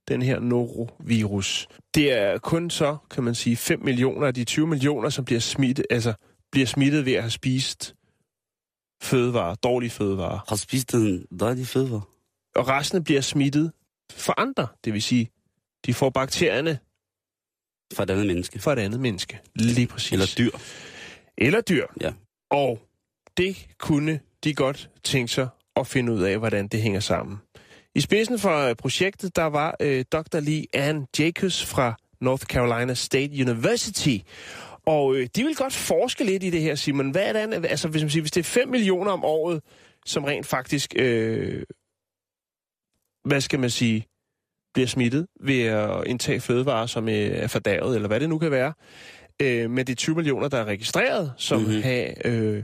den 0.08 0.22
her 0.22 0.40
norovirus. 0.40 1.68
Det 1.94 2.12
er 2.12 2.38
kun 2.38 2.70
så, 2.70 2.96
kan 3.10 3.24
man 3.24 3.34
sige, 3.34 3.56
5 3.56 3.84
millioner 3.84 4.26
af 4.26 4.34
de 4.34 4.44
20 4.44 4.66
millioner, 4.66 5.08
som 5.08 5.24
bliver 5.24 5.40
smittet, 5.40 5.86
altså 5.90 6.12
bliver 6.52 6.66
smittet 6.66 7.06
ved 7.06 7.12
at 7.12 7.22
have 7.22 7.30
spist 7.30 7.94
fødevarer, 9.02 9.54
dårlige 9.54 9.90
fødevarer. 9.90 10.38
Har 10.48 10.56
spist 10.56 10.94
en 10.94 11.26
dejlig 11.40 11.66
fødevarer? 11.66 12.08
Og 12.56 12.68
resten 12.68 13.04
bliver 13.04 13.20
smittet 13.20 13.72
for 14.12 14.40
andre. 14.40 14.66
Det 14.84 14.92
vil 14.92 15.02
sige, 15.02 15.30
de 15.86 15.94
får 15.94 16.10
bakterierne 16.10 16.78
Fra 17.94 18.02
et 18.02 18.10
andet 18.10 18.26
menneske. 18.26 18.58
fra 18.58 18.72
et 18.72 18.78
andet 18.78 19.00
menneske. 19.00 19.40
Lige 19.54 19.86
præcis. 19.86 20.12
Eller 20.12 20.26
dyr. 20.38 20.50
Eller 21.38 21.60
dyr. 21.60 21.86
Ja. 22.00 22.12
Og 22.50 22.80
det 23.36 23.66
kunne 23.78 24.20
de 24.44 24.54
godt 24.54 24.90
tænke 25.04 25.32
sig 25.32 25.48
at 25.76 25.86
finde 25.86 26.12
ud 26.12 26.22
af, 26.22 26.38
hvordan 26.38 26.68
det 26.68 26.82
hænger 26.82 27.00
sammen. 27.00 27.38
I 27.94 28.00
spidsen 28.00 28.38
for 28.38 28.58
øh, 28.58 28.76
projektet, 28.76 29.36
der 29.36 29.42
var 29.44 29.76
øh, 29.80 30.04
Dr. 30.12 30.40
Lee 30.40 30.66
Ann 30.74 31.06
Jacobs 31.18 31.64
fra 31.64 31.94
North 32.20 32.44
Carolina 32.46 32.94
State 32.94 33.32
University. 33.42 34.18
Og 34.86 35.14
øh, 35.16 35.28
de 35.36 35.44
vil 35.44 35.56
godt 35.56 35.72
forske 35.72 36.24
lidt 36.24 36.42
i 36.42 36.50
det 36.50 36.60
her, 36.60 36.74
Simon. 36.74 37.10
Hvad 37.10 37.22
er 37.34 37.46
det, 37.46 37.66
altså, 37.66 37.88
hvis, 37.88 38.02
man 38.02 38.10
siger, 38.10 38.22
hvis 38.22 38.30
det 38.30 38.40
er 38.40 38.44
5 38.44 38.68
millioner 38.68 39.10
om 39.12 39.24
året, 39.24 39.62
som 40.06 40.24
rent 40.24 40.46
faktisk, 40.46 40.92
øh, 40.96 41.62
hvad 43.24 43.40
skal 43.40 43.60
man 43.60 43.70
sige, 43.70 44.06
bliver 44.74 44.86
smittet 44.86 45.26
ved 45.40 45.62
at 45.62 46.06
indtage 46.06 46.40
fødevarer, 46.40 46.86
som 46.86 47.08
øh, 47.08 47.14
er 47.14 47.46
fordærvet, 47.46 47.94
eller 47.94 48.08
hvad 48.08 48.20
det 48.20 48.28
nu 48.28 48.38
kan 48.38 48.50
være. 48.50 48.72
Øh, 49.42 49.70
men 49.70 49.86
det 49.86 49.92
er 49.92 49.96
20 49.96 50.16
millioner, 50.16 50.48
der 50.48 50.58
er 50.58 50.64
registreret, 50.64 51.32
som 51.36 51.60
Mhm. 51.60 51.68
mm-hmm. 51.68 51.82
har, 51.82 52.12
øh, 52.24 52.62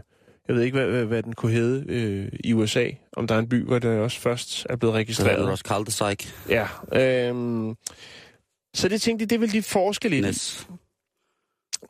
jeg 0.49 0.57
ved 0.57 0.63
ikke, 0.63 0.79
hvad, 0.79 0.87
hvad, 0.89 1.05
hvad 1.05 1.23
den 1.23 1.33
kunne 1.33 1.53
hedde 1.53 1.85
øh, 1.93 2.29
i 2.45 2.53
USA, 2.53 2.91
om 3.17 3.27
der 3.27 3.35
er 3.35 3.39
en 3.39 3.49
by, 3.49 3.65
hvor 3.65 3.79
det 3.79 3.91
også 3.99 4.21
først 4.21 4.67
er 4.71 4.77
blevet 4.77 4.95
er 4.95 4.99
registreret. 4.99 5.39
det 5.39 5.49
Ross 5.49 5.63
Caldersike. 5.63 6.29
Ja. 6.49 6.67
Øh, 6.93 7.75
så 8.75 8.89
det 8.89 9.01
tænkte 9.03 9.25
de, 9.27 9.31
det 9.31 9.41
vil 9.41 9.53
de 9.53 9.63
forske 9.63 10.09
lidt 10.09 10.27
i. 10.27 10.29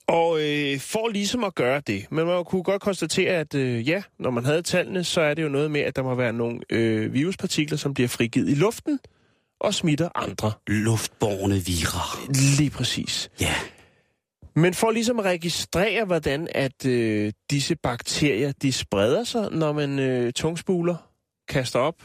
Og 0.06 0.40
øh, 0.40 0.80
for 0.80 1.08
ligesom 1.08 1.44
at 1.44 1.54
gøre 1.54 1.80
det, 1.80 2.06
men 2.10 2.26
man 2.26 2.44
kunne 2.44 2.62
godt 2.62 2.82
konstatere, 2.82 3.30
at 3.30 3.54
øh, 3.54 3.88
ja, 3.88 4.02
når 4.18 4.30
man 4.30 4.44
havde 4.44 4.62
tallene, 4.62 5.04
så 5.04 5.20
er 5.20 5.34
det 5.34 5.42
jo 5.42 5.48
noget 5.48 5.70
med, 5.70 5.80
at 5.80 5.96
der 5.96 6.02
må 6.02 6.14
være 6.14 6.32
nogle 6.32 6.60
øh, 6.70 7.12
viruspartikler, 7.12 7.78
som 7.78 7.94
bliver 7.94 8.08
frigivet 8.08 8.48
i 8.48 8.54
luften 8.54 8.98
og 9.60 9.74
smitter 9.74 10.08
andre. 10.14 10.52
Luftborne 10.66 11.54
virer. 11.54 12.32
Lige 12.58 12.70
præcis. 12.70 13.30
Ja. 13.40 13.54
Men 14.56 14.74
for 14.74 14.90
ligesom 14.90 15.18
at 15.18 15.24
registrere, 15.24 16.04
hvordan 16.04 16.48
at 16.54 16.86
øh, 16.86 17.32
disse 17.50 17.76
bakterier, 17.76 18.52
de 18.62 18.72
spreder 18.72 19.24
sig, 19.24 19.50
når 19.50 19.72
man 19.72 19.98
øh, 19.98 20.32
tungspuler, 20.32 20.96
kaster 21.48 21.78
op, 21.78 22.02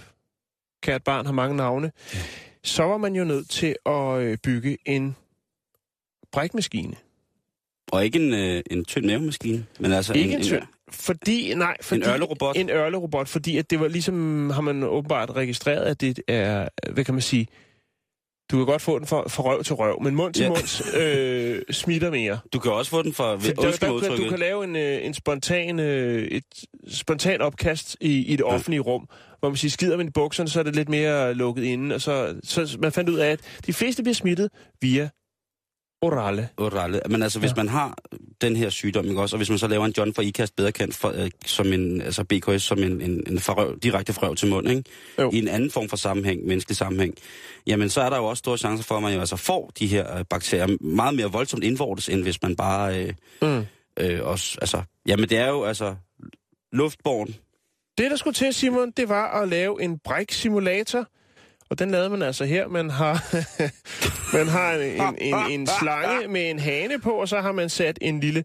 kært 0.84 1.04
barn 1.04 1.26
har 1.26 1.34
mange 1.34 1.56
navne, 1.56 1.92
ja. 2.14 2.20
så 2.64 2.84
var 2.84 2.98
man 2.98 3.16
jo 3.16 3.24
nødt 3.24 3.50
til 3.50 3.76
at 3.86 4.18
øh, 4.18 4.38
bygge 4.44 4.78
en 4.86 5.16
brækmaskine. 6.32 6.96
Og 7.94 8.06
ikke 8.06 8.20
en, 8.20 8.34
øh, 8.34 8.64
en 8.72 8.86
tynd 8.86 9.06
mavemaskine, 9.06 9.66
men 9.80 9.92
altså 9.92 10.14
Ikke 10.14 10.34
en, 10.34 10.40
en 10.40 10.44
tynd. 10.44 10.62
Fordi, 10.92 11.54
nej, 11.54 11.78
fordi, 11.82 12.02
en 12.02 12.10
ørlerobot. 12.10 12.58
En 12.58 12.70
ørlerobot, 12.70 13.28
fordi 13.28 13.58
at 13.58 13.70
det 13.70 13.80
var 13.80 13.88
ligesom, 13.88 14.50
har 14.50 14.62
man 14.62 14.84
åbenbart 14.84 15.32
registreret, 15.32 15.86
at 15.86 16.02
det 16.02 16.20
er, 16.28 16.68
hvad 16.92 17.06
kan 17.06 17.14
man 17.14 17.22
sige, 17.22 17.48
du 18.52 18.58
kan 18.58 18.66
godt 18.66 18.82
få 18.82 19.00
den 19.00 19.08
fra, 19.08 19.30
fra 19.30 19.44
røv 19.44 19.64
til 19.64 19.76
røv, 19.76 20.02
men 20.02 20.16
mund 20.16 20.34
til 20.34 20.44
Ja. 20.44 20.50
mund 20.50 20.98
øh, 20.98 21.62
smitter 21.82 22.12
mere. 22.12 22.40
Du 22.54 22.60
kan 22.60 22.72
også 22.72 22.92
få 22.92 23.02
den 23.02 23.14
fra... 23.14 23.32
Der, 23.32 23.38
der, 23.38 24.00
kan, 24.02 24.18
du 24.18 24.30
kan 24.30 24.40
lave 24.40 24.64
en, 24.64 24.76
øh, 24.76 25.06
en 25.06 25.14
spontan, 25.14 25.80
øh, 25.80 26.28
et 26.28 26.44
spontan 26.88 27.42
opkast 27.42 27.98
i, 28.02 28.26
i 28.26 28.36
det 28.36 28.46
offentlige 28.46 28.80
rum, 28.80 29.08
hvor 29.40 29.50
man 29.50 29.58
siger, 29.58 29.72
skider 29.72 29.98
man 29.98 30.08
i 30.08 30.12
bukserne, 30.12 30.50
så 30.50 30.60
er 30.60 30.64
det 30.64 30.76
lidt 30.76 30.90
mere 30.90 31.34
lukket 31.34 31.64
inde, 31.64 31.96
og 31.96 32.02
så, 32.02 32.36
så 32.44 32.78
man 32.82 32.92
fandt 32.92 33.10
ud 33.10 33.18
af, 33.18 33.32
at 33.32 33.40
de 33.66 33.74
fleste 33.74 34.04
bliver 34.04 34.16
smittet 34.16 34.50
via 34.82 35.10
orale. 36.04 36.50
orale. 36.58 37.02
Men 37.10 37.24
altså, 37.24 37.40
hvis 37.40 37.50
Ja. 37.52 37.56
man 37.56 37.68
har 37.68 37.98
den 38.42 38.56
her 38.56 38.70
sygdom, 38.70 39.06
ikke 39.06 39.22
også, 39.22 39.36
og 39.36 39.38
hvis 39.38 39.50
man 39.50 39.60
så 39.60 39.68
laver 39.68 39.86
en 39.86 39.94
John 39.98 40.14
for 40.14 40.22
ikast, 40.22 40.56
bedre 40.56 40.72
kendt 40.72 40.96
for, 40.96 41.10
øh, 41.16 41.30
som 41.46 41.74
en, 41.74 42.02
altså 42.02 42.24
BKS, 42.24 42.64
som 42.64 42.80
en, 42.84 43.02
en, 43.02 43.24
en 43.28 43.40
forrøv, 43.40 43.80
direkte 43.84 44.14
frøv 44.14 44.36
til 44.36 44.50
mund, 44.50 44.70
ikke? 44.70 44.84
Jo. 45.20 45.30
i 45.34 45.40
en 45.40 45.48
anden 45.48 45.72
form 45.72 45.90
for 45.90 45.98
sammenhæng, 45.98 46.46
menneskelig 46.48 46.78
sammenhæng, 46.78 47.16
jamen 47.68 47.90
så 47.90 48.02
er 48.02 48.10
der 48.10 48.18
jo 48.18 48.26
også 48.26 48.40
store 48.40 48.58
chancer 48.58 48.84
for, 48.84 48.96
at 48.96 49.04
man 49.04 49.14
jo 49.14 49.20
altså 49.20 49.36
får 49.36 49.72
de 49.80 49.88
her 49.88 50.18
øh, 50.18 50.26
bakterier 50.30 50.68
meget 50.82 51.16
mere 51.16 51.32
voldsomt 51.32 51.64
indvortes, 51.64 52.10
end 52.10 52.22
hvis 52.24 52.42
man 52.42 52.56
bare 52.56 53.04
øh, 53.04 53.14
Mm. 53.42 53.66
øh, 54.00 54.20
også, 54.24 54.58
altså, 54.62 54.82
jamen 55.08 55.30
det 55.30 55.38
er 55.38 55.48
jo 55.50 55.64
altså 55.64 55.96
luftborn. 56.72 57.28
Det, 57.98 58.12
der 58.12 58.18
skulle 58.18 58.34
til, 58.34 58.54
Simon, 58.54 58.92
det 58.98 59.10
var 59.10 59.42
at 59.42 59.50
lave 59.50 59.84
en 59.84 60.00
bræk-simulator. 60.00 61.08
Og 61.74 61.80
den 61.80 61.92
lavede 61.92 62.10
man 62.10 62.22
altså 62.22 62.46
her. 62.46 62.68
Man 62.68 62.90
har, 62.90 63.14
man 64.38 64.48
har 64.48 64.74
en, 64.74 65.16
en, 65.18 65.36
en, 65.36 65.60
en 65.60 65.68
slange 65.80 66.28
med 66.28 66.50
en 66.50 66.60
hane 66.60 67.00
på, 67.00 67.12
og 67.12 67.30
så 67.30 67.42
har 67.42 67.52
man 67.52 67.70
sat 67.70 67.98
en 68.02 68.20
lille 68.20 68.44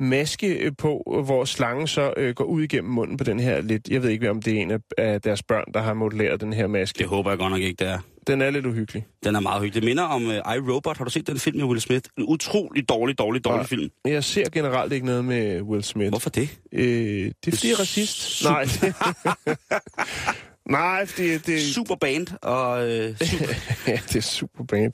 maske 0.00 0.54
øh, 0.54 0.72
på, 0.78 1.22
hvor 1.26 1.44
slangen 1.44 1.86
så 1.86 2.14
øh, 2.16 2.34
går 2.34 2.44
ud 2.44 2.62
igennem 2.62 2.90
munden 2.90 3.16
på 3.16 3.24
den 3.24 3.40
her 3.40 3.60
lidt... 3.60 3.88
Jeg 3.88 4.02
ved 4.02 4.10
ikke, 4.10 4.30
om 4.30 4.42
det 4.42 4.56
er 4.56 4.62
en 4.62 4.70
af, 4.70 4.78
af 4.98 5.20
deres 5.20 5.42
børn, 5.42 5.64
der 5.74 5.82
har 5.82 5.94
modelleret 5.94 6.40
den 6.40 6.52
her 6.52 6.66
maske. 6.66 6.98
Det 6.98 7.06
håber 7.06 7.30
jeg 7.30 7.38
godt 7.38 7.50
nok 7.50 7.60
ikke, 7.60 7.84
det 7.84 7.92
er. 7.92 7.98
Den 8.26 8.42
er 8.42 8.50
lidt 8.50 8.66
uhyggelig. 8.66 9.06
Den 9.24 9.36
er 9.36 9.40
meget 9.40 9.62
hyggelig. 9.62 9.82
Det 9.82 9.88
minder 9.88 10.02
om 10.02 10.26
uh, 10.26 10.32
I, 10.32 10.70
Robot. 10.72 10.96
Har 10.96 11.04
du 11.04 11.10
set 11.10 11.26
den 11.26 11.38
film 11.38 11.56
med 11.56 11.64
Will 11.64 11.80
Smith? 11.80 12.10
En 12.18 12.24
utrolig 12.28 12.88
dårlig, 12.88 13.18
dårlig, 13.18 13.44
dårlig 13.44 13.58
Nej. 13.58 13.66
film. 13.66 13.90
Jeg 14.04 14.24
ser 14.24 14.50
generelt 14.50 14.92
ikke 14.92 15.06
noget 15.06 15.24
med 15.24 15.62
Will 15.62 15.82
Smith. 15.82 16.08
Hvorfor 16.08 16.30
det? 16.30 16.58
Øh, 16.72 16.82
det 16.84 17.52
er 17.52 17.56
fordi, 17.56 17.68
jeg 17.68 17.74
er 17.74 17.80
racist. 17.80 18.44
Nej. 18.44 18.66
Nej, 20.70 21.06
det... 21.16 21.62
Super 21.74 21.94
band 21.94 22.26
og... 22.42 22.90
Øh, 22.90 23.16
super, 23.18 23.54
ja, 23.86 23.98
det 24.08 24.16
er 24.16 24.20
super 24.20 24.64
band. 24.64 24.92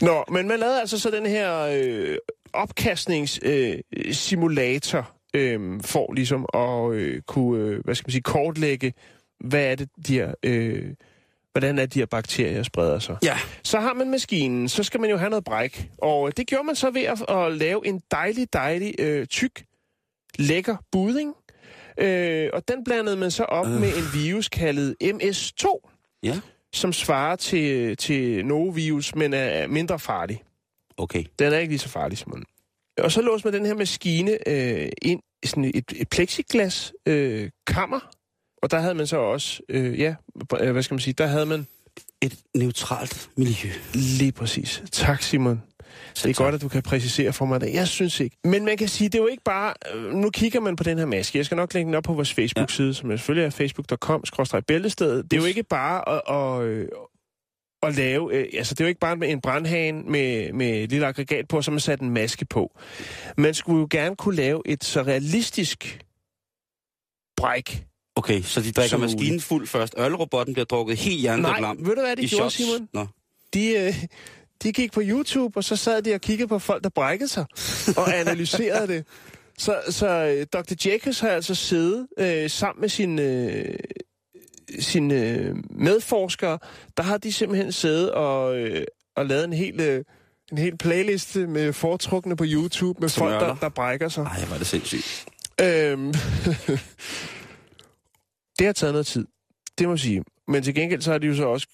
Nå, 0.00 0.24
men 0.30 0.48
man 0.48 0.58
lavede 0.58 0.80
altså 0.80 0.98
så 0.98 1.10
den 1.10 1.26
her 1.26 1.60
øh, 1.60 2.16
opkastningssimulator 2.52 5.10
øh, 5.34 5.52
øh, 5.52 5.80
for 5.80 6.12
ligesom 6.12 6.46
at 6.54 6.92
øh, 6.92 7.22
kunne, 7.22 7.64
øh, 7.64 7.84
hvad 7.84 7.94
skal 7.94 8.06
man 8.06 8.12
sige, 8.12 8.22
kortlægge, 8.22 8.94
hvad 9.40 9.64
er 9.64 9.74
det, 9.74 9.88
de 10.06 10.14
her, 10.14 10.34
øh, 10.42 10.94
hvordan 11.52 11.78
er 11.78 11.86
de 11.86 11.98
her 11.98 12.06
bakterier 12.06 12.62
spreder 12.62 12.98
sig. 12.98 13.16
ja, 13.22 13.38
Så 13.62 13.80
har 13.80 13.94
man 13.94 14.10
maskinen, 14.10 14.68
så 14.68 14.82
skal 14.82 15.00
man 15.00 15.10
jo 15.10 15.16
have 15.16 15.30
noget 15.30 15.44
bræk. 15.44 15.90
Og 15.98 16.36
det 16.36 16.46
gjorde 16.46 16.64
man 16.64 16.76
så 16.76 16.90
ved 16.90 17.02
at, 17.02 17.24
at 17.28 17.52
lave 17.52 17.86
en 17.86 18.02
dejlig, 18.10 18.52
dejlig, 18.52 18.94
øh, 18.98 19.26
tyk, 19.26 19.64
lækker 20.38 20.76
budding. 20.92 21.34
Øh, 21.98 22.50
og 22.52 22.68
den 22.68 22.84
blandede 22.84 23.16
man 23.16 23.30
så 23.30 23.44
op 23.44 23.66
øh. 23.66 23.80
med 23.80 23.88
en 23.88 24.22
virus 24.22 24.48
kaldet 24.48 24.96
MS2 25.04 25.90
ja. 26.22 26.40
som 26.72 26.92
svarer 26.92 27.36
til, 27.36 27.96
til 27.96 28.46
Novovirus, 28.46 29.14
men 29.14 29.32
er 29.34 29.66
mindre 29.66 29.98
farlig. 29.98 30.42
Okay. 30.96 31.24
Den 31.38 31.52
er 31.52 31.58
ikke 31.58 31.72
lige 31.72 31.78
så 31.78 31.88
farlig, 31.88 32.18
Simon. 32.18 32.44
Og 32.98 33.12
så 33.12 33.22
låser 33.22 33.46
man 33.50 33.54
den 33.54 33.66
her 33.66 33.74
maskine 33.74 34.48
øh, 34.48 34.88
ind 35.02 35.20
i 35.42 35.46
sådan 35.46 35.64
et, 35.74 35.92
et 35.96 36.08
plexiglas 36.08 36.92
øh, 37.06 37.50
kammer, 37.66 38.00
og 38.62 38.70
der 38.70 38.78
havde 38.78 38.94
man 38.94 39.06
så 39.06 39.16
også, 39.16 39.62
øh, 39.68 40.00
ja, 40.00 40.14
øh, 40.60 40.72
hvad 40.72 40.82
skal 40.82 40.94
man 40.94 41.00
sige, 41.00 41.14
der 41.14 41.26
havde 41.26 41.46
man 41.46 41.66
Et 42.20 42.38
neutralt 42.54 43.30
miljø. 43.36 43.70
lige 43.94 44.32
præcis. 44.32 44.82
Tak, 44.92 45.22
Simon. 45.22 45.62
Det 46.14 46.30
er 46.30 46.34
godt, 46.34 46.54
at 46.54 46.62
du 46.62 46.68
kan 46.68 46.82
præcisere 46.82 47.32
for 47.32 47.44
mig 47.44 47.60
det. 47.60 47.74
Jeg 47.74 47.88
synes 47.88 48.20
ikke. 48.20 48.36
Men 48.44 48.64
man 48.64 48.76
kan 48.76 48.88
sige, 48.88 49.08
det 49.08 49.18
er 49.18 49.22
jo 49.22 49.26
ikke 49.28 49.42
bare... 49.44 49.74
øh, 49.94 50.14
Nu 50.14 50.30
kigger 50.30 50.60
man 50.60 50.76
på 50.76 50.84
den 50.84 50.98
her 50.98 51.06
maske. 51.06 51.38
Jeg 51.38 51.44
skal 51.46 51.56
nok 51.56 51.74
lægge 51.74 51.86
den 51.86 51.94
op 51.94 52.02
på 52.04 52.12
vores 52.12 52.32
Facebook-side, 52.34 52.86
ja. 52.88 52.92
som 52.92 53.10
er 53.10 53.16
selvfølgelig 53.16 53.46
er 53.46 53.50
facebook.com-bæltestedet. 53.50 55.30
Det 55.30 55.36
er 55.36 55.40
jo 55.40 55.46
ikke 55.46 55.62
bare 55.62 56.08
at, 56.08 56.22
at, 56.62 56.68
øh, 56.68 56.88
at 57.82 57.94
lave... 57.96 58.34
øh, 58.34 58.46
Altså, 58.58 58.74
det 58.74 58.80
er 58.80 58.84
jo 58.84 58.88
ikke 58.88 59.00
bare 59.00 59.16
med 59.16 59.28
en 59.28 59.40
brandhane 59.40 60.02
med, 60.02 60.52
med 60.52 60.82
et 60.82 60.90
lille 60.90 61.06
aggregat 61.06 61.48
på, 61.48 61.62
så 61.62 61.70
har 61.70 61.72
man 61.72 61.80
sat 61.80 62.00
en 62.00 62.10
maske 62.10 62.44
på. 62.44 62.78
Man 63.36 63.54
skulle 63.54 63.80
jo 63.80 63.86
gerne 63.90 64.16
kunne 64.16 64.36
lave 64.36 64.62
et 64.66 64.84
så 64.84 65.02
realistisk 65.02 66.00
bræk. 67.36 67.84
Okay, 68.16 68.42
så 68.42 68.60
de 68.60 68.72
drikker 68.72 68.88
Som 68.88 69.00
maskinen 69.00 69.26
muligt. 69.26 69.42
fuld 69.44 69.66
først. 69.66 69.94
Ølrobotten 69.98 70.54
bliver 70.54 70.64
drukket 70.66 70.96
helt 70.98 71.20
hjernedødt 71.20 71.50
Nej, 71.52 71.60
lam. 71.60 71.78
ved 71.86 71.94
du 71.96 72.00
hvad 72.00 72.16
de 72.16 72.28
gjorde, 72.28 72.50
shots. 72.50 72.54
Simon? 72.54 72.88
Nå. 72.94 73.06
De, 73.54 73.68
øh, 73.68 73.94
de 74.62 74.72
gik 74.72 74.92
på 74.92 75.00
YouTube, 75.04 75.56
og 75.56 75.64
så 75.64 75.76
sad 75.76 76.02
de 76.02 76.14
og 76.14 76.20
kiggede 76.20 76.48
på 76.48 76.58
folk, 76.58 76.84
der 76.84 76.90
brækkede 76.90 77.28
sig, 77.28 77.44
og 77.96 78.16
analyserede 78.20 78.86
det. 78.86 79.04
Så, 79.58 79.80
så 79.88 80.08
øh, 80.08 80.46
Dr. 80.52 80.74
Jacobs 80.84 81.20
har 81.20 81.28
altså 81.28 81.54
siddet 81.54 82.06
øh, 82.18 82.50
sammen 82.50 82.80
med 82.80 82.88
sine 82.88 83.22
øh, 83.22 83.74
sin, 84.80 85.10
øh, 85.10 85.56
medforskere. 85.70 86.58
Der 86.96 87.02
har 87.02 87.18
de 87.18 87.32
simpelthen 87.32 87.72
siddet 87.72 88.12
og, 88.12 88.58
øh, 88.58 88.84
og 89.16 89.26
lavet 89.26 89.44
en 89.44 89.52
hel, 89.52 89.80
øh, 89.80 90.04
en 90.52 90.58
hel 90.58 90.78
playliste 90.78 91.46
med 91.46 91.72
foretrukne 91.72 92.36
på 92.36 92.44
YouTube 92.46 93.00
med 93.00 93.08
Som 93.08 93.20
folk, 93.20 93.40
der, 93.40 93.54
der 93.54 93.68
brækker 93.68 94.08
sig. 94.08 94.22
Ej, 94.22 94.44
var 94.50 94.58
det 94.58 94.66
sindssygt. 94.66 95.26
Øhm, 95.60 96.06
det 98.58 98.66
har 98.66 98.72
taget 98.72 98.94
noget 98.94 99.06
tid, 99.06 99.26
det 99.78 99.86
må 99.86 99.92
jeg 99.92 100.00
sige. 100.00 100.24
Men 100.48 100.62
til 100.62 100.74
gengæld 100.74 101.02
så 101.02 101.10
har 101.10 101.18
de 101.18 101.26
jo 101.26 101.36
så 101.36 101.44
også 101.44 101.66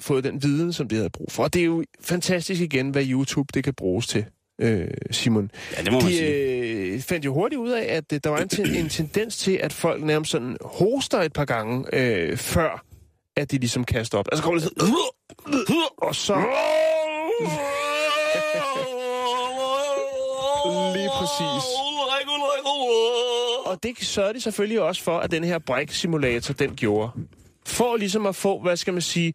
fået 0.00 0.24
den 0.24 0.42
viden, 0.42 0.72
som 0.72 0.88
de 0.88 0.94
havde 0.96 1.10
brug 1.10 1.32
for. 1.32 1.42
Og 1.42 1.54
det 1.54 1.60
er 1.60 1.64
jo 1.66 1.84
fantastisk 2.00 2.60
igen, 2.60 2.90
hvad 2.90 3.04
YouTube 3.06 3.48
det 3.54 3.64
kan 3.64 3.74
bruges 3.74 4.06
til, 4.06 4.24
øh, 4.60 4.88
Simon. 5.10 5.50
Ja, 5.76 5.82
det 5.82 5.92
må 5.92 6.00
man 6.00 6.08
De 6.10 6.16
sige. 6.16 6.30
øh, 6.30 7.00
fandt 7.00 7.24
jo 7.24 7.34
hurtigt 7.34 7.58
ud 7.58 7.70
af, 7.70 7.84
at 7.96 8.12
øh, 8.12 8.20
der 8.24 8.30
var 8.30 8.38
en, 8.38 8.48
ten, 8.48 8.74
en 8.74 8.88
tendens 8.88 9.36
til, 9.36 9.52
at 9.52 9.72
folk 9.72 10.02
nærmest 10.04 10.30
sådan 10.30 10.56
hoster 10.64 11.18
et 11.22 11.32
par 11.32 11.44
gange, 11.44 11.84
øh, 11.92 12.36
før 12.36 12.84
at 13.36 13.50
de 13.50 13.58
ligesom 13.58 13.84
kaster 13.84 14.18
op. 14.18 14.28
Altså 14.32 14.42
kommer 14.44 14.60
det 14.60 14.68
sådan, 14.68 14.94
og 15.98 16.14
så... 16.14 16.34
Lige 20.96 21.10
præcis. 21.18 21.64
Og 23.66 23.82
det 23.82 23.96
sørgede 24.06 24.34
de 24.34 24.40
selvfølgelig 24.40 24.80
også 24.80 25.02
for, 25.02 25.18
at 25.18 25.30
den 25.30 25.44
her 25.44 25.58
bræk-simulator, 25.58 26.54
den 26.54 26.76
gjorde. 26.76 27.10
For 27.66 27.96
ligesom 27.96 28.26
at 28.26 28.36
få, 28.36 28.62
hvad 28.62 28.76
skal 28.76 28.92
man 28.92 29.02
sige, 29.02 29.32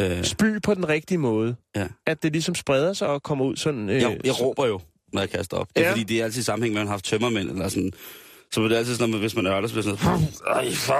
Øh, 0.00 0.24
spy 0.24 0.44
på 0.62 0.74
den 0.74 0.88
rigtige 0.88 1.18
måde. 1.18 1.56
ja. 1.76 1.86
At 2.06 2.22
det 2.22 2.32
ligesom 2.32 2.54
spreder 2.54 2.92
sig 2.92 3.08
og 3.08 3.22
kommer 3.22 3.44
ud 3.44 3.56
sådan... 3.56 3.88
Øh, 3.90 4.02
Jeg, 4.02 4.18
jeg 4.24 4.40
råber 4.40 4.66
jo, 4.66 4.80
når 5.12 5.20
jeg 5.20 5.30
kaster 5.30 5.56
op. 5.56 5.68
Det 5.76 5.82
er 5.82 5.86
Ja. 5.86 5.90
fordi, 5.92 6.02
det 6.04 6.20
er 6.20 6.24
altid 6.24 6.40
i 6.40 6.44
sammenhæng 6.44 6.72
med, 6.72 6.80
at 6.80 6.84
man 6.84 6.88
har 6.88 6.92
haft 6.92 7.04
tømmermænd 7.04 7.50
eller 7.50 7.68
sådan. 7.68 7.92
Så 8.52 8.62
er 8.62 8.68
det 8.68 8.76
altid 8.76 8.94
sådan, 8.96 9.14
at 9.14 9.20
hvis 9.20 9.36
man 9.36 9.46
ørler, 9.46 9.68
så 9.68 9.74
bliver 9.74 9.90
det 9.92 10.00
sådan... 10.00 10.18
Ej, 10.46 10.70
for, 10.70 10.94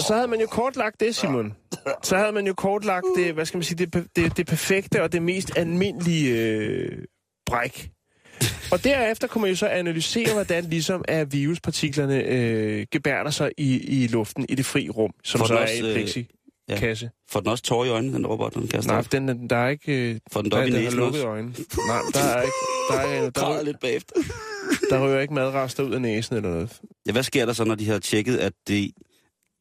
så 0.00 0.14
havde 0.14 0.28
man 0.28 0.40
jo 0.40 0.46
kortlagt 0.46 1.00
det, 1.00 1.14
Simon. 1.16 1.54
Så 2.02 2.16
havde 2.16 2.32
man 2.32 2.46
jo 2.46 2.54
kortlagt 2.54 3.06
det, 3.16 3.34
hvad 3.34 3.44
skal 3.46 3.58
man 3.58 3.62
sige, 3.64 3.86
det, 3.86 4.06
det, 4.16 4.36
det 4.36 4.46
perfekte 4.46 5.02
og 5.02 5.12
det 5.12 5.22
mest 5.22 5.56
almindelige 5.58 6.30
øh, 6.42 7.04
bræk. 7.46 7.90
Og 8.72 8.84
derefter 8.84 9.26
kunne 9.28 9.42
man 9.42 9.50
jo 9.50 9.56
så 9.56 9.66
analysere, 9.66 10.32
hvordan 10.32 10.64
ligesom 10.64 11.04
er 11.08 11.24
viruspartiklerne 11.24 12.22
øh, 12.22 12.86
gebærder 12.92 13.30
sig 13.30 13.50
i, 13.56 13.78
i 14.02 14.06
luften, 14.06 14.46
i 14.48 14.54
det 14.54 14.66
fri 14.66 14.88
rum, 14.90 15.10
som 15.24 15.46
så 15.46 15.54
er 15.54 15.58
også, 15.62 15.74
i 15.74 15.78
en 15.78 15.84
øh, 15.84 15.94
plexikasse. 15.94 17.04
Ja. 17.04 17.10
Får 17.30 17.40
den 17.40 17.48
også 17.48 17.64
tårer 17.64 17.84
i 17.84 17.88
øjnene, 17.88 18.14
den 18.14 18.26
robot, 18.26 18.54
den 18.54 18.68
kaster 18.68 18.90
Nej, 18.90 18.98
op? 18.98 19.12
den, 19.12 19.28
er- 19.28 19.46
der 19.50 19.56
er 19.56 19.68
ikke... 19.68 20.10
Øh, 20.10 20.18
Får 20.32 20.42
den 20.42 20.50
der, 20.50 20.60
op 20.62 20.66
i 20.66 20.70
næsen 20.70 20.98
lukket 20.98 21.20
også? 21.20 21.28
øjne. 21.28 21.48
Nej, 21.88 22.00
der 22.14 22.20
er 22.20 22.42
ikke... 22.42 22.54
Der, 22.90 22.98
er, 22.98 23.30
der, 23.30 23.30
der, 23.56 23.62
lidt 23.62 23.80
bagefter. 23.80 24.14
der 24.90 24.98
rører 25.04 25.20
ikke 25.20 25.34
madrester 25.34 25.82
ud 25.82 25.92
af 25.94 26.00
næsen 26.02 26.36
eller 26.36 26.50
noget. 26.50 26.80
Ja, 27.06 27.12
hvad 27.12 27.22
sker 27.22 27.46
der 27.46 27.52
så, 27.52 27.64
når 27.64 27.74
de 27.74 27.88
har 27.90 27.98
tjekket, 27.98 28.36
at 28.36 28.52
det, 28.68 28.90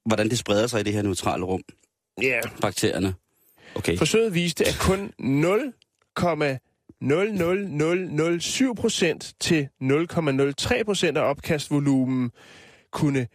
hvordan 0.06 0.30
det 0.30 0.38
spreder 0.38 0.68
sig 0.68 0.80
i 0.80 0.84
det 0.84 0.94
her 0.94 1.02
neutrale 1.02 1.44
rum, 1.46 1.62
Ja. 2.22 2.28
Yeah. 2.28 2.44
bakterierne? 2.62 3.14
Okay. 3.76 3.98
Forsøget 3.98 4.34
viste, 4.34 4.68
at 4.68 4.78
kun 4.82 5.12
0,00007 7.04 8.74
procent 8.76 9.34
til 9.40 9.68
0,03 9.82 10.84
procent 10.84 11.18
af 11.18 11.22
opkastvolumen 11.22 12.32
kunne 12.92 13.28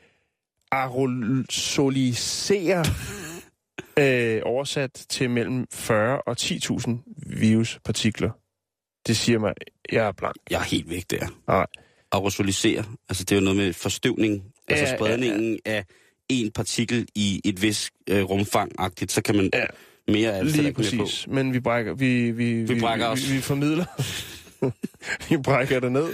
aerosolisere 0.73 2.85
øh, 3.99 4.41
oversat 4.45 5.07
til 5.09 5.31
mellem 5.31 5.67
40 5.73 6.21
og 6.21 6.37
10.000 6.41 6.91
viruspartikler. 7.41 8.31
Det 9.07 9.17
siger 9.17 9.39
mig, 9.39 9.55
jeg 9.93 10.07
er 10.07 10.13
blank. 10.13 10.37
Jeg 10.51 10.59
er 10.59 10.65
helt 10.65 10.91
væk 10.91 11.05
der. 11.11 11.27
Nej. 11.47 11.67
Aerosolisere, 12.13 12.85
altså 13.09 13.25
det 13.25 13.33
er 13.33 13.37
jo 13.37 13.45
noget 13.45 13.57
med 13.57 13.73
forstøvning, 13.73 14.45
altså 14.69 14.85
Ja, 14.85 14.91
ja, 14.91 14.97
spredningen 14.97 15.59
af 15.65 15.85
en 16.29 16.53
partikel 16.53 17.09
i 17.15 17.41
et 17.45 17.63
vis 17.63 17.91
øh, 18.09 18.25
rumfang-agtigt, 18.25 19.13
så 19.13 19.23
kan 19.23 19.37
man 19.37 19.51
Ja. 19.55 19.65
Mere 20.09 20.33
af 20.33 20.45
Lige 20.45 20.53
mere 20.57 20.73
på. 20.73 20.83
præcis. 21.05 21.27
Men 21.29 21.53
vi 21.53 21.61
brækker, 21.61 21.95
vi, 21.95 22.31
vi, 22.31 22.63
Vi 22.63 22.81
vi, 23.07 23.13
os. 23.13 23.31
vi, 23.31 23.35
vi 23.37 23.41
formidler. 23.41 23.85
vi 25.31 25.37
brækker 25.37 25.81
det 25.81 25.93
ned. 25.93 26.07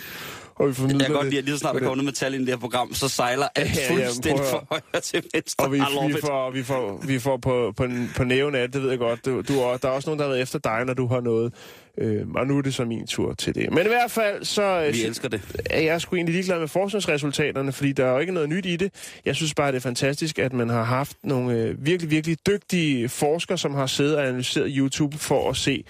Og 0.58 0.68
vi 0.68 0.74
formidler 0.74 0.98
Jeg 1.00 1.06
kan 1.06 1.14
godt 1.16 1.26
lide, 1.26 1.38
at 1.38 1.44
lige 1.44 1.54
så 1.54 1.58
snart 1.58 1.74
der 1.74 1.80
kommer 1.80 1.94
noget 1.94 2.04
metal 2.04 2.34
ind 2.34 2.42
i 2.42 2.46
det 2.46 2.54
her 2.54 2.60
program, 2.60 2.94
så 2.94 3.08
sejler 3.08 3.48
alt 3.54 3.76
Ja, 3.76 3.94
ja, 3.98 4.06
fuldstændig 4.06 4.44
fra 4.44 4.64
højre 4.70 5.00
til 5.02 5.22
venstre. 5.34 5.64
Og 5.64 5.72
vi, 5.72 5.78
vi, 5.78 6.20
får, 6.20 6.50
vi 6.50 6.62
får, 6.62 7.02
vi 7.06 7.18
får 7.18 7.36
på, 7.36 7.72
på, 7.76 7.86
på 8.16 8.24
næven 8.24 8.54
af 8.54 8.62
det, 8.68 8.72
det 8.74 8.82
ved 8.82 8.90
jeg 8.90 8.98
godt. 8.98 9.24
Du, 9.24 9.42
du, 9.42 9.52
er- 9.60 9.76
der 9.76 9.88
er 9.88 9.92
også 9.92 10.08
nogen, 10.08 10.18
der 10.18 10.24
har 10.24 10.30
været 10.30 10.42
efter 10.42 10.58
dig, 10.58 10.84
når 10.86 10.94
du 10.94 11.06
har 11.06 11.20
noget. 11.20 11.52
Øh, 11.98 12.26
og 12.34 12.46
nu 12.46 12.58
er 12.58 12.62
det 12.62 12.74
så 12.74 12.84
min 12.84 13.06
tur 13.06 13.34
til 13.34 13.54
det. 13.54 13.70
Men 13.72 13.84
i 13.84 13.88
hvert 13.88 14.10
fald, 14.10 14.44
så 14.44 14.62
øh, 14.62 14.94
Vi 14.94 15.02
elsker 15.04 15.28
det. 15.28 15.40
er 15.70 15.80
jeg 15.80 16.00
sgu 16.00 16.16
egentlig 16.16 16.32
ligeglad 16.34 16.58
med 16.60 16.68
forskningsresultaterne, 16.68 17.72
fordi 17.72 17.92
der 17.92 18.06
er 18.06 18.12
jo 18.12 18.18
ikke 18.18 18.32
noget 18.32 18.48
nyt 18.48 18.66
i 18.66 18.76
det. 18.76 18.92
Jeg 19.24 19.36
synes 19.36 19.54
bare, 19.54 19.70
det 19.72 19.76
er 19.76 19.80
fantastisk, 19.80 20.38
at 20.38 20.52
man 20.52 20.68
har 20.68 20.82
haft 20.84 21.16
nogle 21.22 21.54
øh, 21.54 21.86
virkelig, 21.86 22.10
virkelig 22.10 22.36
dygtige 22.46 23.08
forskere, 23.08 23.58
som 23.58 23.74
har 23.74 23.86
siddet 23.86 24.16
og 24.16 24.26
analyseret 24.28 24.72
YouTube 24.76 25.18
for 25.18 25.50
at 25.50 25.56
se, 25.56 25.84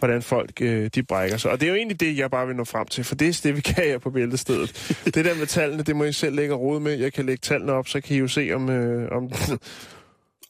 hvordan 0.00 0.22
folk 0.22 0.50
øh, 0.60 0.90
de 0.94 1.02
brækker 1.02 1.36
sig. 1.36 1.50
Og 1.50 1.60
det 1.60 1.66
er 1.66 1.70
jo 1.70 1.76
egentlig 1.76 2.00
det, 2.00 2.18
jeg 2.18 2.30
bare 2.30 2.46
vil 2.46 2.56
nå 2.56 2.64
frem 2.64 2.86
til, 2.86 3.04
for 3.04 3.14
det 3.14 3.28
er 3.28 3.40
det, 3.42 3.56
vi 3.56 3.60
kan 3.60 3.84
her 3.84 3.98
på 3.98 4.10
bæltestedet. 4.10 4.70
det 5.14 5.24
der 5.24 5.34
med 5.34 5.46
tallene, 5.46 5.82
det 5.82 5.96
må 5.96 6.04
I 6.04 6.12
selv 6.12 6.34
lægge 6.36 6.54
rode 6.54 6.80
med. 6.80 6.98
Jeg 6.98 7.12
kan 7.12 7.26
lægge 7.26 7.40
tallene 7.40 7.72
op, 7.72 7.88
så 7.88 8.00
kan 8.00 8.16
I 8.16 8.18
jo 8.18 8.28
se, 8.28 8.50
om, 8.54 8.68
øh, 8.70 9.08
om, 9.12 9.30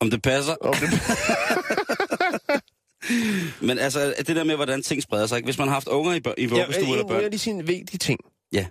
Om 0.00 0.10
det 0.10 0.22
passer. 0.22 0.54
om 0.60 0.74
det... 0.74 0.90
Men 3.60 3.78
altså, 3.78 4.14
det 4.26 4.36
der 4.36 4.44
med, 4.44 4.56
hvordan 4.56 4.82
ting 4.82 5.02
spreder 5.02 5.26
sig. 5.26 5.36
ikke? 5.36 5.46
Hvis 5.46 5.58
man 5.58 5.68
har 5.68 5.74
haft 5.74 5.88
unger 5.88 6.12
i, 6.12 6.16
i 6.16 6.46
Ja, 6.46 6.46
vuggestue 6.48 6.92
eller 6.92 7.06
børn. 7.08 7.22
jeg 7.22 7.30
lige 7.30 7.38
sige 7.38 7.54
en 7.54 7.68
vigtig 7.68 8.00
ting. 8.00 8.20
Ja. 8.52 8.66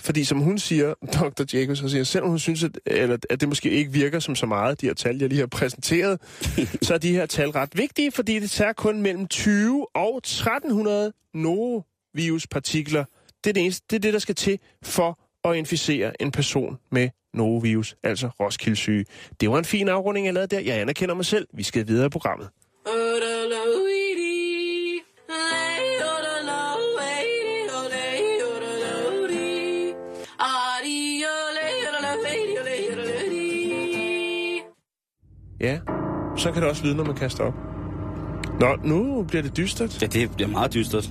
Fordi 0.00 0.24
som 0.24 0.38
hun 0.38 0.58
siger, 0.58 0.94
Dr. 1.20 1.44
Jacobs, 1.52 1.78
så 1.78 1.88
siger, 1.88 2.04
selvom 2.04 2.30
hun 2.30 2.38
synes, 2.38 2.64
at, 2.64 2.78
eller, 2.86 3.18
at 3.30 3.40
det 3.40 3.48
måske 3.48 3.70
ikke 3.70 3.92
virker 3.92 4.18
som 4.18 4.34
så 4.34 4.46
meget, 4.46 4.80
de 4.80 4.86
her 4.86 4.94
tal, 4.94 5.18
jeg 5.18 5.28
lige 5.28 5.38
har 5.38 5.46
præsenteret, 5.46 6.20
så 6.82 6.94
er 6.94 6.98
de 6.98 7.12
her 7.12 7.26
tal 7.26 7.50
ret 7.50 7.78
vigtige, 7.78 8.12
fordi 8.12 8.38
det 8.38 8.50
tager 8.50 8.72
kun 8.72 9.02
mellem 9.02 9.26
20 9.26 9.86
og 9.96 10.16
1300 10.16 11.12
noroviruspartikler. 11.34 13.04
Det 13.44 13.50
er 13.50 13.54
det, 13.54 13.62
eneste, 13.62 13.86
det 13.90 13.96
er 13.96 14.00
det, 14.00 14.12
der 14.12 14.18
skal 14.18 14.34
til 14.34 14.58
for 14.82 15.18
at 15.44 15.56
inficere 15.56 16.22
en 16.22 16.30
person 16.30 16.78
med 16.90 17.08
norovirus, 17.34 17.96
altså 18.02 18.28
Roskilde-syge. 18.40 19.04
Det 19.40 19.50
var 19.50 19.58
en 19.58 19.64
fin 19.64 19.88
afrunding, 19.88 20.26
jeg 20.26 20.34
lavede 20.34 20.56
der. 20.56 20.60
Jeg 20.60 20.80
anerkender 20.80 21.14
mig 21.14 21.24
selv. 21.24 21.46
Vi 21.54 21.62
skal 21.62 21.86
videre 21.86 22.06
i 22.06 22.08
programmet. 22.08 22.48
Ja, 35.60 35.78
så 36.36 36.52
kan 36.52 36.62
det 36.62 36.70
også 36.70 36.84
lyde, 36.84 36.94
når 36.96 37.04
man 37.04 37.14
kaster 37.16 37.44
op. 37.44 37.54
Nå, 38.60 38.76
nu 38.84 39.22
bliver 39.22 39.42
det 39.42 39.56
dystert. 39.56 40.02
Ja, 40.02 40.06
det 40.06 40.30
bliver 40.36 40.48
meget 40.48 40.74
dystert. 40.74 41.10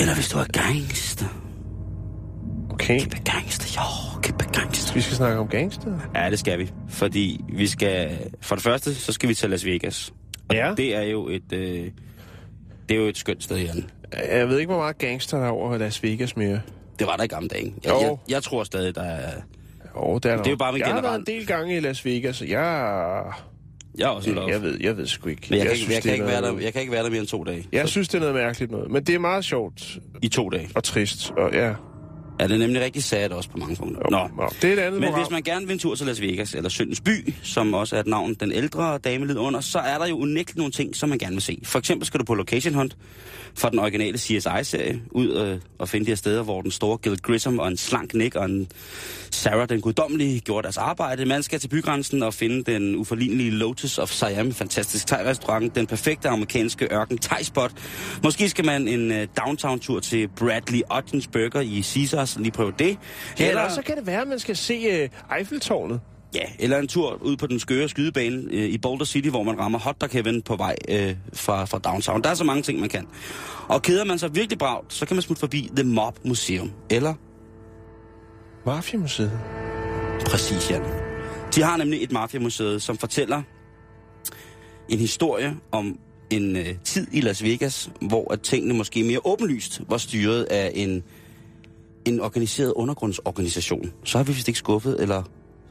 Eller 0.00 0.14
hvis 0.14 0.28
du 0.28 0.38
er 0.38 0.44
gangster. 0.52 1.26
Okay, 2.70 3.00
Kæmpe 3.00 3.16
gangster, 3.24 3.66
jo, 3.82 4.20
kæmpe 4.20 4.44
gangster. 4.44 4.94
vi 4.94 5.00
skal 5.00 5.16
snakke 5.16 5.38
om 5.38 5.48
gangster. 5.48 5.98
Ja, 6.14 6.30
det 6.30 6.38
skal 6.38 6.58
vi. 6.58 6.72
Fordi 6.88 7.44
vi 7.52 7.66
skal... 7.66 8.18
For 8.40 8.54
det 8.54 8.64
første, 8.64 8.94
så 8.94 9.12
skal 9.12 9.28
vi 9.28 9.34
til 9.34 9.50
Las 9.50 9.64
Vegas. 9.66 10.12
Og 10.48 10.54
Ja. 10.54 10.74
det 10.76 10.96
er 10.96 11.02
jo 11.02 11.28
et... 11.28 11.52
Øh, 11.52 11.90
det 12.88 12.94
er 12.94 13.00
jo 13.00 13.06
et 13.06 13.16
skønt 13.18 13.42
sted, 13.44 13.56
Jan. 13.58 13.90
Jeg 14.32 14.48
ved 14.48 14.58
ikke, 14.58 14.72
hvor 14.72 14.80
meget 14.80 14.98
gangster 14.98 15.38
der 15.38 15.44
er 15.46 15.50
over 15.50 15.78
Las 15.78 16.02
Vegas 16.02 16.36
mere. 16.36 16.60
Det 16.98 17.06
var 17.06 17.16
der 17.16 17.24
i 17.24 17.26
gamle 17.26 17.48
dage. 17.48 17.74
Jeg, 17.84 17.92
Jo. 17.92 18.00
jeg, 18.00 18.16
jeg 18.28 18.42
tror 18.42 18.64
stadig, 18.64 18.94
der 18.94 19.02
er... 19.02 19.30
Jo, 19.96 20.14
det 20.18 20.30
er, 20.32 20.36
Det 20.36 20.46
er 20.46 20.50
jo 20.50 20.56
bare 20.56 20.72
med 20.72 20.80
Jeg 20.80 20.88
har 20.94 21.02
været 21.02 21.18
en 21.18 21.26
del 21.26 21.46
gange 21.46 21.76
i 21.76 21.80
Las 21.80 22.04
Vegas, 22.04 22.40
og 22.40 22.48
jeg... 22.48 23.22
Jeg 23.98 24.04
er 24.04 24.08
også 24.08 24.30
en 24.30 24.36
love. 24.36 24.50
Jeg 24.50 24.62
ved, 24.62 24.78
jeg 24.80 24.96
ved 24.96 25.06
sgu 25.06 25.28
ikke. 25.28 25.46
Men 25.50 25.58
jeg, 25.58 25.66
kan, 25.66 25.76
synes, 25.76 25.82
ikke, 25.88 25.94
jeg, 25.94 26.02
kan 26.02 26.12
ikke 26.12 26.26
være 26.26 26.42
der, 26.42 26.58
jeg 26.58 26.72
kan 26.72 26.80
ikke 26.80 26.92
være 26.92 27.04
der 27.04 27.10
mere 27.10 27.18
end 27.20 27.26
to 27.28 27.44
dage. 27.44 27.66
Jeg 27.72 27.86
Så- 27.86 27.92
synes, 27.92 28.08
det 28.08 28.14
er 28.14 28.20
noget 28.20 28.34
mærkeligt 28.34 28.70
noget. 28.72 28.90
Men 28.90 29.04
det 29.04 29.14
er 29.14 29.18
meget 29.18 29.44
sjovt 29.44 29.98
I 30.22 30.28
to 30.28 30.48
dage. 30.48 30.68
og 30.74 30.84
trist. 30.84 31.30
Og 31.30 31.52
ja, 31.52 31.74
Er 32.38 32.46
det 32.46 32.58
nemlig 32.58 32.82
rigtig 32.82 33.04
sad 33.04 33.30
også 33.30 33.50
på 33.50 33.58
mange 33.58 33.76
punkter. 33.76 34.00
jo, 34.04 34.10
Nå. 34.36 34.48
Det 34.62 34.68
er 34.68 34.72
et 34.72 34.78
andet 34.78 35.00
Men 35.00 35.02
program. 35.08 35.20
hvis 35.20 35.30
man 35.30 35.42
gerne 35.42 35.66
vil 35.66 35.72
en 35.72 35.78
tur 35.78 35.94
til 35.94 36.06
Las 36.06 36.20
Vegas, 36.20 36.54
eller 36.54 36.68
Syndens 36.70 37.00
By, 37.00 37.34
som 37.42 37.74
også 37.74 37.96
er 37.96 38.00
et 38.00 38.06
navn, 38.06 38.34
den 38.34 38.52
ældre 38.52 38.98
dame 38.98 39.26
lidt 39.26 39.38
under, 39.38 39.60
så 39.60 39.78
er 39.78 39.98
der 39.98 40.06
jo 40.06 40.18
unægteligt 40.18 40.56
nogle 40.58 40.72
ting, 40.72 40.96
som 40.96 41.08
man 41.08 41.18
gerne 41.18 41.32
vil 41.34 41.42
se. 41.42 41.58
For 41.64 41.78
eksempel 41.78 42.06
skal 42.06 42.20
du 42.20 42.24
på 42.24 42.34
location 42.34 42.74
hunt 42.74 42.96
for 43.56 43.68
den 43.68 43.78
originale 43.78 44.18
CSI-serie, 44.18 45.00
ud 45.10 45.28
øh, 45.36 45.60
og 45.78 45.88
finde 45.88 46.06
de 46.06 46.10
her 46.10 46.16
steder, 46.16 46.42
hvor 46.42 46.62
den 46.62 46.70
store 46.70 46.98
Gil 46.98 47.18
Grissom 47.22 47.58
og 47.58 47.68
en 47.68 47.76
slank 47.76 48.14
Nick 48.14 48.34
og 48.34 48.44
en 48.44 48.68
Sarah 49.30 49.68
den 49.68 49.80
guddommelige 49.80 50.40
gjorde 50.40 50.62
deres 50.62 50.76
arbejde. 50.76 51.24
Man 51.26 51.42
skal 51.42 51.60
til 51.60 51.68
bygrænsen 51.68 52.22
og 52.22 52.34
finde 52.34 52.72
den 52.72 52.96
uforlignelige 52.96 53.50
Lotus 53.50 53.98
of 53.98 54.10
Siam, 54.10 54.52
fantastisk 54.52 55.06
thai-restaurant, 55.06 55.74
den 55.74 55.86
perfekte 55.86 56.28
amerikanske 56.28 56.88
ørken 56.92 57.18
thai-spot. 57.18 57.72
Måske 58.22 58.48
skal 58.48 58.64
man 58.64 58.88
en 58.88 59.12
øh, 59.12 59.28
downtown-tur 59.46 60.00
til 60.00 60.28
Bradley 60.28 60.80
Ogden's 60.92 61.28
Burger 61.32 61.60
i 61.60 61.82
Caesars, 62.26 62.42
lige 62.42 62.52
prøve 62.52 62.72
det. 62.78 62.98
Ja, 63.38 63.48
eller 63.48 63.68
så 63.68 63.82
kan 63.82 63.96
det 63.96 64.06
være, 64.06 64.20
at 64.20 64.28
man 64.28 64.38
skal 64.38 64.56
se 64.56 65.04
uh, 65.04 65.36
Eiffeltårnet. 65.38 66.00
Ja, 66.34 66.44
eller 66.58 66.78
en 66.78 66.88
tur 66.88 67.22
ud 67.22 67.36
på 67.36 67.46
den 67.46 67.58
skøre 67.58 67.88
skydebane 67.88 68.42
øh, 68.50 68.64
i 68.64 68.78
Boulder 68.78 69.04
City, 69.04 69.28
hvor 69.28 69.42
man 69.42 69.58
rammer 69.58 69.78
hotdog 69.78 70.10
heaven 70.12 70.42
på 70.42 70.56
vej 70.56 70.76
øh, 70.88 71.16
fra, 71.32 71.64
fra 71.64 71.78
downtown. 71.78 72.22
Der 72.22 72.30
er 72.30 72.34
så 72.34 72.44
mange 72.44 72.62
ting, 72.62 72.80
man 72.80 72.88
kan. 72.88 73.06
Og 73.68 73.82
keder 73.82 74.04
man 74.04 74.18
sig 74.18 74.34
virkelig 74.34 74.58
bragt, 74.58 74.92
så 74.92 75.06
kan 75.06 75.16
man 75.16 75.22
smutte 75.22 75.40
forbi 75.40 75.70
The 75.76 75.84
Mob 75.84 76.18
Museum. 76.24 76.72
Eller 76.90 77.14
Mafia-museet. 78.66 79.32
præcis, 80.26 80.70
Jan. 80.70 80.82
De 81.54 81.62
har 81.62 81.76
nemlig 81.76 82.02
et 82.02 82.12
mafiamuseum, 82.12 82.80
som 82.80 82.98
fortæller 82.98 83.42
en 84.88 84.98
historie 84.98 85.56
om 85.72 85.98
en 86.30 86.56
øh, 86.56 86.74
tid 86.84 87.06
i 87.12 87.20
Las 87.20 87.42
Vegas, 87.42 87.90
hvor 88.00 88.32
at 88.32 88.40
tingene 88.40 88.74
måske 88.74 89.02
mere 89.04 89.20
åbenlyst 89.24 89.80
var 89.88 89.98
styret 89.98 90.44
af 90.44 90.72
en, 90.74 91.02
en 92.04 92.20
organiseret 92.20 92.72
undergrundsorganisation. 92.72 93.92
Så 94.04 94.18
har 94.18 94.24
vi 94.24 94.32
vist 94.32 94.48
ikke 94.48 94.58
skuffet 94.58 95.02
eller 95.02 95.22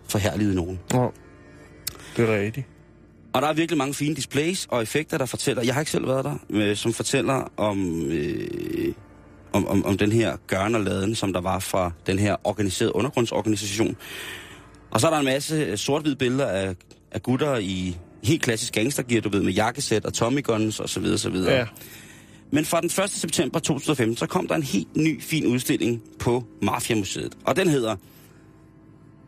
forhærliget 0.10 0.56
nogen. 0.56 0.80
Nå, 0.94 1.14
det 2.18 2.30
er 2.30 2.40
rigtigt. 2.40 2.68
Og 3.34 3.42
der 3.42 3.48
er 3.48 3.54
virkelig 3.54 3.78
mange 3.78 3.94
fine 3.94 4.16
displays 4.16 4.68
og 4.70 4.82
effekter, 4.82 5.18
der 5.18 5.26
fortæller, 5.26 5.64
jeg 5.64 5.74
har 5.74 5.82
ikke 5.82 5.92
selv 5.92 6.08
været 6.08 6.26
der, 6.26 6.36
øh, 6.50 6.76
som 6.76 6.94
fortæller 6.94 7.52
om, 7.58 8.06
øh, 8.12 8.94
om, 9.54 9.68
om, 9.68 9.86
om 9.86 9.98
den 9.98 10.12
her 10.12 10.38
gørn 10.48 10.76
og 10.76 10.82
laden, 10.82 11.16
som 11.16 11.34
der 11.34 11.42
var 11.42 11.60
fra 11.60 11.92
den 12.08 12.20
her 12.20 12.36
organiserede 12.44 12.96
undergrundsorganisation. 12.96 13.96
Og 14.92 15.00
så 15.00 15.08
er 15.08 15.12
der 15.12 15.20
en 15.20 15.26
masse 15.26 15.56
øh, 15.56 15.78
sort-hvide 15.78 16.16
billeder 16.16 16.48
af, 16.48 16.76
af 17.12 17.24
gutter 17.24 17.58
i 17.58 17.98
helt 18.24 18.42
klassisk 18.42 18.74
gangstergear, 18.74 19.22
du 19.22 19.30
ved, 19.30 19.44
med 19.44 19.54
jakkesæt 19.54 20.06
og 20.06 20.14
Tommy 20.14 20.44
guns 20.44 20.80
og 20.80 20.90
så 20.90 21.00
videre, 21.00 21.18
så 21.18 21.30
videre. 21.30 21.56
Ja. 21.56 21.66
Men 22.54 22.66
fra 22.66 22.82
den 22.82 23.04
1. 23.04 23.10
september 23.10 23.60
2015, 23.60 24.18
så 24.18 24.28
kom 24.28 24.48
der 24.48 24.56
en 24.56 24.64
helt 24.64 24.96
ny, 24.96 25.22
fin 25.22 25.48
udstilling 25.48 26.04
på 26.20 26.44
Mafia-museet. 26.62 27.38
Og 27.46 27.56
den 27.56 27.70
hedder 27.70 27.96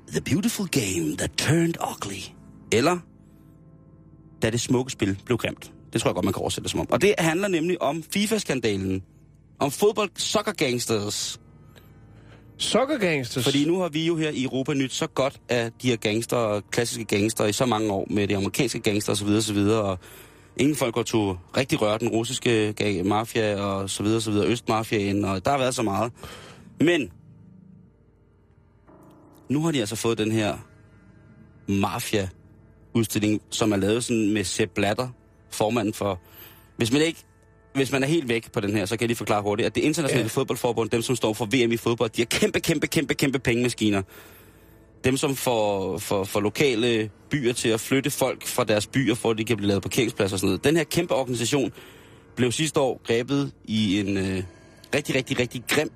The 0.07 0.21
Beautiful 0.21 0.67
Game 0.67 1.17
That 1.17 1.31
Turned 1.37 1.73
Ugly. 1.91 2.19
Eller 2.71 2.97
Da 4.41 4.49
det 4.49 4.61
smukke 4.61 4.91
spil 4.91 5.19
blev 5.25 5.37
grimt. 5.37 5.71
Det 5.93 6.01
tror 6.01 6.09
jeg 6.09 6.15
godt, 6.15 6.25
man 6.25 6.33
kan 6.33 6.41
oversætte 6.41 6.63
det 6.63 6.71
som 6.71 6.79
om. 6.79 6.91
Og 6.91 7.01
det 7.01 7.15
handler 7.17 7.47
nemlig 7.47 7.81
om 7.81 8.03
FIFA-skandalen. 8.13 9.03
Om 9.59 9.71
fodbold 9.71 10.09
soccer 10.15 10.53
gangsters. 10.53 11.39
Soccer 12.57 12.97
Gangsters. 12.97 13.43
Fordi 13.43 13.65
nu 13.65 13.79
har 13.79 13.89
vi 13.89 14.05
jo 14.05 14.15
her 14.15 14.29
i 14.29 14.43
Europa 14.43 14.73
nyt 14.73 14.93
så 14.93 15.07
godt 15.07 15.41
af 15.49 15.71
de 15.81 15.87
her 15.87 15.95
gangster, 15.95 16.61
klassiske 16.71 17.05
gangster 17.05 17.45
i 17.45 17.53
så 17.53 17.65
mange 17.65 17.91
år 17.91 18.07
med 18.09 18.27
de 18.27 18.37
amerikanske 18.37 18.79
gangster 18.79 19.11
osv. 19.11 19.27
osv. 19.27 19.57
Og 19.57 19.99
ingen 20.57 20.75
folk 20.75 20.93
går 20.93 21.03
to 21.03 21.37
rigtig 21.57 21.81
røre 21.81 21.97
den 21.97 22.09
russiske 22.09 23.03
mafia 23.05 23.61
og 23.61 23.89
så 23.89 24.03
videre, 24.03 24.21
så 24.21 24.31
videre, 24.31 24.47
østmafiaen, 24.47 25.25
og 25.25 25.45
der 25.45 25.51
har 25.51 25.57
været 25.57 25.75
så 25.75 25.81
meget. 25.81 26.11
Men 26.79 27.11
nu 29.49 29.61
har 29.61 29.71
de 29.71 29.79
altså 29.79 29.95
fået 29.95 30.17
den 30.17 30.31
her 30.31 30.57
mafia-udstilling, 31.67 33.41
som 33.49 33.71
er 33.71 33.75
lavet 33.77 34.03
sådan 34.03 34.33
med 34.33 34.43
Sepp 34.43 34.71
Blatter, 34.75 35.07
formanden 35.51 35.93
for... 35.93 36.19
Hvis 36.77 36.91
man 36.91 37.01
ikke 37.01 37.23
hvis 37.75 37.91
man 37.91 38.03
er 38.03 38.07
helt 38.07 38.29
væk 38.29 38.51
på 38.51 38.59
den 38.59 38.77
her, 38.77 38.85
så 38.85 38.97
kan 38.97 39.01
jeg 39.01 39.07
lige 39.07 39.17
forklare 39.17 39.41
hurtigt, 39.41 39.65
at 39.65 39.75
det 39.75 39.81
internationale 39.81 40.23
ja. 40.23 40.27
fodboldforbund, 40.27 40.89
dem 40.89 41.01
som 41.01 41.15
står 41.15 41.33
for 41.33 41.45
VM 41.45 41.71
i 41.71 41.77
fodbold, 41.77 42.09
de 42.09 42.21
har 42.21 42.25
kæmpe, 42.25 42.59
kæmpe, 42.59 42.87
kæmpe, 42.87 43.13
kæmpe 43.13 43.39
pengemaskiner. 43.39 44.01
Dem 45.05 45.17
som 45.17 45.35
får, 45.35 45.97
får, 45.97 46.23
får 46.23 46.39
lokale 46.39 47.09
byer 47.29 47.53
til 47.53 47.69
at 47.69 47.79
flytte 47.79 48.09
folk 48.09 48.47
fra 48.47 48.63
deres 48.63 48.87
byer, 48.87 49.15
for 49.15 49.31
at 49.31 49.37
de 49.37 49.45
kan 49.45 49.57
blive 49.57 49.67
lavet 49.67 49.83
parkeringspladser 49.83 50.35
og 50.35 50.39
sådan 50.39 50.47
noget. 50.47 50.63
Den 50.63 50.75
her 50.77 50.83
kæmpe 50.83 51.13
organisation 51.15 51.71
blev 52.35 52.51
sidste 52.51 52.79
år 52.79 53.01
grebet 53.07 53.51
i 53.65 53.99
en 53.99 54.17
øh, 54.17 54.43
rigtig, 54.95 55.15
rigtig, 55.15 55.39
rigtig 55.39 55.63
grim, 55.67 55.91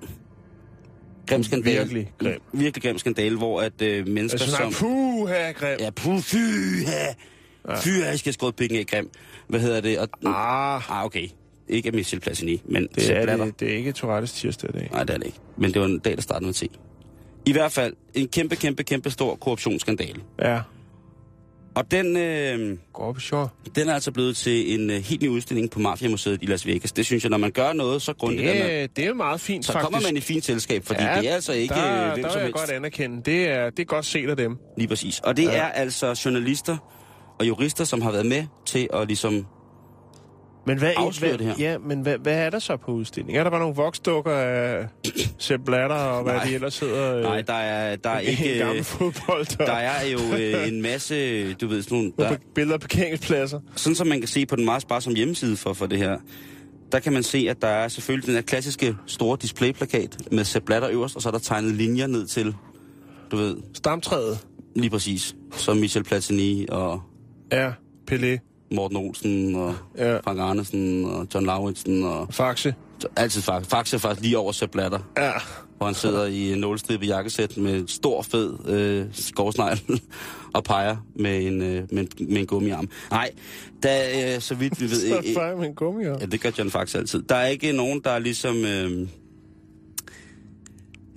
grim 1.26 1.42
skandale. 1.42 1.78
Virkelig 1.78 2.12
grim. 2.18 2.40
Virkelig 2.52 2.82
grim 2.82 2.98
skandale, 2.98 3.36
hvor 3.36 3.60
at 3.60 3.82
øh, 3.82 4.08
mennesker 4.08 4.40
Altså, 4.40 4.56
som... 4.56 4.72
som... 4.72 4.86
Puh, 4.88 5.28
her 5.28 5.52
grim. 5.52 5.76
Ja, 5.80 5.90
puh, 5.90 6.20
fy, 6.20 6.36
ja. 6.86 7.14
Fy, 7.76 7.88
jeg 7.88 8.18
skal 8.18 8.32
skåret 8.32 8.56
penge 8.56 8.78
af 8.78 8.86
grim. 8.86 9.10
Hvad 9.48 9.60
hedder 9.60 9.80
det? 9.80 9.98
Og, 9.98 10.08
Ah, 10.26 10.90
ah, 10.90 11.04
okay. 11.04 11.28
Ikke 11.68 11.86
af 11.86 11.92
Michel 11.92 12.20
Platini, 12.20 12.62
men 12.64 12.88
det 12.94 13.10
er, 13.10 13.36
det, 13.36 13.60
det 13.60 13.72
er 13.72 13.76
ikke 13.76 13.92
Tourettes 13.92 14.32
tirsdag 14.32 14.70
i 14.70 14.72
dag. 14.72 14.88
Nej, 14.92 15.04
det 15.04 15.14
er 15.14 15.18
det 15.18 15.26
ikke. 15.26 15.38
Men 15.58 15.72
det 15.74 15.80
var 15.80 15.86
en 15.86 15.98
dag, 15.98 16.16
der 16.16 16.22
startede 16.22 16.46
med 16.46 16.54
T. 16.54 16.62
I 17.46 17.52
hvert 17.52 17.72
fald 17.72 17.94
en 18.14 18.28
kæmpe, 18.28 18.56
kæmpe, 18.56 18.82
kæmpe 18.82 19.10
stor 19.10 19.34
korruptionsskandale. 19.36 20.20
Ja. 20.42 20.60
Og 21.74 21.90
den, 21.90 22.16
øh, 22.16 22.78
Gorbachev. 22.92 23.48
den 23.74 23.88
er 23.88 23.94
altså 23.94 24.12
blevet 24.12 24.36
til 24.36 24.80
en 24.80 24.90
øh, 24.90 24.96
helt 24.96 25.22
ny 25.22 25.28
udstilling 25.28 25.70
på 25.70 25.78
Mafia-museet 25.78 26.42
i 26.42 26.46
Las 26.46 26.66
Vegas. 26.66 26.92
Det 26.92 27.06
synes 27.06 27.24
jeg, 27.24 27.30
når 27.30 27.38
man 27.38 27.50
gør 27.50 27.72
noget 27.72 28.02
så 28.02 28.12
grundigt, 28.12 28.42
Det, 28.48 28.56
man, 28.56 28.70
er- 28.70 28.86
det 28.86 29.06
er 29.06 29.14
meget 29.14 29.40
fint, 29.40 29.64
så 29.64 29.72
faktisk. 29.72 29.84
kommer 29.92 30.08
man 30.08 30.16
i 30.16 30.20
fint 30.20 30.44
selskab, 30.44 30.84
fordi 30.86 31.02
ja, 31.02 31.18
det 31.20 31.30
er 31.30 31.34
altså 31.34 31.52
ikke 31.52 31.74
der, 31.74 32.06
øh, 32.06 32.12
hvem 32.12 32.22
der 32.22 32.30
som 32.30 32.38
jeg 32.38 32.46
helst. 32.46 32.58
godt 32.58 32.70
anerkende. 32.70 33.22
Det 33.24 33.48
er, 33.48 33.70
det 33.70 33.78
er 33.78 33.84
godt 33.84 34.06
set 34.06 34.30
af 34.30 34.36
dem. 34.36 34.56
Lige 34.78 34.88
præcis. 34.88 35.20
Og 35.20 35.36
det 35.36 35.42
Ja. 35.44 35.50
er 35.50 35.62
altså 35.68 36.20
journalister 36.24 36.76
og 37.40 37.48
jurister, 37.48 37.84
som 37.84 38.02
har 38.02 38.10
været 38.12 38.26
med 38.26 38.44
til 38.66 38.88
at 38.92 39.06
ligesom... 39.06 39.46
Men 40.70 40.78
hvad, 40.78 40.92
Afslører 40.96 41.36
hvad, 41.36 41.46
det 41.46 41.56
her. 41.56 41.70
Ja, 41.70 41.78
men 41.78 42.00
hvad, 42.00 42.18
hvad 42.18 42.34
er 42.46 42.50
der 42.50 42.58
så 42.58 42.76
på 42.76 42.92
udstillingen? 42.92 43.36
Er 43.40 43.42
der 43.44 43.50
bare 43.50 43.60
nogle 43.60 43.74
voksdukker 43.74 44.32
af 44.32 44.86
Sepp 45.38 45.64
Blatter 45.64 45.96
og 45.96 46.22
hvad 46.22 46.32
Nej. 46.34 46.44
de 46.44 46.54
ellers 46.54 46.78
hedder? 46.78 47.16
øh, 47.16 47.22
Nej, 47.22 47.42
der 47.42 47.52
er, 47.54 47.96
der 47.96 48.10
er 48.10 48.18
ikke... 48.30 48.58
gammel 48.58 48.84
fodbold 48.84 49.58
Der 49.66 49.72
er 49.72 50.06
jo 50.06 50.18
øh, 50.38 50.68
en 50.68 50.82
masse, 50.82 51.52
du 51.54 51.66
ved, 51.68 51.82
sådan 51.82 51.98
nogle... 51.98 52.12
Der, 52.18 52.36
billeder 52.54 52.74
af 52.74 52.80
parkeringspladser. 52.80 53.60
sådan 53.76 53.96
som 53.96 54.06
man 54.06 54.18
kan 54.18 54.28
se 54.28 54.46
på 54.46 54.56
den 54.56 54.64
meget 54.64 54.82
sparsomme 54.82 55.16
hjemmeside 55.16 55.56
for, 55.56 55.72
for 55.72 55.86
det 55.86 55.98
her, 55.98 56.16
der 56.92 56.98
kan 56.98 57.12
man 57.12 57.22
se, 57.22 57.46
at 57.50 57.62
der 57.62 57.68
er 57.68 57.88
selvfølgelig 57.88 58.26
den 58.26 58.34
her 58.34 58.42
klassiske 58.42 58.96
store 59.06 59.38
displayplakat 59.42 60.16
med 60.32 60.44
Sepp 60.44 60.66
Blatter 60.66 60.90
øverst, 60.90 61.16
og 61.16 61.22
så 61.22 61.28
er 61.28 61.32
der 61.32 61.38
tegnet 61.38 61.74
linjer 61.74 62.06
ned 62.06 62.26
til, 62.26 62.54
du 63.30 63.36
ved, 63.36 63.56
Stamtræet. 63.74 64.38
lige 64.76 64.90
præcis, 64.90 65.34
som 65.56 65.76
Michel 65.76 66.04
Platini 66.04 66.66
og 66.68 67.02
Ja, 67.52 67.70
Pelé. 68.10 68.49
Morten 68.70 68.96
Olsen 68.96 69.54
og 69.54 69.74
Ja. 69.98 70.16
Frank 70.18 70.38
Arnesen 70.40 71.04
og 71.04 71.26
John 71.34 71.46
Lauritsen 71.46 72.04
og 72.04 72.34
Faxe. 72.34 72.74
altid 73.16 73.42
faktisk, 73.42 73.70
faktisk, 73.70 74.02
faktisk 74.02 74.22
lige 74.22 74.38
over 74.38 74.52
Sepp 74.52 74.72
Blatter. 74.72 74.98
Ja. 75.16 75.30
hvor 75.76 75.86
han 75.86 75.94
sidder 75.94 76.26
i 76.26 76.52
en 76.52 76.58
nålstribet 76.58 77.06
jakkesæt 77.08 77.56
med 77.56 77.74
en 77.80 77.88
stor, 77.88 78.22
fed 78.22 78.68
øh, 78.68 79.06
skovsnegl 79.12 79.80
og 80.54 80.64
peger 80.64 80.96
med 81.16 81.46
en, 81.46 81.62
øh, 81.62 81.82
med, 81.92 81.98
en, 82.02 82.08
med 82.32 82.40
en 82.40 82.46
gummiarm. 82.46 82.88
Nej, 83.10 83.30
der, 83.82 84.34
øh, 84.34 84.40
så 84.40 84.54
vidt 84.54 84.80
vi 84.80 84.84
ved... 84.84 84.90
Så 85.24 85.30
fejrer 85.34 85.56
med 85.56 85.66
en 85.66 85.74
gummi. 85.74 86.04
ja, 86.04 86.14
det 86.14 86.40
gør 86.40 86.50
John 86.58 86.70
faktisk 86.70 86.96
altid. 86.98 87.22
Der 87.22 87.34
er 87.34 87.46
ikke 87.46 87.72
nogen, 87.72 88.00
der 88.04 88.10
er 88.10 88.18
ligesom... 88.18 88.64
Øh, 88.64 89.08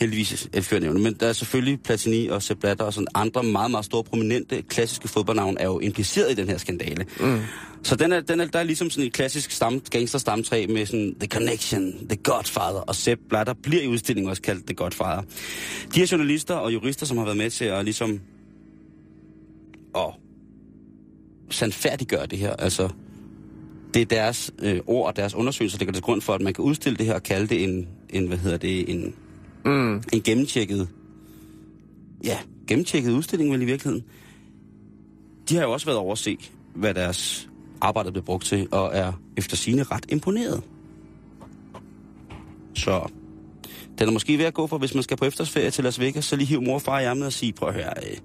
heldigvis 0.02 0.50
er 0.54 0.62
før 0.62 0.80
nævnt, 0.80 1.02
men 1.02 1.14
der 1.14 1.28
er 1.28 1.34
selvfølgelig 1.34 1.82
Platini 1.84 2.28
og 2.28 2.44
Sepp 2.44 2.60
Blatter 2.60 2.86
og 2.86 2.94
sådan 2.94 3.08
andre 3.16 3.44
meget, 3.44 3.72
meget 3.72 3.86
store, 3.86 4.04
prominente, 4.04 4.62
klassiske 4.62 5.08
fodboldnavne 5.08 5.62
er 5.62 5.66
jo 5.66 5.80
impliceret 5.80 6.32
i 6.32 6.36
den 6.36 6.50
her 6.50 6.58
skandale. 6.58 7.06
Mm. 7.20 7.40
Så 7.84 7.96
den 7.96 8.12
er, 8.12 8.22
den 8.22 8.40
er, 8.40 8.46
der 8.46 8.60
er 8.60 8.64
ligesom 8.64 8.90
sådan 8.90 9.08
et 9.08 9.14
klassisk 9.14 9.52
stam, 9.52 9.82
gangster-stamtræ 9.92 10.68
med 10.68 10.86
sådan 10.86 11.16
The 11.20 11.28
Connection, 11.28 12.08
The 12.10 12.18
Godfather, 12.24 12.80
og 12.80 12.96
Sepp 12.96 13.22
Blatter 13.30 13.54
bliver 13.64 13.82
i 13.82 13.88
udstillingen 13.88 14.30
også 14.30 14.42
kaldt 14.42 14.66
The 14.66 14.76
Godfather. 14.76 15.22
De 15.96 16.00
her 16.00 16.08
journalister 16.12 16.54
og 16.54 16.74
jurister, 16.74 17.06
som 17.06 17.18
har 17.18 17.26
været 17.26 17.38
med 17.38 17.50
til 17.50 17.66
at 17.66 17.84
ligesom 17.84 18.20
at 19.96 20.14
sandfærdiggøre 21.50 22.26
det 22.26 22.40
her, 22.40 22.56
altså 22.56 22.90
det 23.94 24.02
er 24.02 24.06
deres 24.06 24.52
øh, 24.60 24.80
ord 24.88 25.08
og 25.08 25.16
deres 25.16 25.34
undersøgelser, 25.34 25.78
der 25.78 25.86
går 25.86 25.92
til 25.92 26.04
grund 26.04 26.22
for, 26.22 26.34
at 26.34 26.42
man 26.42 26.54
kan 26.54 26.64
udstille 26.64 26.98
det 26.98 27.06
her 27.06 27.14
og 27.14 27.24
kalde 27.24 27.48
det 27.48 27.64
en, 27.64 27.88
en 28.10 28.28
hvad 28.28 28.38
hedder 28.38 28.58
det, 28.58 28.90
en, 28.90 29.16
Mm. 29.66 30.04
en 30.14 30.22
gennemtjekket, 30.24 30.88
ja, 32.24 32.38
gennemtjekket 32.68 33.12
udstilling 33.12 33.52
vel 33.52 33.62
i 33.62 33.66
virkeligheden. 33.66 34.06
De 35.50 35.56
har 35.56 35.64
jo 35.64 35.72
også 35.72 35.86
været 35.86 36.00
over 36.00 36.12
at 36.12 36.18
se, 36.18 36.38
hvad 36.76 36.94
deres 36.94 37.50
arbejde 37.82 38.12
blev 38.12 38.24
brugt 38.24 38.46
til, 38.46 38.68
og 38.72 38.90
er 38.94 39.14
efter 39.38 39.56
sine 39.58 39.84
ret 39.84 40.06
imponeret. 40.10 40.64
Så 42.76 43.10
den 44.00 44.08
er 44.08 44.12
måske 44.12 44.38
ved 44.38 44.46
at 44.46 44.54
gå 44.54 44.68
for, 44.68 44.78
hvis 44.78 44.94
man 44.94 45.04
skal 45.04 45.18
på 45.18 45.26
efterårsferie 45.26 45.72
til 45.72 45.84
Las 45.84 46.00
Vegas, 46.00 46.26
så 46.26 46.36
lige 46.36 46.48
hive 46.48 46.62
mor 46.62 46.74
og 46.74 46.82
far 46.82 47.00
i 47.00 47.04
ærmet 47.04 47.26
og 47.26 47.34
sige, 47.34 47.54
prøv 47.54 47.70
at 47.70 47.76
høre, 47.76 47.94
øh, 48.12 48.18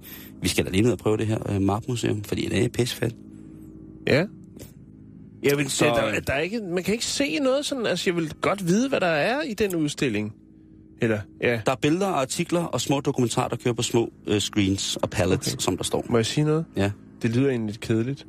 vi 0.43 0.49
skal 0.49 0.64
da 0.64 0.70
lige 0.70 0.82
ned 0.82 0.93
og 0.93 0.99
prøve 0.99 1.16
det 1.16 1.26
her 1.26 1.53
øh, 1.53 1.61
MAP-museum, 1.62 2.22
fordi 2.24 2.49
det 2.49 2.64
er 2.64 2.68
pissefedt. 2.68 3.14
Ja. 4.07 4.24
Jeg 5.43 5.57
vil 5.57 5.70
Så- 5.70 5.76
så... 5.76 5.84
der, 5.84 6.20
der 6.20 6.32
er 6.32 6.41
ikke, 6.41 6.61
man 6.61 6.82
kan 6.82 6.95
ikke 6.95 7.07
se 7.07 7.39
noget 7.39 7.66
sådan, 7.66 7.86
altså 7.86 8.11
jeg 8.11 8.16
vil 8.16 8.32
godt 8.41 8.66
vide, 8.66 8.89
hvad 8.89 9.01
der 9.01 9.07
er 9.07 9.43
i 9.43 9.55
den 9.55 9.74
udstilling. 9.76 10.34
Eller, 11.01 11.21
ja, 11.43 11.61
Der 11.67 11.73
er 11.73 11.77
billeder 11.77 12.07
og 12.07 12.21
artikler 12.21 12.65
og 12.65 12.81
små 12.81 13.01
dokumentarer, 13.01 13.49
der 13.49 13.57
kører 13.57 13.75
på 13.75 13.83
små 13.83 14.13
øh, 14.27 14.41
screens 14.41 14.97
og 14.97 15.11
pallets, 15.11 15.53
okay. 15.55 15.63
som 15.63 15.77
der 15.77 15.85
står. 15.85 16.05
må 16.09 16.19
jeg 16.19 16.27
sige 16.27 16.45
noget? 16.45 16.65
Ja. 16.77 16.91
Det 17.23 17.37
lyder 17.37 17.49
egentlig 17.51 17.67
lidt 17.73 17.81
kedeligt. 17.81 18.27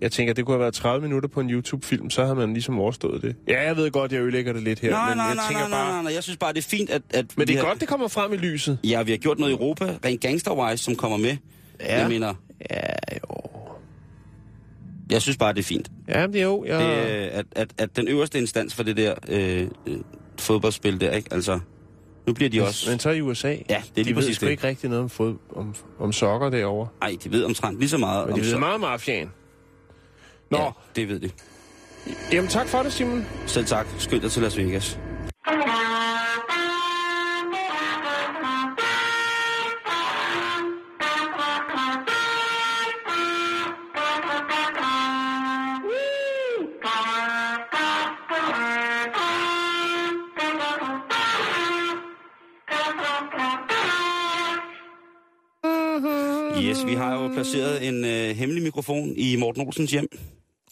Jeg 0.00 0.12
tænker, 0.12 0.34
det 0.34 0.44
kunne 0.44 0.52
have 0.54 0.60
været 0.60 0.74
30 0.74 1.02
minutter 1.02 1.28
på 1.28 1.40
en 1.40 1.50
YouTube-film, 1.50 2.10
så 2.10 2.22
havde 2.22 2.34
man 2.34 2.52
ligesom 2.52 2.78
overstået 2.78 3.22
det. 3.22 3.36
Ja, 3.48 3.62
jeg 3.66 3.76
ved 3.76 3.90
godt, 3.90 4.12
jeg 4.12 4.20
ødelægger 4.20 4.52
det 4.52 4.62
lidt 4.62 4.80
her, 4.80 4.90
Nej, 4.90 5.08
men 5.08 5.16
nej, 5.16 5.26
jeg 5.26 5.34
nej, 5.34 5.44
tænker 5.48 5.68
nej, 5.68 5.78
bare... 5.78 5.92
nej, 5.92 6.02
nej, 6.02 6.14
jeg 6.14 6.22
synes 6.22 6.36
bare, 6.36 6.52
det 6.52 6.58
er 6.58 6.68
fint, 6.68 6.90
at... 6.90 7.02
at 7.10 7.26
Men 7.38 7.48
det 7.48 7.54
er 7.56 7.60
har- 7.60 7.68
godt, 7.68 7.80
det 7.80 7.88
kommer 7.88 8.08
frem 8.08 8.32
i 8.32 8.36
lyset. 8.36 8.78
Ja, 8.84 9.02
vi 9.02 9.10
har 9.10 9.18
gjort 9.18 9.38
noget 9.38 9.52
i 9.52 9.54
Europa, 9.54 9.96
rent 10.04 10.20
gangsterwise, 10.20 10.84
som 10.84 10.94
kommer 10.96 11.16
med. 11.18 11.36
Ja. 11.80 11.98
Jeg 12.00 12.08
mener, 12.08 12.34
Ja, 12.70 12.80
jo. 13.30 13.36
jeg 15.10 15.22
synes 15.22 15.36
bare, 15.36 15.52
det 15.52 15.58
er 15.58 15.62
fint. 15.64 15.90
Ja, 16.08 16.26
det 16.26 16.36
er 16.36 16.42
jo. 16.44 16.64
Jeg... 16.64 16.80
Det, 16.80 16.86
at, 17.28 17.46
at, 17.56 17.68
at 17.78 17.96
den 17.96 18.08
øverste 18.08 18.38
instans 18.38 18.74
for 18.74 18.82
det 18.82 18.96
der 18.96 19.14
øh, 19.28 19.66
øh, 19.86 19.96
fodboldspil 20.38 21.00
der, 21.00 21.10
ikke? 21.10 21.28
Altså, 21.34 21.60
nu 22.26 22.32
bliver 22.32 22.50
de 22.50 22.62
også... 22.62 22.90
Men 22.90 22.98
så 22.98 23.10
i 23.10 23.20
USA. 23.20 23.48
Ja, 23.48 23.54
det 23.58 23.70
er 23.70 23.80
lige 23.94 24.04
de 24.04 24.08
ved 24.08 24.14
præcis 24.14 24.36
sgu 24.36 24.44
det. 24.46 24.50
ikke 24.50 24.64
rigtig 24.68 24.90
noget 24.90 25.02
om, 25.02 25.10
fod, 25.10 25.34
om, 25.56 25.74
om 25.98 26.12
sokker 26.12 26.50
derovre. 26.50 26.88
Ej, 27.02 27.16
de 27.24 27.32
ved 27.32 27.44
omtrent 27.44 27.78
lige 27.78 27.88
så 27.88 27.98
meget 27.98 28.24
Men 28.26 28.32
om 28.32 28.38
de 28.38 28.44
ved 28.44 28.50
så- 28.52 28.58
meget 28.58 28.74
om 28.74 28.80
mafiaen. 28.80 29.30
Nå, 30.50 30.58
ja. 30.58 30.70
det 30.96 31.08
ved 31.08 31.20
de. 31.20 31.30
jamen 32.32 32.50
tak 32.50 32.68
for 32.68 32.82
det, 32.82 32.92
Simon. 32.92 33.26
Selv 33.46 33.66
tak. 33.66 33.86
Skynd 33.98 34.20
dig 34.22 34.30
til 34.30 34.42
Las 34.42 34.56
Vegas. 34.58 34.98
Yes, 56.74 56.86
vi 56.86 56.94
har 56.94 57.22
jo 57.22 57.28
placeret 57.28 57.88
en 57.88 58.04
øh, 58.04 58.36
hemmelig 58.36 58.62
mikrofon 58.62 59.12
i 59.16 59.36
Morten 59.36 59.66
Olsens 59.66 59.90
hjem, 59.90 60.08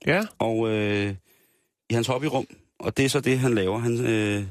Ja, 0.06 0.22
og 0.38 0.68
øh, 0.68 1.14
i 1.90 1.94
hans 1.94 2.06
hobbyrum, 2.06 2.46
og 2.78 2.96
det 2.96 3.04
er 3.04 3.08
så 3.08 3.20
det, 3.20 3.38
han 3.38 3.54
laver. 3.54 3.78
Han, 3.78 4.06
øh, 4.06 4.44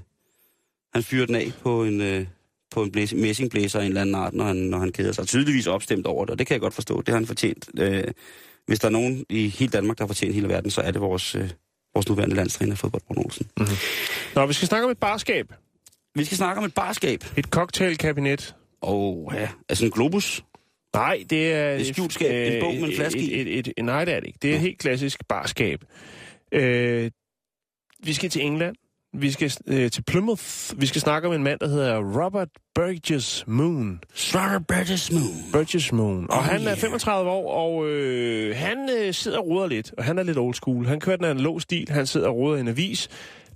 han 0.93 1.03
fyrer 1.03 1.25
den 1.25 1.35
af 1.35 1.51
på 1.61 1.83
en, 1.83 2.01
øh, 2.01 2.25
på 2.71 2.83
en 2.83 2.91
blæs- 2.97 3.15
messingblæser 3.15 3.79
af 3.79 3.83
en 3.83 3.87
eller 3.87 4.01
anden 4.01 4.15
art, 4.15 4.33
når 4.33 4.45
han, 4.45 4.55
når 4.55 4.77
han 4.77 4.91
keder 4.91 5.11
sig. 5.11 5.27
Tydeligvis 5.27 5.67
opstemt 5.67 6.05
over 6.05 6.25
det, 6.25 6.31
og 6.31 6.39
det 6.39 6.47
kan 6.47 6.53
jeg 6.53 6.61
godt 6.61 6.73
forstå. 6.73 7.01
Det 7.01 7.07
har 7.09 7.15
han 7.15 7.27
fortjent. 7.27 7.69
Øh, 7.79 8.03
hvis 8.67 8.79
der 8.79 8.87
er 8.87 8.91
nogen 8.91 9.25
i 9.29 9.47
hele 9.47 9.71
Danmark, 9.71 9.97
der 9.97 10.03
har 10.03 10.07
fortjent 10.07 10.33
hele 10.35 10.49
verden, 10.49 10.71
så 10.71 10.81
er 10.81 10.91
det 10.91 11.01
vores, 11.01 11.35
øh, 11.35 11.49
vores 11.93 12.09
nuværende 12.09 12.35
landstræner 12.35 12.75
fodbold, 12.75 13.01
Morten 13.09 13.25
Olsen. 13.25 13.47
Nå, 14.35 14.45
vi 14.45 14.53
skal 14.53 14.67
snakke 14.67 14.85
om 14.85 14.91
et 14.91 14.97
barskab. 14.97 15.53
Vi 16.15 16.25
skal 16.25 16.37
snakke 16.37 16.59
om 16.59 16.65
et 16.65 16.73
barskab. 16.73 17.23
Et 17.37 17.45
cocktailkabinet. 17.45 18.55
Og 18.81 19.31
ja, 19.35 19.49
altså 19.69 19.85
en 19.85 19.91
globus. 19.91 20.43
Nej, 20.93 21.23
det 21.29 21.53
er... 21.53 21.71
Et 21.75 21.87
skjult 21.87 22.13
skab, 22.13 22.53
en 22.53 22.61
bog 22.61 22.73
med 22.73 22.83
en 22.83 22.95
flaske 22.95 23.19
i. 23.19 23.41
et, 23.41 23.59
et, 23.59 23.73
et, 23.77 23.85
Nej, 23.85 24.05
det 24.05 24.13
er 24.13 24.19
det 24.19 24.27
ikke. 24.27 24.39
Det 24.41 24.51
er 24.51 24.55
et 24.55 24.61
helt 24.61 24.79
klassisk 24.79 25.27
barskab. 25.27 25.83
Øh, 26.51 27.11
vi 28.03 28.13
skal 28.13 28.29
til 28.29 28.45
England. 28.45 28.75
Vi 29.13 29.31
skal 29.31 29.51
øh, 29.67 29.91
til 29.91 30.03
Plymouth. 30.03 30.43
Vi 30.77 30.85
skal 30.85 31.01
snakke 31.01 31.27
om 31.27 31.33
en 31.33 31.43
mand, 31.43 31.59
der 31.59 31.67
hedder 31.67 32.23
Robert 32.23 32.47
Burgess 32.75 33.43
Moon. 33.47 33.99
Robert 34.13 34.67
Burgess 34.67 35.11
Moon. 35.11 35.51
Burgess 35.53 35.91
Moon. 35.91 36.31
Og 36.31 36.37
Oh, 36.37 36.43
han 36.43 36.61
er 36.61 36.67
yeah. 36.67 36.77
35 36.77 37.29
år, 37.29 37.53
og 37.53 37.87
øh, 37.89 38.55
han 38.55 38.89
øh, 38.99 39.13
sidder 39.13 39.37
og 39.37 39.47
roder 39.47 39.67
lidt. 39.67 39.93
Og 39.97 40.03
han 40.03 40.19
er 40.19 40.23
lidt 40.23 40.37
old 40.37 40.53
school. 40.53 40.85
Han 40.85 40.99
kører 40.99 41.15
den 41.15 41.25
analog 41.25 41.61
stil. 41.61 41.89
Han 41.89 42.07
sidder 42.07 42.27
og 42.27 42.35
roder 42.35 42.57
i 42.57 42.59
en 42.59 42.67
avis. 42.67 43.09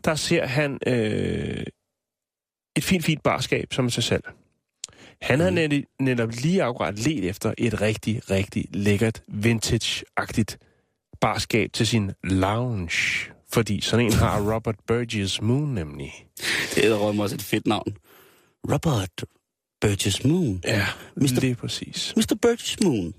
Der 0.06 0.16
ser 0.16 0.46
han 0.46 0.80
øh, 0.88 1.64
et 2.78 2.84
fint, 2.84 3.06
fint 3.06 3.24
barskab, 3.24 3.74
som 3.74 3.86
er 3.86 3.90
til 3.90 4.04
salg. 4.04 4.26
Han 5.22 5.40
havde 5.40 5.52
netop, 5.52 5.84
netop 6.00 6.30
lige 6.32 6.64
akkurat 6.64 7.00
let 7.00 7.30
efter 7.30 7.54
et 7.58 7.82
rigtig, 7.82 8.22
rigtig 8.32 8.66
lækkert, 8.74 9.22
vintage-agtigt 9.28 10.58
barskab 11.22 11.74
til 11.74 11.88
sin 11.88 12.12
lounge. 12.24 13.32
Fordi 13.54 13.82
sådan 13.82 14.06
en 14.06 14.14
har 14.14 14.42
Robert 14.54 14.76
Burgess 14.88 15.42
Moon 15.42 15.74
nemlig. 15.74 16.14
Det 16.76 16.86
er 16.86 16.96
rømme 16.96 17.24
også 17.24 17.36
et 17.36 17.42
fedt 17.42 17.68
navn. 17.68 17.98
Robert 18.72 19.26
Burgess 19.82 20.24
Moon. 20.24 20.62
Ja, 20.66 20.86
Mr. 21.16 21.40
lige 21.42 21.56
præcis. 21.56 22.14
Mr. 22.18 22.36
Burgess 22.42 22.78
Moon. 22.84 23.14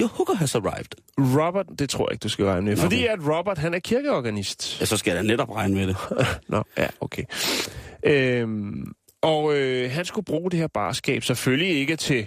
Your 0.00 0.08
hooker 0.08 0.34
has 0.34 0.54
arrived. 0.54 0.94
Robert, 1.18 1.66
det 1.78 1.90
tror 1.90 2.08
jeg 2.08 2.12
ikke, 2.12 2.22
du 2.22 2.28
skal 2.28 2.44
regne 2.44 2.66
med. 2.66 2.76
Nå, 2.76 2.82
Fordi 2.82 3.06
at 3.06 3.18
Robert, 3.20 3.58
han 3.58 3.74
er 3.74 3.78
kirkeorganist. 3.78 4.80
Ja, 4.80 4.84
så 4.84 4.96
skal 4.96 5.10
jeg 5.14 5.22
da 5.24 5.28
netop 5.28 5.50
regne 5.50 5.74
med 5.74 5.86
det. 5.86 5.96
Nå, 6.48 6.62
ja, 6.78 6.86
okay. 7.00 7.22
Øhm, 8.04 8.92
og 9.22 9.54
øh, 9.56 9.90
han 9.90 10.04
skulle 10.04 10.24
bruge 10.24 10.50
det 10.50 10.58
her 10.58 10.66
barskab 10.66 11.24
selvfølgelig 11.24 11.76
ikke 11.76 11.96
til 11.96 12.26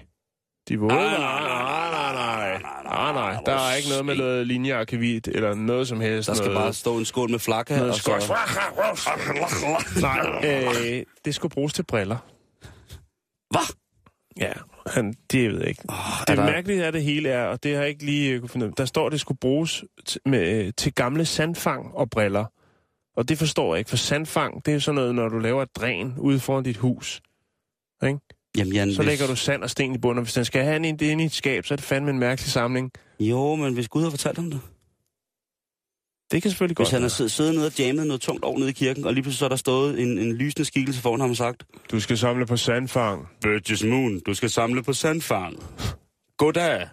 de 0.70 0.80
våde. 0.80 0.96
Nej, 0.96 1.04
Nej, 1.18 1.42
nej, 1.42 2.14
nej, 2.14 2.62
nej, 2.62 2.84
nej, 2.84 3.14
nej. 3.14 3.44
Der 3.46 3.54
er 3.54 3.76
ikke 3.76 3.90
noget 3.90 4.06
med 4.06 4.16
noget 4.16 4.48
linjearkivit 4.48 5.28
eller 5.28 5.54
noget 5.56 5.88
som 5.88 6.02
helst. 6.02 6.30
Der 6.30 6.34
skal 6.34 6.48
noget, 6.48 6.60
bare 6.66 6.74
stå 6.74 6.98
en 6.98 7.06
skål 7.06 7.32
med 7.32 7.40
flakka, 7.40 7.78
noget 7.78 7.96
skotsk. 7.96 8.30
Nej, 10.02 10.42
øh, 10.46 11.04
det 11.26 11.36
skulle 11.36 11.52
bruges 11.54 11.74
til 11.74 11.84
briller. 11.84 12.18
Hvad? 13.52 13.76
Ja, 14.40 14.52
Han, 14.88 15.14
det 15.32 15.50
ved 15.52 15.60
jeg 15.60 15.68
ikke. 15.70 15.82
Oh, 15.90 15.96
Det 16.28 16.38
der... 16.38 16.46
mærkelige 16.46 16.86
af 16.86 16.92
det 16.92 17.04
hele 17.04 17.30
er, 17.30 17.46
og 17.46 17.64
det 17.64 17.74
har 17.76 17.82
jeg 17.82 17.90
ikke 17.90 18.06
lige 18.06 18.32
øh, 18.34 18.40
kunne 18.40 18.50
finde 18.50 18.66
ud 18.66 18.72
af, 18.72 18.76
der 18.76 18.86
står, 18.86 19.06
at 19.06 19.12
det 19.12 19.20
skulle 19.20 19.38
bruges 19.38 19.84
til, 20.06 20.22
med, 20.26 20.66
øh, 20.66 20.74
til 20.78 20.94
gamle 20.94 21.26
sandfang 21.26 21.94
og 21.94 22.10
briller. 22.10 22.46
Og 23.16 23.30
det 23.30 23.38
forstår 23.38 23.76
jeg 23.76 23.80
ikke, 23.80 23.90
for 23.90 23.98
sandfang, 23.98 24.66
det 24.66 24.74
er 24.74 24.80
sådan 24.80 24.96
noget, 24.96 25.16
når 25.16 25.30
du 25.30 25.40
laver 25.40 25.64
et 25.64 25.76
dræn 25.76 26.14
ude 26.18 26.40
foran 26.40 26.64
dit 26.64 26.78
hus. 26.78 27.22
Ikke? 28.08 28.20
Jamen, 28.58 28.74
Jan, 28.74 28.92
Så 28.92 29.02
hvis... 29.02 29.08
lægger 29.08 29.28
du 29.28 29.36
sand 29.36 29.64
og 29.64 29.70
sten 29.70 29.96
i 29.96 29.98
bunden, 29.98 30.18
og 30.18 30.24
hvis 30.24 30.34
den 30.34 30.46
skal 30.46 30.64
have 30.64 30.76
en 30.76 30.86
inde 30.86 31.24
i 31.24 31.26
et 31.26 31.34
skab, 31.34 31.66
så 31.66 31.74
er 31.74 31.76
det 31.76 31.86
fandme 31.86 32.12
en 32.12 32.20
mærkelig 32.20 32.52
samling. 32.52 32.92
Jo, 33.20 33.56
men 33.56 33.74
hvis 33.74 33.88
Gud 33.88 34.04
har 34.04 34.10
fortalt 34.10 34.38
ham 34.38 34.52
det. 34.52 34.60
Det 36.32 36.42
kan 36.42 36.52
selvfølgelig 36.52 36.76
Hvis 36.78 36.86
godt 36.86 36.92
han 36.94 37.02
har 37.02 37.10
siddet, 37.10 37.32
siddet 37.32 37.56
nede 37.56 37.66
og 37.68 37.80
jammet 37.80 38.08
noget 38.08 38.22
tungt 38.22 38.44
over 38.44 38.60
nede 38.60 38.70
i 38.70 38.74
kirken, 38.74 39.06
og 39.06 39.14
lige 39.14 39.24
pludselig 39.24 39.40
så 39.40 39.46
er 39.46 39.50
der 39.50 39.56
stået 39.56 40.02
en, 40.02 40.18
en 40.18 40.34
lysende 40.34 40.66
skikkelse 40.66 41.02
foran 41.02 41.20
ham 41.20 41.30
og 41.30 41.36
sagt, 41.36 41.64
Du 41.92 42.00
skal 42.00 42.18
samle 42.18 42.46
på 42.46 42.58
sandfang. 42.58 43.28
Burgess 43.42 43.84
Moon, 43.84 44.20
du 44.20 44.34
skal 44.34 44.50
samle 44.50 44.84
på 44.84 44.94
sandfang. 44.94 45.56
Goddag 46.38 46.88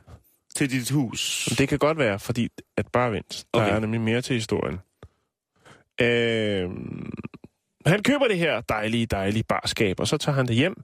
til 0.56 0.70
dit 0.70 0.90
hus. 0.90 1.48
Det 1.58 1.68
kan 1.68 1.78
godt 1.78 1.98
være, 1.98 2.18
fordi 2.18 2.48
at 2.76 2.86
bare 2.92 3.12
vent. 3.12 3.44
Der 3.54 3.60
Okay. 3.60 3.74
er 3.74 3.80
nemlig 3.80 4.00
mere 4.00 4.22
til 4.22 4.34
historien. 4.34 4.78
Øh, 6.01 6.70
han 7.86 8.03
køber 8.03 8.28
det 8.28 8.38
her 8.38 8.61
dejlige, 8.61 9.07
dejlige 9.07 9.45
barskab, 9.45 10.01
og 10.01 10.09
så 10.09 10.16
tager 10.16 10.36
han 10.36 10.47
det 10.49 10.57
hjem, 10.57 10.82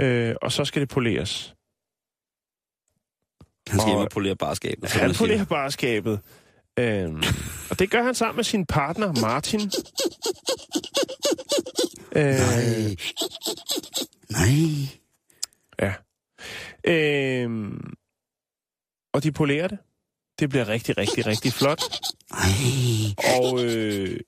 øh, 0.00 0.34
og 0.42 0.52
så 0.52 0.64
skal 0.64 0.80
det 0.80 0.88
poleres. 0.88 1.54
Han 3.68 3.80
skal 3.80 3.90
Og- 3.90 3.96
hjem 3.96 3.98
og 3.98 4.10
polere 4.10 4.36
barskabet. 4.36 4.90
Han 4.90 5.14
polerer 5.18 5.44
barskabet. 5.44 6.20
Øh, 6.78 7.12
og 7.70 7.78
det 7.78 7.90
gør 7.90 8.02
han 8.02 8.14
sammen 8.14 8.36
med 8.36 8.44
sin 8.44 8.66
partner, 8.66 9.12
Martin. 9.20 9.60
Øh, 12.16 12.24
Nej. 12.24 12.96
Nej. 14.30 14.54
Ja. 15.78 15.94
Øhm, 16.86 17.92
og 19.14 19.22
de 19.22 19.32
polerer 19.32 19.68
det. 19.68 19.78
Det 20.38 20.48
bliver 20.50 20.68
rigtig, 20.68 20.98
rigtig, 20.98 21.26
rigtig 21.26 21.52
flot. 21.52 21.82
Og 23.40 23.64
øh, 23.64 24.20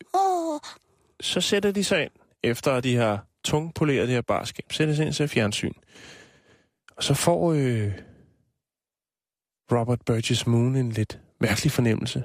så 1.21 1.41
sætter 1.41 1.71
de 1.71 1.85
sig 1.85 2.03
ind, 2.03 2.11
efter 2.43 2.73
at 2.73 2.85
de 2.85 2.97
har 2.97 3.27
tungpoleret 3.45 4.09
det 4.09 4.15
her 4.15 4.23
barskab, 4.23 4.65
sætter 4.73 4.95
sig 4.95 5.07
ind 5.07 5.15
til 5.15 5.29
fjernsyn. 5.29 5.73
Og 6.97 7.03
så 7.05 7.15
får 7.15 7.53
øh, 7.53 7.93
Robert 9.73 9.99
Burgess 10.07 10.47
Moon 10.47 10.77
en 10.77 10.91
lidt 10.93 11.19
mærkelig 11.41 11.73
fornemmelse. 11.73 12.25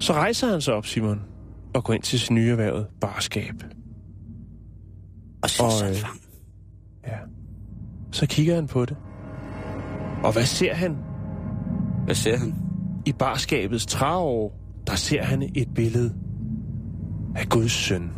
Så 0.00 0.12
rejser 0.12 0.48
han 0.48 0.60
sig 0.60 0.74
op, 0.74 0.86
Simon, 0.86 1.20
og 1.74 1.84
går 1.84 1.92
ind 1.92 2.02
til 2.02 2.20
sin 2.20 2.34
nye 2.34 2.50
erhvervet 2.50 2.86
barskab. 3.00 3.54
Og 5.42 5.50
så 5.50 5.62
Og, 5.62 5.68
øh, 5.68 5.78
sandfang. 5.78 6.20
Ja. 6.22 6.27
Så 8.12 8.26
kigger 8.26 8.54
han 8.54 8.66
på 8.66 8.84
det. 8.84 8.96
Og 10.24 10.32
hvad 10.32 10.44
ser 10.44 10.74
han? 10.74 10.96
Hvad 12.04 12.14
ser 12.14 12.36
han? 12.36 12.54
I 13.06 13.12
barskabets 13.12 13.86
træår, 13.86 14.58
der 14.86 14.94
ser 14.94 15.22
han 15.22 15.50
et 15.54 15.68
billede 15.74 16.14
af 17.36 17.48
Guds 17.48 17.72
søn. 17.72 18.10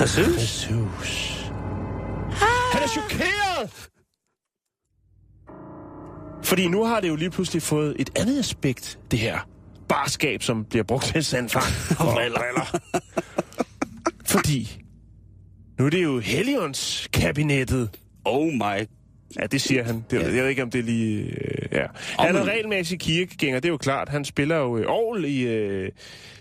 Jesus. 0.00 0.18
Jesus. 0.40 1.50
Han 2.72 2.82
er 2.82 2.88
chokeret! 2.88 3.90
Fordi 6.42 6.68
nu 6.68 6.84
har 6.84 7.00
det 7.00 7.08
jo 7.08 7.16
lige 7.16 7.30
pludselig 7.30 7.62
fået 7.62 7.96
et 7.98 8.10
andet 8.18 8.38
aspekt, 8.38 8.98
det 9.10 9.18
her 9.18 9.38
barskab, 9.88 10.42
som 10.42 10.64
bliver 10.64 10.84
brugt 10.84 11.04
til 11.04 11.24
sandfang 11.24 11.64
og 12.00 12.14
briller. 12.14 12.80
Fordi 14.24 14.82
nu 15.78 15.86
er 15.86 15.90
det 15.90 16.02
jo 16.04 16.18
Helions 16.18 17.08
kabinettet. 17.12 17.90
Oh 18.24 18.52
my. 18.52 18.86
Ja, 19.38 19.46
det 19.46 19.60
siger 19.60 19.84
han. 19.84 20.04
Det, 20.10 20.22
jeg 20.22 20.32
ved 20.32 20.48
ikke, 20.48 20.62
om 20.62 20.70
det 20.70 20.78
er 20.78 20.82
lige... 20.82 21.22
Øh, 21.22 21.68
ja. 21.72 21.86
Han 22.18 22.36
er 22.36 22.44
regelmæssig 22.44 23.00
kirkegænger, 23.00 23.60
det 23.60 23.68
er 23.68 23.72
jo 23.72 23.76
klart. 23.76 24.08
Han 24.08 24.24
spiller 24.24 24.56
jo 24.56 24.76
øh, 24.76 24.84
Aarhus 24.88 25.28
i 25.28 25.42
øh, 25.42 25.90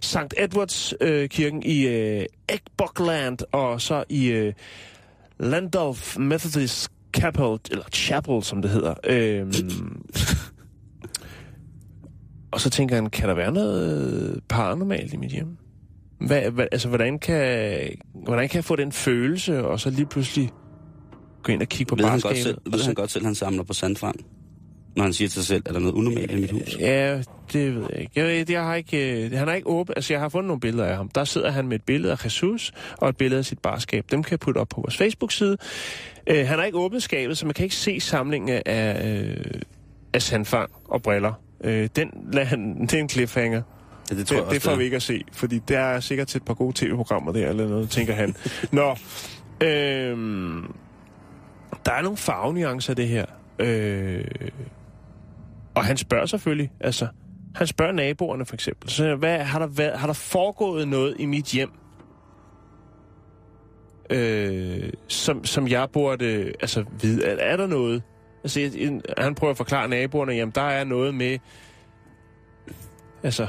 St. 0.01 0.17
Edwards 0.38 0.93
øh, 1.01 1.30
kirken 1.30 1.63
i 1.63 1.88
øh, 1.88 2.25
Eckbuckland, 2.49 3.38
og 3.51 3.82
så 3.82 4.03
i 4.09 4.27
øh, 4.27 4.53
Landolf 5.39 6.17
Methodist 6.17 6.91
Chapel, 7.17 7.59
eller 7.71 7.86
Chapel, 7.93 8.43
som 8.43 8.61
det 8.61 8.71
hedder. 8.71 8.93
Øhm, 9.03 9.51
og 12.51 12.61
så 12.61 12.69
tænker 12.69 12.95
han, 12.95 13.09
kan 13.09 13.30
der 13.30 13.36
være 13.36 13.51
noget 13.51 14.39
paranormalt 14.49 15.13
i 15.13 15.17
mit 15.17 15.32
hjem? 15.32 15.57
Hvad, 16.19 16.51
hvad, 16.51 16.65
altså, 16.71 16.88
hvordan 16.88 17.19
kan, 17.19 17.80
hvordan 18.13 18.49
kan 18.49 18.55
jeg 18.55 18.63
få 18.63 18.75
den 18.75 18.91
følelse, 18.91 19.65
og 19.65 19.80
så 19.80 19.89
lige 19.89 20.05
pludselig 20.05 20.49
gå 21.43 21.51
ind 21.51 21.61
og 21.61 21.67
kigge 21.67 21.89
på 21.89 21.95
Ved 21.95 22.03
han, 22.05 22.11
godt 22.11 22.23
barskabet? 22.23 22.43
selv, 22.43 22.73
ved 22.73 22.83
han 22.83 22.93
godt 22.93 23.11
selv, 23.11 23.23
at 23.23 23.25
han 23.25 23.35
samler 23.35 23.63
på 23.63 23.73
sandfang? 23.73 24.15
Når 24.95 25.03
han 25.03 25.13
siger 25.13 25.27
til 25.27 25.35
sig 25.35 25.45
selv, 25.45 25.63
er 25.65 25.71
der 25.71 25.79
noget 25.79 25.93
unormalt 25.93 26.31
i 26.31 26.35
mit 26.35 26.51
hus? 26.51 26.77
Ja, 26.79 27.21
det 27.53 27.75
ved 27.75 27.85
jeg 27.89 28.01
ikke. 28.01 28.11
Jeg, 28.15 28.25
ved, 28.25 28.45
jeg 28.49 28.63
har 28.63 28.75
ikke 28.75 29.25
øh, 29.25 29.31
han 29.31 29.47
har 29.47 29.55
ikke 29.55 29.67
åbent... 29.67 29.97
Altså, 29.97 30.13
jeg 30.13 30.21
har 30.21 30.29
fundet 30.29 30.47
nogle 30.47 30.59
billeder 30.59 30.85
af 30.85 30.95
ham. 30.95 31.09
Der 31.09 31.23
sidder 31.23 31.51
han 31.51 31.67
med 31.67 31.75
et 31.75 31.83
billede 31.83 32.11
af 32.13 32.25
Jesus 32.25 32.71
og 32.97 33.09
et 33.09 33.17
billede 33.17 33.39
af 33.39 33.45
sit 33.45 33.59
barskab. 33.59 34.05
Dem 34.11 34.23
kan 34.23 34.31
jeg 34.31 34.39
putte 34.39 34.57
op 34.57 34.67
på 34.67 34.81
vores 34.81 34.97
Facebook-side. 34.97 35.57
Øh, 36.27 36.47
han 36.47 36.59
har 36.59 36.65
ikke 36.65 36.77
åbnet 36.77 37.03
skabet, 37.03 37.37
så 37.37 37.45
man 37.45 37.53
kan 37.53 37.63
ikke 37.63 37.75
se 37.75 37.99
samlingen 37.99 38.61
af, 38.65 39.09
øh, 39.09 39.61
af 40.13 40.21
sandfang 40.21 40.71
og 40.85 41.01
briller. 41.01 41.33
Øh, 41.63 41.89
den 41.95 42.11
lader 42.33 42.47
han, 42.47 42.81
det 42.81 42.93
er 42.93 42.99
en 42.99 43.09
cliffhanger. 43.09 43.61
Ja, 44.11 44.15
det 44.15 44.27
tror 44.27 44.35
jeg 44.35 44.43
også, 44.43 44.53
det 44.53 44.61
får 44.61 44.75
vi 44.75 44.83
ikke 44.83 44.95
at 44.95 45.01
se, 45.01 45.21
fordi 45.33 45.59
der 45.67 45.79
er 45.79 45.99
sikkert 45.99 46.27
til 46.27 46.37
et 46.37 46.45
par 46.45 46.53
gode 46.53 46.73
tv-programmer 46.75 47.31
der, 47.31 47.49
eller 47.49 47.67
noget, 47.67 47.89
tænker 47.89 48.13
han. 48.13 48.35
Nå, 48.71 48.95
øhm, 49.67 50.63
der 51.86 51.91
er 51.91 52.01
nogle 52.01 52.17
farvenuancer 52.17 52.89
af 52.91 52.95
det 52.95 53.07
her. 53.07 53.25
Øh, 53.59 54.25
og 55.75 55.86
han 55.86 55.97
spørger 55.97 56.25
selvfølgelig, 56.25 56.71
altså, 56.80 57.07
han 57.55 57.67
spørger 57.67 57.91
naboerne 57.91 58.45
for 58.45 58.53
eksempel, 58.55 58.89
så 58.89 59.15
hvad, 59.15 59.39
har, 59.39 59.59
der 59.59 59.67
været, 59.67 59.99
har 59.99 60.07
der 60.07 60.13
foregået 60.13 60.88
noget 60.88 61.15
i 61.19 61.25
mit 61.25 61.45
hjem, 61.45 61.71
øh, 64.09 64.89
som, 65.07 65.45
som 65.45 65.67
jeg 65.67 65.88
burde 65.93 66.53
altså, 66.61 66.86
vide? 67.01 67.25
Er, 67.25 67.51
er 67.53 67.57
der 67.57 67.67
noget? 67.67 68.03
Altså, 68.43 68.59
en- 68.75 69.01
han 69.17 69.36
prøver 69.36 69.51
at 69.51 69.57
forklare 69.57 69.88
naboerne, 69.88 70.34
jamen, 70.34 70.51
der 70.55 70.61
er 70.61 70.84
noget 70.84 71.15
med, 71.15 71.38
altså, 73.23 73.47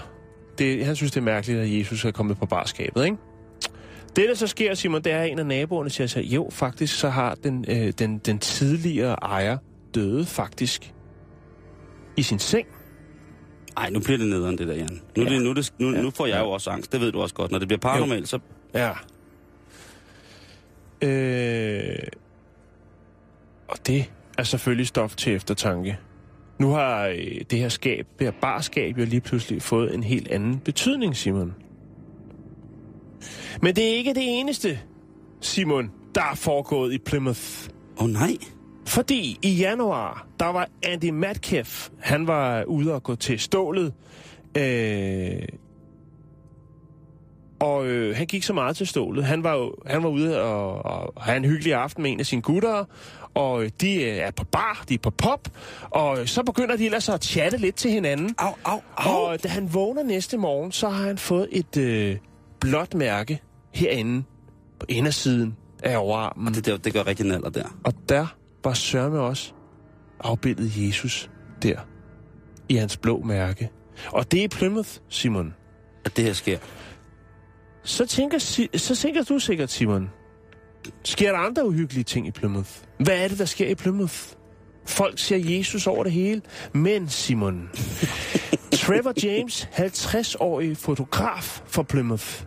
det, 0.58 0.86
han 0.86 0.96
synes, 0.96 1.12
det 1.12 1.20
er 1.20 1.24
mærkeligt, 1.24 1.60
at 1.60 1.78
Jesus 1.78 2.04
er 2.04 2.10
kommet 2.10 2.38
på 2.38 2.46
barskabet, 2.46 3.04
ikke? 3.04 3.16
Det, 4.16 4.28
der 4.28 4.34
så 4.34 4.46
sker, 4.46 4.74
Simon, 4.74 5.02
det 5.02 5.12
er, 5.12 5.18
at 5.22 5.30
en 5.30 5.38
af 5.38 5.46
naboerne 5.46 5.90
siger 5.90 6.06
sig, 6.06 6.22
jo, 6.24 6.48
faktisk, 6.52 6.98
så 6.98 7.08
har 7.08 7.34
den, 7.34 7.64
øh, 7.68 7.92
den, 7.98 8.18
den 8.18 8.38
tidligere 8.38 9.14
ejer 9.22 9.56
døde 9.94 10.26
faktisk 10.26 10.94
i 12.16 12.22
sin 12.22 12.38
seng. 12.38 12.66
Ej, 13.76 13.90
nu 13.90 14.00
bliver 14.00 14.18
det 14.18 14.26
nederen, 14.28 14.58
det 14.58 14.68
der, 14.68 14.74
Jan. 14.74 15.00
Nu, 15.16 15.22
ja. 15.22 15.30
det, 15.30 15.42
nu, 15.42 15.52
det, 15.52 15.72
nu, 15.78 15.90
Ja. 15.94 16.02
nu 16.02 16.10
får 16.10 16.26
jeg 16.26 16.40
jo 16.40 16.50
også 16.50 16.70
angst. 16.70 16.92
Det 16.92 17.00
ved 17.00 17.12
du 17.12 17.20
også 17.20 17.34
godt. 17.34 17.50
Når 17.50 17.58
det 17.58 17.68
bliver 17.68 17.80
paranormalt, 17.80 18.28
så... 18.28 18.38
Ja. 18.74 18.90
Øh, 21.02 21.98
og 23.68 23.86
det 23.86 24.10
er 24.38 24.42
selvfølgelig 24.42 24.86
stof 24.86 25.16
til 25.16 25.34
eftertanke. 25.34 25.98
Nu 26.58 26.70
har 26.70 27.06
øh, 27.06 27.40
det 27.50 27.58
her 27.58 27.68
skab, 27.68 28.06
det 28.18 28.26
her 28.26 28.32
barskab, 28.40 28.98
jo 28.98 29.04
lige 29.04 29.20
pludselig 29.20 29.62
fået 29.62 29.94
en 29.94 30.02
helt 30.02 30.28
anden 30.28 30.58
betydning, 30.58 31.16
Simon. 31.16 31.54
Men 33.62 33.76
det 33.76 33.84
er 33.84 33.96
ikke 33.96 34.14
det 34.14 34.40
eneste, 34.40 34.78
Simon, 35.40 35.90
der 36.14 36.22
er 36.22 36.34
foregået 36.34 36.92
i 36.92 36.98
Plymouth. 36.98 37.68
Åh 37.96 38.04
oh, 38.04 38.10
nej. 38.10 38.36
Fordi 38.86 39.38
i 39.42 39.50
januar, 39.54 40.26
der 40.40 40.46
var 40.46 40.68
Andy 40.82 41.10
Metcalf, 41.10 41.88
han 41.98 42.26
var 42.26 42.64
ude 42.64 42.94
og 42.94 43.02
gå 43.02 43.14
til 43.14 43.40
stålet. 43.40 43.92
Øh, 44.56 45.42
og 47.60 47.86
øh, 47.86 48.16
han 48.16 48.26
gik 48.26 48.42
så 48.42 48.52
meget 48.52 48.76
til 48.76 48.86
stålet. 48.86 49.24
Han 49.24 49.44
var 49.44 49.70
han 49.86 50.02
var 50.02 50.08
ude 50.08 50.42
og, 50.42 50.84
og 50.84 51.22
have 51.22 51.36
en 51.36 51.44
hyggelig 51.44 51.74
aften 51.74 52.02
med 52.02 52.10
en 52.10 52.20
af 52.20 52.26
sine 52.26 52.42
gutter. 52.42 52.84
Og 53.34 53.62
øh, 53.62 53.70
de 53.80 53.94
øh, 54.02 54.16
er 54.16 54.30
på 54.30 54.44
bar, 54.44 54.84
de 54.88 54.94
er 54.94 54.98
på 54.98 55.10
pop. 55.10 55.48
Og 55.90 56.20
øh, 56.20 56.26
så 56.26 56.42
begynder 56.42 56.76
de 56.76 56.84
ellers 56.84 57.08
at 57.08 57.24
chatte 57.24 57.58
lidt 57.58 57.74
til 57.76 57.90
hinanden. 57.90 58.34
Au, 58.38 58.52
au, 58.64 58.80
au. 58.96 59.14
Og 59.14 59.42
da 59.42 59.48
han 59.48 59.74
vågner 59.74 60.02
næste 60.02 60.36
morgen, 60.36 60.72
så 60.72 60.88
har 60.88 61.06
han 61.06 61.18
fået 61.18 61.48
et 61.52 61.76
øh, 61.76 62.16
blåt 62.60 62.94
mærke 62.94 63.42
herinde 63.74 64.24
på 64.80 64.86
indersiden 64.88 65.56
af 65.82 65.96
overarmen. 65.96 66.54
Det, 66.54 66.66
det, 66.66 66.84
det 66.84 66.92
gør 66.92 67.06
rigtig 67.06 67.26
naller 67.26 67.50
der. 67.50 67.78
Og 67.84 67.94
der 68.08 68.26
var 68.64 68.72
sørme 68.72 69.20
også 69.20 69.52
afbildet 70.20 70.72
Jesus 70.76 71.30
der 71.62 71.78
i 72.68 72.74
hans 72.74 72.96
blå 72.96 73.20
mærke. 73.20 73.70
Og 74.12 74.32
det 74.32 74.40
er 74.40 74.44
i 74.44 74.48
Plymouth, 74.48 74.90
Simon. 75.08 75.54
At 76.04 76.16
det 76.16 76.24
her 76.24 76.32
sker. 76.32 76.58
Så 77.82 78.06
tænker, 78.06 78.38
så 78.76 78.96
tænker 78.96 79.22
du 79.22 79.38
sikkert, 79.38 79.70
Simon, 79.70 80.10
sker 81.04 81.32
der 81.32 81.38
andre 81.38 81.66
uhyggelige 81.66 82.04
ting 82.04 82.26
i 82.26 82.30
Plymouth? 82.30 82.70
Hvad 82.98 83.24
er 83.24 83.28
det, 83.28 83.38
der 83.38 83.44
sker 83.44 83.68
i 83.68 83.74
Plymouth? 83.74 84.14
Folk 84.86 85.18
ser 85.18 85.36
Jesus 85.36 85.86
over 85.86 86.04
det 86.04 86.12
hele. 86.12 86.42
Men, 86.72 87.08
Simon, 87.08 87.70
Trevor 88.80 89.12
James, 89.22 89.68
50-årig 89.72 90.76
fotograf 90.76 91.62
for 91.66 91.82
Plymouth, 91.82 92.44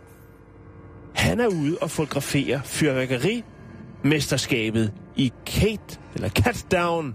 Han 1.14 1.40
er 1.40 1.46
ude 1.46 1.78
og 1.80 1.90
fotografere 1.90 2.60
fyrværkerimesterskabet 2.64 4.92
i 5.16 5.32
Kate, 5.46 5.98
eller 6.14 6.28
Catdown. 6.28 7.14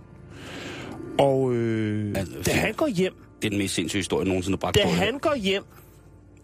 Og 1.19 1.53
øh, 1.53 2.13
Altså, 2.17 2.33
da 2.45 2.51
han 2.51 2.73
går 2.73 2.87
hjem, 2.87 3.13
Det 3.41 3.45
er 3.45 3.49
den 3.49 3.57
mest 3.59 3.73
sindssyge 3.73 3.99
historie, 3.99 4.27
nogensinde 4.27 4.57
har 4.57 4.59
bragt 4.59 4.75
da 4.75 4.87
han 4.87 5.19
går 5.19 5.35
hjem 5.35 5.63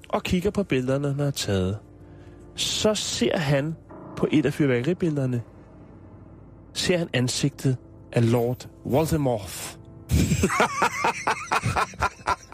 og 0.10 0.24
kigger 0.24 0.52
på 0.52 0.64
billederne, 0.64 1.08
han 1.08 1.20
har 1.20 1.32
taget, 1.32 1.78
så 2.56 2.96
ser 2.96 3.38
han 3.38 3.76
på 4.18 4.28
et 4.32 4.46
af 4.46 4.54
fyrværkeribillederne, 4.54 5.42
ser 6.74 6.98
han 6.98 7.10
ansigtet 7.14 7.78
af 8.12 8.32
Lord 8.32 8.68
Voldemort. 8.86 9.80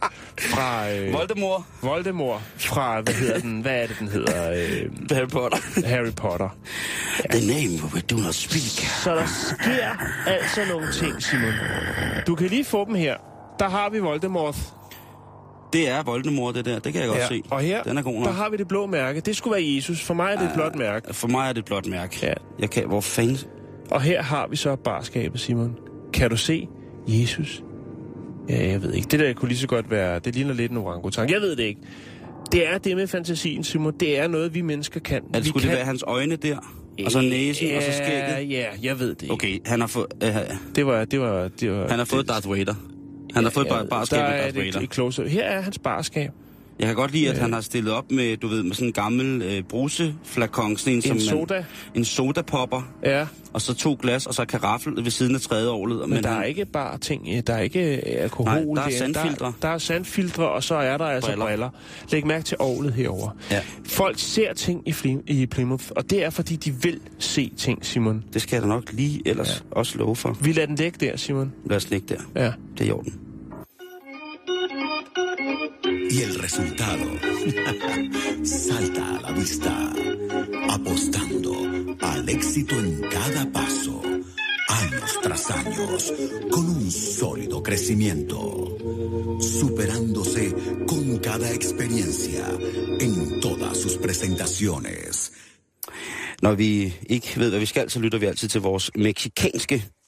fra 0.41 0.91
øh, 0.91 1.13
Voldemort, 1.13 1.61
Voldemort 1.81 2.41
fra, 2.57 3.01
hvad 3.01 3.13
hedder 3.13 3.39
den, 3.39 3.61
hvad 3.61 3.75
er 3.83 3.87
det, 3.87 3.95
den 3.99 4.07
hedder? 4.07 4.51
Øh, 4.51 4.91
Harry 5.11 5.27
Potter. 5.27 5.57
Harry 5.87 6.11
Potter. 6.15 6.49
The 7.31 7.47
name 7.47 7.91
we 7.93 8.01
do 8.01 8.15
not 8.15 8.33
speak. 8.35 8.87
Så 9.03 9.15
der 9.15 9.25
sker 9.25 9.87
altså 10.27 10.61
nogle 10.69 10.91
ting, 10.91 11.23
Simon. 11.23 11.53
Du 12.27 12.35
kan 12.35 12.47
lige 12.47 12.65
få 12.65 12.85
dem 12.85 12.95
her. 12.95 13.15
Der 13.59 13.69
har 13.69 13.89
vi 13.89 13.99
Voldemort. 13.99 14.55
Det 15.73 15.89
er 15.89 16.03
Voldemort, 16.03 16.55
det 16.55 16.65
der. 16.65 16.79
Det 16.79 16.93
kan 16.93 17.01
jeg 17.01 17.09
godt 17.09 17.27
se. 17.27 17.43
Og 17.49 17.59
her, 17.59 17.83
Den 17.83 17.97
er 17.97 18.01
god 18.01 18.13
der 18.13 18.19
nok. 18.19 18.33
har 18.35 18.49
vi 18.49 18.57
det 18.57 18.67
blå 18.67 18.85
mærke. 18.85 19.19
Det 19.19 19.35
skulle 19.37 19.51
være 19.55 19.75
Jesus. 19.75 20.01
For 20.03 20.13
mig 20.13 20.33
er 20.33 20.37
det 20.37 20.45
et 20.45 20.51
blåt 20.53 20.75
mærke. 20.75 21.13
For 21.13 21.27
mig 21.27 21.49
er 21.49 21.53
det 21.53 21.59
et 21.59 21.65
blåt 21.65 21.87
mærke. 21.87 22.19
Ja. 22.23 22.33
Jeg 22.59 22.69
kan... 22.69 22.87
Hvor 22.87 23.01
fanden... 23.01 23.37
Og 23.91 24.01
her 24.01 24.21
har 24.23 24.47
vi 24.47 24.55
så 24.55 24.75
barskabet, 24.75 25.39
Simon. 25.39 25.75
Kan 26.13 26.29
du 26.29 26.37
se 26.37 26.67
Jesus? 27.07 27.63
Ja, 28.49 28.67
jeg 28.67 28.81
ved 28.83 28.93
ikke. 28.93 29.07
Det 29.11 29.19
der 29.19 29.33
kunne 29.33 29.49
lige 29.49 29.59
så 29.59 29.67
godt 29.67 29.91
være... 29.91 30.19
Det 30.19 30.35
ligner 30.35 30.53
lidt 30.53 30.71
en 30.71 30.77
orangutang. 30.77 31.31
Jeg 31.31 31.41
ved 31.41 31.55
det 31.55 31.63
ikke. 31.63 31.81
Det 32.51 32.67
er 32.67 32.77
det 32.77 32.95
med 32.95 33.07
fantasien, 33.07 33.63
Simon. 33.63 33.93
Det 33.99 34.19
er 34.19 34.27
noget, 34.27 34.53
vi 34.53 34.61
mennesker 34.61 34.99
kan. 34.99 35.21
Det, 35.33 35.43
vi 35.43 35.49
skulle 35.49 35.61
kan... 35.61 35.69
det 35.69 35.77
være 35.77 35.85
hans 35.85 36.03
øjne 36.07 36.35
der? 36.35 36.57
Og 37.05 37.11
så 37.11 37.21
næsen, 37.21 37.67
ja, 37.67 37.77
og 37.77 37.83
så 37.83 37.91
skægget? 37.91 38.49
Ja, 38.51 38.65
jeg 38.83 38.99
ved 38.99 39.09
det 39.09 39.21
ikke. 39.21 39.33
Okay, 39.33 39.59
han 39.65 39.79
har 39.79 39.87
fået... 39.87 40.05
Øh, 40.23 40.29
Det 40.75 40.85
var... 40.85 41.05
Det 41.05 41.19
var, 41.19 41.47
det 41.47 41.71
var 41.71 41.87
han 41.87 41.97
har 41.97 42.05
fået 42.05 42.25
det, 42.27 42.29
Darth 42.33 42.49
Vader. 42.51 42.75
Han 43.33 43.43
har 43.43 43.51
fået 43.51 43.65
ja, 43.65 43.69
bare 43.69 43.85
barskab 43.87 44.19
der 44.19 44.23
med 44.29 44.33
er 44.33 44.41
Darth 44.41 44.57
et, 44.57 44.65
Vader. 44.75 44.79
et 44.85 44.93
close 44.93 45.27
Her 45.29 45.43
er 45.43 45.61
hans 45.61 45.79
barskab. 45.79 46.31
Jeg 46.81 46.87
kan 46.89 46.95
godt 46.95 47.11
lide, 47.11 47.29
at 47.29 47.37
han 47.37 47.53
har 47.53 47.61
stillet 47.61 47.93
op 47.93 48.11
med, 48.11 48.37
du 48.37 48.47
ved, 48.47 48.63
med 48.63 48.73
sådan 48.73 48.87
en 48.87 48.93
gammel 48.93 49.41
øh, 49.41 49.63
bruseflakon, 49.63 50.77
sådan 50.77 50.93
en, 50.93 51.01
som 51.01 51.11
En 51.11 51.17
man, 51.17 51.21
soda. 51.25 51.65
en 51.95 52.05
sodapopper, 52.05 52.81
Ja, 53.03 53.25
og 53.53 53.61
så 53.61 53.73
to 53.73 53.97
glas, 54.01 54.25
og 54.25 54.33
så 54.33 54.45
karaffel 54.45 55.03
ved 55.03 55.11
siden 55.11 55.35
af 55.35 55.41
tredje 55.41 55.69
året. 55.69 55.99
men, 55.99 56.09
Men 56.09 56.23
der 56.23 56.29
han, 56.29 56.39
er 56.41 56.43
ikke 56.43 56.65
bare 56.65 56.97
ting. 56.97 57.27
øh, 57.33 57.43
Der 57.47 57.53
er 57.53 57.59
ikke 57.59 57.79
alkohol. 58.07 58.53
Nej, 58.53 58.61
der 58.75 58.81
er 58.81 58.85
det 58.87 58.97
sandfiltre. 58.97 59.45
Der, 59.45 59.51
der 59.61 59.67
er 59.67 59.77
sandfiltre, 59.77 60.49
og 60.49 60.63
så 60.63 60.75
er 60.75 60.97
der 60.97 61.05
altså 61.05 61.29
Briller. 61.31 61.45
briller. 61.45 61.69
Læg 62.11 62.27
mærke 62.27 62.43
til 62.43 62.57
ovlet 62.59 62.93
herover. 62.93 63.29
Ja. 63.51 63.61
Folk 63.85 64.19
ser 64.19 64.53
ting 64.53 64.83
i, 64.87 64.91
Flim, 64.91 65.23
i 65.27 65.45
Plymouth, 65.45 65.85
og 65.95 66.09
det 66.09 66.23
er, 66.23 66.29
fordi 66.29 66.55
de 66.55 66.71
vil 66.81 66.99
se 67.19 67.51
ting, 67.57 67.85
Simon. 67.85 68.23
Det 68.33 68.41
skal 68.41 68.55
jeg 68.55 68.63
da 68.63 68.67
nok 68.67 68.83
lige 68.93 69.21
ellers 69.25 69.63
ja. 69.73 69.79
også 69.79 69.97
love 69.97 70.15
for. 70.15 70.37
Vi 70.41 70.51
lader 70.51 70.67
den 70.67 70.75
ligge 70.75 71.05
der, 71.05 71.17
Simon. 71.17 71.53
Lad 71.65 71.77
os 71.77 71.89
ligge 71.89 72.15
der. 72.15 72.41
Ja. 72.43 72.51
Det 72.77 72.81
er 72.83 72.85
i 72.85 72.91
orden. 72.91 73.13
Y 76.09 76.21
el 76.21 76.35
resultado 76.35 77.05
salta 78.43 79.17
a 79.17 79.21
la 79.21 79.31
vista, 79.31 79.93
apostando 80.69 81.53
al 82.01 82.29
éxito 82.29 82.79
en 82.79 83.01
cada 83.01 83.51
paso, 83.51 84.01
años 84.03 85.19
tras 85.23 85.49
años, 85.51 86.13
con 86.51 86.69
un 86.69 86.91
sólido 86.91 87.63
crecimiento, 87.63 88.77
superándose 89.39 90.53
con 90.85 91.17
cada 91.17 91.51
experiencia 91.51 92.45
en 92.99 93.39
todas 93.39 93.77
sus 93.77 93.97
presentaciones. 93.97 95.31
Når 96.41 96.55
vi 96.55 96.93
ikke 97.09 97.39
ved, 97.39 97.49
hvad 97.49 97.59
vi 97.59 97.65
skal, 97.65 97.89
så 97.89 97.99
lytter 97.99 98.17
vi 98.17 98.25
altid 98.25 98.49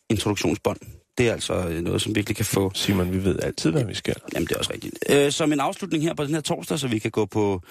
introduktionsbånd. 0.09 0.79
Det 1.17 1.27
er 1.27 1.33
altså 1.33 1.53
øh, 1.53 1.81
noget, 1.81 2.01
som 2.01 2.15
virkelig 2.15 2.35
kan 2.35 2.45
få... 2.45 2.71
Simon, 2.73 3.11
vi 3.11 3.23
ved 3.23 3.39
altid, 3.39 3.71
hvad 3.71 3.85
vi 3.85 3.93
skal. 3.93 4.15
Jamen, 4.33 4.47
det 4.47 4.55
er 4.55 4.59
også 4.59 4.73
rigtigt. 4.73 4.95
Øh, 5.09 5.31
som 5.31 5.53
en 5.53 5.59
afslutning 5.59 6.03
her 6.03 6.13
på 6.13 6.23
den 6.23 6.33
her 6.33 6.41
torsdag, 6.41 6.79
så 6.79 6.87
vi 6.87 6.99
kan 6.99 7.11
gå 7.11 7.25
på, 7.25 7.61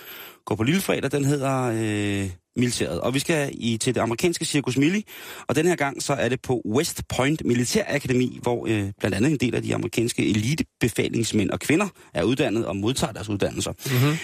gå 0.45 0.55
på 0.55 0.63
Lillefredag, 0.63 1.11
den 1.11 1.25
hedder 1.25 1.63
øh, 1.63 2.31
Militæret. 2.57 3.01
Og 3.01 3.15
vi 3.15 3.19
skal 3.19 3.51
i, 3.53 3.77
til 3.77 3.95
det 3.95 4.01
amerikanske 4.01 4.45
Circus 4.45 4.77
Mili, 4.77 5.05
og 5.49 5.57
den 5.57 5.67
her 5.67 5.77
gang 5.77 6.03
så 6.03 6.13
er 6.13 6.29
det 6.29 6.41
på 6.43 6.63
West 6.67 7.03
Point 7.09 7.43
Militærakademi, 7.45 8.39
hvor 8.43 8.67
øh, 8.67 8.91
blandt 9.01 9.17
andet 9.17 9.31
en 9.31 9.37
del 9.37 9.55
af 9.55 9.63
de 9.63 9.75
amerikanske 9.75 10.31
elitebefalingsmænd 10.31 11.51
og 11.51 11.61
kvinder 11.61 11.89
er 12.15 12.23
uddannet 12.23 12.67
og 12.67 12.77
modtager 12.77 13.13
deres 13.13 13.29
uddannelser. 13.29 13.73
Mm-hmm. 13.73 14.17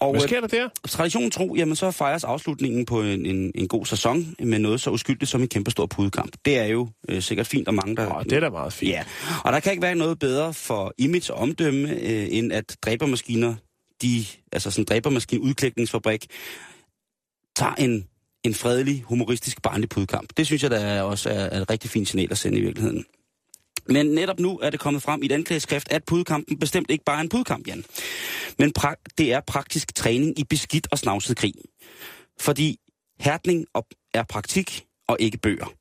Og, 0.00 0.10
Hvad 0.10 0.22
øh, 0.22 0.28
sker 0.28 0.40
der 0.40 0.46
der? 0.46 0.68
Traditionen 0.88 1.30
tro, 1.30 1.54
jamen 1.56 1.76
så 1.76 1.90
fejres 1.90 2.24
afslutningen 2.24 2.86
på 2.86 3.02
en, 3.02 3.26
en, 3.26 3.52
en 3.54 3.68
god 3.68 3.86
sæson 3.86 4.34
med 4.38 4.58
noget 4.58 4.80
så 4.80 4.90
uskyldigt 4.90 5.30
som 5.30 5.42
en 5.42 5.48
kæmpe 5.48 5.70
stor 5.70 5.86
pudekamp. 5.86 6.36
Det 6.44 6.58
er 6.58 6.66
jo 6.66 6.88
øh, 7.08 7.22
sikkert 7.22 7.46
fint, 7.46 7.68
og 7.68 7.74
mange 7.74 7.96
der... 7.96 8.16
Åh, 8.16 8.24
det 8.24 8.32
er 8.32 8.40
da 8.40 8.50
meget 8.50 8.72
fint. 8.72 8.92
Ja, 8.92 9.04
og 9.44 9.52
der 9.52 9.60
kan 9.60 9.72
ikke 9.72 9.82
være 9.82 9.94
noget 9.94 10.18
bedre 10.18 10.54
for 10.54 10.94
image 10.98 11.34
og 11.34 11.40
omdømme, 11.40 11.90
øh, 11.90 12.26
end 12.30 12.52
at 12.52 12.76
dræbermaskiner, 12.82 13.54
de, 14.02 14.24
altså 14.52 14.70
sådan 14.70 14.82
en 14.82 14.86
dræbermaskin 14.86 15.38
udklækningsfabrik, 15.38 16.26
tager 17.56 17.74
en, 17.74 18.06
en 18.44 18.54
fredelig, 18.54 19.02
humoristisk 19.02 19.62
barnlig 19.62 19.88
pudekamp. 19.88 20.30
Det 20.36 20.46
synes 20.46 20.62
jeg 20.62 20.70
da 20.70 20.80
er 20.80 21.02
også 21.02 21.30
er, 21.30 21.34
er 21.34 21.60
et 21.60 21.70
rigtig 21.70 21.90
fint 21.90 22.08
signal 22.08 22.28
at 22.30 22.38
sende 22.38 22.58
i 22.58 22.60
virkeligheden. 22.60 23.04
Men 23.88 24.06
netop 24.06 24.40
nu 24.40 24.58
er 24.58 24.70
det 24.70 24.80
kommet 24.80 25.02
frem 25.02 25.22
i 25.22 25.26
et 25.26 25.32
anklageskrift, 25.32 25.92
at 25.92 26.04
pudekampen 26.04 26.58
bestemt 26.58 26.90
ikke 26.90 27.04
bare 27.04 27.16
er 27.16 27.20
en 27.20 27.28
pudekamp, 27.28 27.66
Jan. 27.66 27.84
Men 28.58 28.72
pra- 28.78 29.02
det 29.18 29.32
er 29.32 29.40
praktisk 29.46 29.94
træning 29.94 30.38
i 30.38 30.44
beskidt 30.44 30.86
og 30.90 30.98
snavset 30.98 31.36
krig. 31.36 31.54
Fordi 32.40 32.78
hærdning 33.20 33.66
er 34.14 34.22
praktik 34.22 34.84
og 35.08 35.16
ikke 35.20 35.38
bøger. 35.38 35.72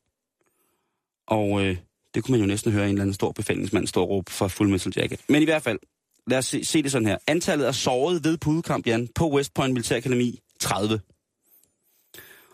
Og 1.28 1.66
øh, 1.66 1.78
det 2.16 2.24
kunne 2.24 2.32
man 2.32 2.40
jo 2.40 2.46
næsten 2.48 2.72
høre 2.72 2.84
en 2.84 2.90
eller 2.90 3.02
anden 3.02 3.14
stor 3.14 3.32
befalingsmand 3.32 3.88
stå 3.88 4.02
og 4.02 4.10
råbe 4.10 4.32
for 4.32 4.48
Full 4.48 4.70
Metal 4.70 4.94
Jacket. 4.96 5.20
Men 5.30 5.42
i 5.42 5.46
hvert 5.46 5.64
fald, 5.64 5.80
lad 6.28 6.38
os 6.38 6.46
se, 6.46 6.64
se 6.64 6.84
det 6.84 6.92
sådan 6.92 7.08
her. 7.08 7.18
Antallet 7.28 7.66
af 7.66 7.76
sårede 7.76 8.24
ved 8.24 8.38
pudekamp, 8.38 8.88
Jan, 8.88 9.08
på 9.16 9.32
West 9.32 9.54
Point 9.54 9.74
Militærakademi, 9.74 10.40
30. 10.60 11.00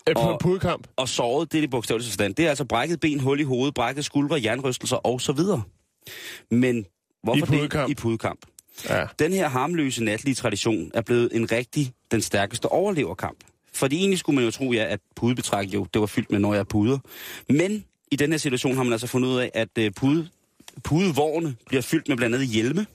Er 0.07 0.13
på 0.13 0.19
og- 0.19 0.31
en 0.33 0.37
pudekamp? 0.41 0.87
Og 0.95 1.09
såret, 1.09 1.51
det 1.51 1.57
er 1.57 1.61
det 1.61 1.69
bogstavelige 1.69 2.07
forstand. 2.09 2.35
Det 2.35 2.45
er 2.45 2.49
altså 2.49 2.65
brækket 2.65 2.99
ben, 2.99 3.19
hul 3.19 3.39
i 3.39 3.43
hovedet, 3.43 3.73
brækket 3.73 4.05
skuldre, 4.05 4.41
jernrystelser 4.43 4.95
og 4.95 5.21
så 5.21 5.31
videre. 5.33 5.63
Men 6.51 6.85
hvorfor 7.23 7.45
I 7.45 7.47
pudekamp. 7.47 7.87
det 7.87 7.91
i 7.91 7.95
pudekamp? 7.95 8.39
Ja. 8.89 9.05
Den 9.19 9.33
her 9.33 9.47
harmløse 9.49 10.03
natlige 10.03 10.35
tradition 10.35 10.91
er 10.93 11.01
blevet 11.01 11.29
en 11.35 11.51
rigtig 11.51 11.93
den 12.11 12.21
stærkeste 12.21 12.65
overleverkamp. 12.65 13.37
Fordi 13.73 13.97
egentlig 13.97 14.19
skulle 14.19 14.35
man 14.35 14.45
jo 14.45 14.51
tro, 14.51 14.71
ja, 14.71 14.83
at 14.83 14.99
pudebetræk 15.15 15.73
jo, 15.73 15.87
det 15.93 15.99
var 16.01 16.07
fyldt 16.07 16.31
med 16.31 16.39
når 16.39 16.53
jeg 16.53 16.67
puder. 16.67 16.97
Men 17.49 17.85
i 18.11 18.15
den 18.15 18.31
her 18.31 18.37
situation 18.37 18.75
har 18.75 18.83
man 18.83 18.91
altså 18.93 19.07
fundet 19.07 19.29
ud 19.29 19.39
af, 19.39 19.51
at 19.53 19.69
uh, 19.79 19.85
pude, 19.95 20.29
pudevogne 20.83 21.55
bliver 21.67 21.81
fyldt 21.81 22.07
med 22.07 22.17
blandt 22.17 22.35
andet 22.35 22.47
hjelme, 22.47 22.85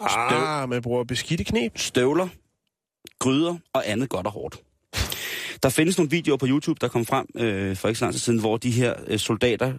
Ah, 0.00 0.68
man 0.68 0.82
bruger 0.82 1.04
beskidte 1.04 1.44
knep. 1.44 1.78
støvler, 1.78 2.28
gryder 3.18 3.56
og 3.72 3.90
andet 3.90 4.08
godt 4.08 4.26
og 4.26 4.32
hårdt. 4.32 4.56
Der 5.62 5.68
findes 5.68 5.98
nogle 5.98 6.10
videoer 6.10 6.36
på 6.36 6.46
YouTube, 6.48 6.78
der 6.80 6.88
kom 6.88 7.06
frem 7.06 7.26
øh, 7.34 7.76
for 7.76 7.88
ikke 7.88 7.98
så 7.98 8.04
lang 8.04 8.14
tid 8.14 8.20
siden, 8.20 8.40
hvor 8.40 8.56
de 8.56 8.70
her 8.70 8.94
øh, 9.06 9.18
soldater 9.18 9.72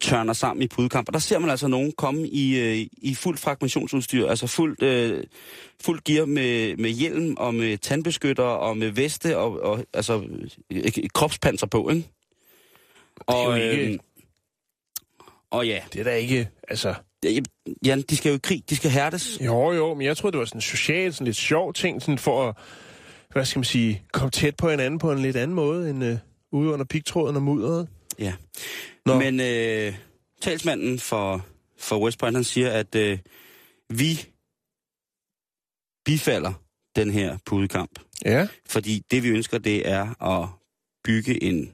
tørner 0.00 0.32
sammen 0.32 0.62
i 0.62 0.68
pudekamp. 0.68 1.08
Og 1.08 1.12
der 1.14 1.20
ser 1.20 1.38
man 1.38 1.50
altså 1.50 1.68
nogen 1.68 1.92
komme 1.92 2.28
i, 2.28 2.58
øh, 2.58 2.86
i 2.92 3.14
fuld 3.14 3.38
fragmentationsudstyr, 3.38 4.26
altså 4.28 4.46
fuldt 4.46 4.82
øh, 4.82 5.24
fuld 5.84 6.00
gear 6.04 6.24
med, 6.26 6.76
med 6.76 6.90
hjelm 6.90 7.34
og 7.36 7.54
med 7.54 7.78
tandbeskytter 7.78 8.44
og 8.44 8.76
med 8.76 8.90
veste 8.90 9.38
og, 9.38 9.60
og 9.62 9.84
altså 9.94 10.22
øh, 10.70 10.82
kropspanser 11.14 11.66
på, 11.66 11.88
ikke? 11.90 12.08
er 13.28 13.32
Og, 13.34 13.60
ikke- 13.60 13.92
øh, 13.92 13.98
og 15.50 15.66
ja, 15.66 15.80
Det 15.92 16.00
er 16.00 16.04
da 16.04 16.14
ikke, 16.14 16.48
altså... 16.68 16.94
Jan, 17.84 18.02
de 18.02 18.16
skal 18.16 18.30
jo 18.30 18.36
i 18.36 18.40
krig, 18.42 18.62
de 18.70 18.76
skal 18.76 18.90
hærdes. 18.90 19.38
Jo, 19.44 19.72
jo, 19.72 19.94
men 19.94 20.06
jeg 20.06 20.16
troede, 20.16 20.32
det 20.32 20.38
var 20.38 20.44
sådan 20.44 20.56
en 20.58 20.62
social, 20.62 21.12
sådan 21.12 21.24
lidt 21.24 21.36
sjov 21.36 21.72
ting, 21.74 22.02
sådan 22.02 22.18
for 22.18 22.48
at, 22.48 22.56
hvad 23.34 23.44
skal 23.44 23.58
man 23.58 23.64
sige, 23.64 24.02
komme 24.12 24.30
tæt 24.30 24.56
på 24.56 24.70
hinanden 24.70 24.98
på 24.98 25.12
en 25.12 25.18
lidt 25.18 25.36
anden 25.36 25.54
måde, 25.54 25.90
end 25.90 26.04
øh, 26.04 26.18
ude 26.52 26.72
under 26.72 26.84
pigtråden 26.84 27.36
og 27.36 27.42
mudderet. 27.42 27.88
Ja. 28.18 28.34
Nå. 29.06 29.18
Men 29.18 29.40
øh, 29.40 29.94
talsmanden 30.40 30.98
for, 30.98 31.46
for 31.78 31.98
West 31.98 32.18
Point, 32.18 32.36
han 32.36 32.44
siger, 32.44 32.70
at 32.70 32.94
øh, 32.94 33.18
vi 33.88 34.26
bifalder 36.04 36.52
den 36.96 37.10
her 37.10 37.38
pudekamp. 37.46 38.00
Ja. 38.24 38.48
Fordi 38.66 39.02
det, 39.10 39.22
vi 39.22 39.28
ønsker, 39.28 39.58
det 39.58 39.88
er 39.88 40.22
at 40.22 40.48
bygge 41.04 41.42
en, 41.42 41.72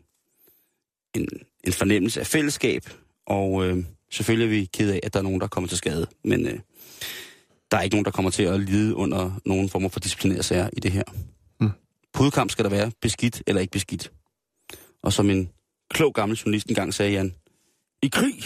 en, 1.15 1.29
en 1.65 1.73
fornemmelse 1.73 2.21
af 2.21 2.27
fællesskab. 2.27 2.83
Og 3.27 3.67
øh, 3.67 3.85
selvfølgelig 4.11 4.45
er 4.45 4.61
vi 4.61 4.65
ked 4.65 4.93
af, 4.93 5.01
at 5.03 5.13
der 5.13 5.19
er 5.19 5.25
nogen, 5.25 5.41
der 5.41 5.47
kommer 5.47 5.69
til 5.69 5.79
skade. 5.79 6.07
Men 6.25 6.47
øh, 6.47 6.59
der 7.71 7.77
er 7.77 7.83
ikke 7.83 7.95
nogen, 7.95 8.05
der 8.05 8.11
kommer 8.11 8.31
til 8.31 8.43
at 8.43 8.61
lide 8.61 8.95
under 8.95 9.41
nogen 9.45 9.69
former 9.69 9.89
for 9.89 10.01
disciplinære 10.01 10.43
sager 10.43 10.71
i 10.73 10.81
det 10.81 10.93
her. 10.93 11.05
Pudekamp 12.15 12.51
skal 12.51 12.65
der 12.65 12.71
være 12.71 12.93
beskidt 13.03 13.43
eller 13.47 13.61
ikke 13.61 13.71
beskidt. 13.71 14.13
Og 15.03 15.13
som 15.13 15.31
en 15.31 15.51
klog 15.91 16.15
gammel 16.15 16.39
journalist 16.39 16.69
engang 16.69 16.95
sagde, 16.95 17.13
Jan, 17.13 17.35
i 18.03 18.09
krig 18.09 18.43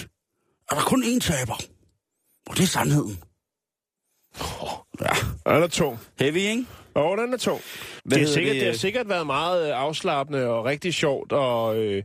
er 0.71 0.75
der 0.75 0.83
kun 0.83 1.03
én 1.03 1.19
taber. 1.19 1.63
Og 2.47 2.57
det 2.57 2.63
er 2.63 2.67
sandheden. 2.67 3.19
Ja, 5.01 5.09
Den 5.55 5.63
er 5.63 5.67
tung. 5.67 5.99
heavy, 6.19 6.37
ikke? 6.37 6.67
Åh, 6.97 7.19
den 7.19 7.33
er 7.33 7.37
tung. 7.37 7.61
Hvad 8.05 8.19
det, 8.19 8.25
er 8.25 8.33
sikkert, 8.33 8.53
det? 8.53 8.61
det 8.61 8.67
har 8.67 8.73
øh, 8.73 8.79
sikkert 8.79 9.09
været 9.09 9.27
meget 9.27 9.69
øh, 9.69 9.81
afslappende 9.81 10.47
og 10.47 10.65
rigtig 10.65 10.95
sjovt 10.95 11.33
og 11.33 11.77
øh, 11.77 12.03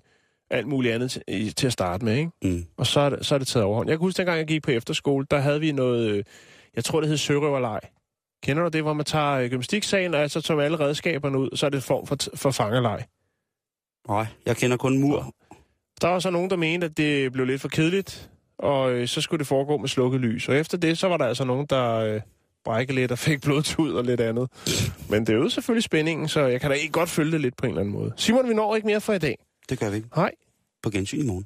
alt 0.50 0.68
muligt 0.68 0.94
andet 0.94 1.12
til, 1.12 1.54
til 1.56 1.68
at 1.68 1.74
starte 1.74 2.06
med, 2.06 2.18
ikke? 2.18 2.32
Mm. 2.44 2.66
Og 2.78 2.88
så 2.88 3.00
er, 3.00 3.10
det, 3.10 3.26
så 3.26 3.36
er 3.36 3.40
det 3.40 3.48
taget 3.48 3.64
overhånd. 3.66 3.90
Jeg 3.90 3.98
kan 3.98 4.06
huske, 4.06 4.18
dengang 4.18 4.38
jeg 4.38 4.48
gik 4.48 4.64
på 4.64 4.72
efterskole, 4.72 5.26
der 5.32 5.38
havde 5.40 5.60
vi 5.60 5.72
noget, 5.72 6.10
øh, 6.10 6.24
jeg 6.76 6.86
tror 6.86 7.00
det 7.00 7.10
hed 7.10 7.18
sørøverleg. 7.18 7.80
Kender 8.44 8.64
du 8.64 8.70
det, 8.70 8.82
hvor 8.82 8.94
man 8.94 9.06
tager 9.06 9.32
øh, 9.32 9.50
gymnastiksagen, 9.50 10.14
og 10.14 10.32
så 10.32 10.42
tager 10.42 10.56
man 10.56 10.66
alle 10.66 10.80
redskaberne 10.80 11.38
ud, 11.40 11.50
så 11.56 11.66
er 11.66 11.70
det 11.70 11.78
en 11.78 11.82
form 11.82 12.08
for, 12.08 12.18
for 12.36 12.52
fangerleg. 12.52 13.06
Nej, 14.08 14.26
jeg 14.46 14.58
kender 14.58 14.78
kun 14.78 14.98
mur. 14.98 15.34
Der 16.02 16.08
var 16.08 16.20
så 16.20 16.30
nogen, 16.30 16.50
der 16.50 16.56
mente, 16.56 16.86
at 16.86 16.98
det 16.98 17.32
blev 17.32 17.46
lidt 17.46 17.62
for 17.62 17.68
kedeligt, 17.68 18.30
og 18.58 18.92
øh, 18.92 19.08
så 19.08 19.22
skulle 19.22 19.40
det 19.40 19.48
foregå 19.48 19.78
med 19.78 19.88
slukket 19.90 20.22
lys. 20.22 20.50
Og 20.50 20.56
efter 20.56 20.78
det, 20.78 20.98
så 20.98 21.08
var 21.08 21.18
der 21.18 21.26
altså 21.26 21.44
nogen, 21.44 21.66
der 21.66 21.96
øh, 21.96 22.22
brækkede 22.66 22.96
lidt 22.96 23.12
og 23.12 23.20
fik 23.28 23.42
blodtud 23.42 23.94
og 23.94 24.04
lidt 24.04 24.22
andet. 24.22 24.50
Men 25.10 25.28
det 25.28 25.34
øgede 25.34 25.52
selvfølgelig 25.52 25.84
spændingen, 25.84 26.28
så 26.28 26.42
jeg 26.42 26.62
kan 26.62 26.70
da 26.70 26.76
ikke 26.76 26.92
godt 26.92 27.10
følge 27.10 27.32
det 27.32 27.42
lidt 27.42 27.58
på 27.58 27.66
en 27.66 27.70
eller 27.70 27.82
anden 27.82 27.94
måde. 27.94 28.14
Simon, 28.18 28.50
vi 28.50 28.54
når 28.54 28.76
ikke 28.76 28.88
mere 28.88 29.02
for 29.02 29.14
i 29.14 29.20
dag. 29.20 29.38
Det 29.70 29.80
gør 29.80 29.90
vi 29.90 29.96
ikke. 29.96 30.08
Hej. 30.16 30.32
På 30.84 30.90
gensyn 30.90 31.20
i 31.20 31.26
morgen. 31.26 31.46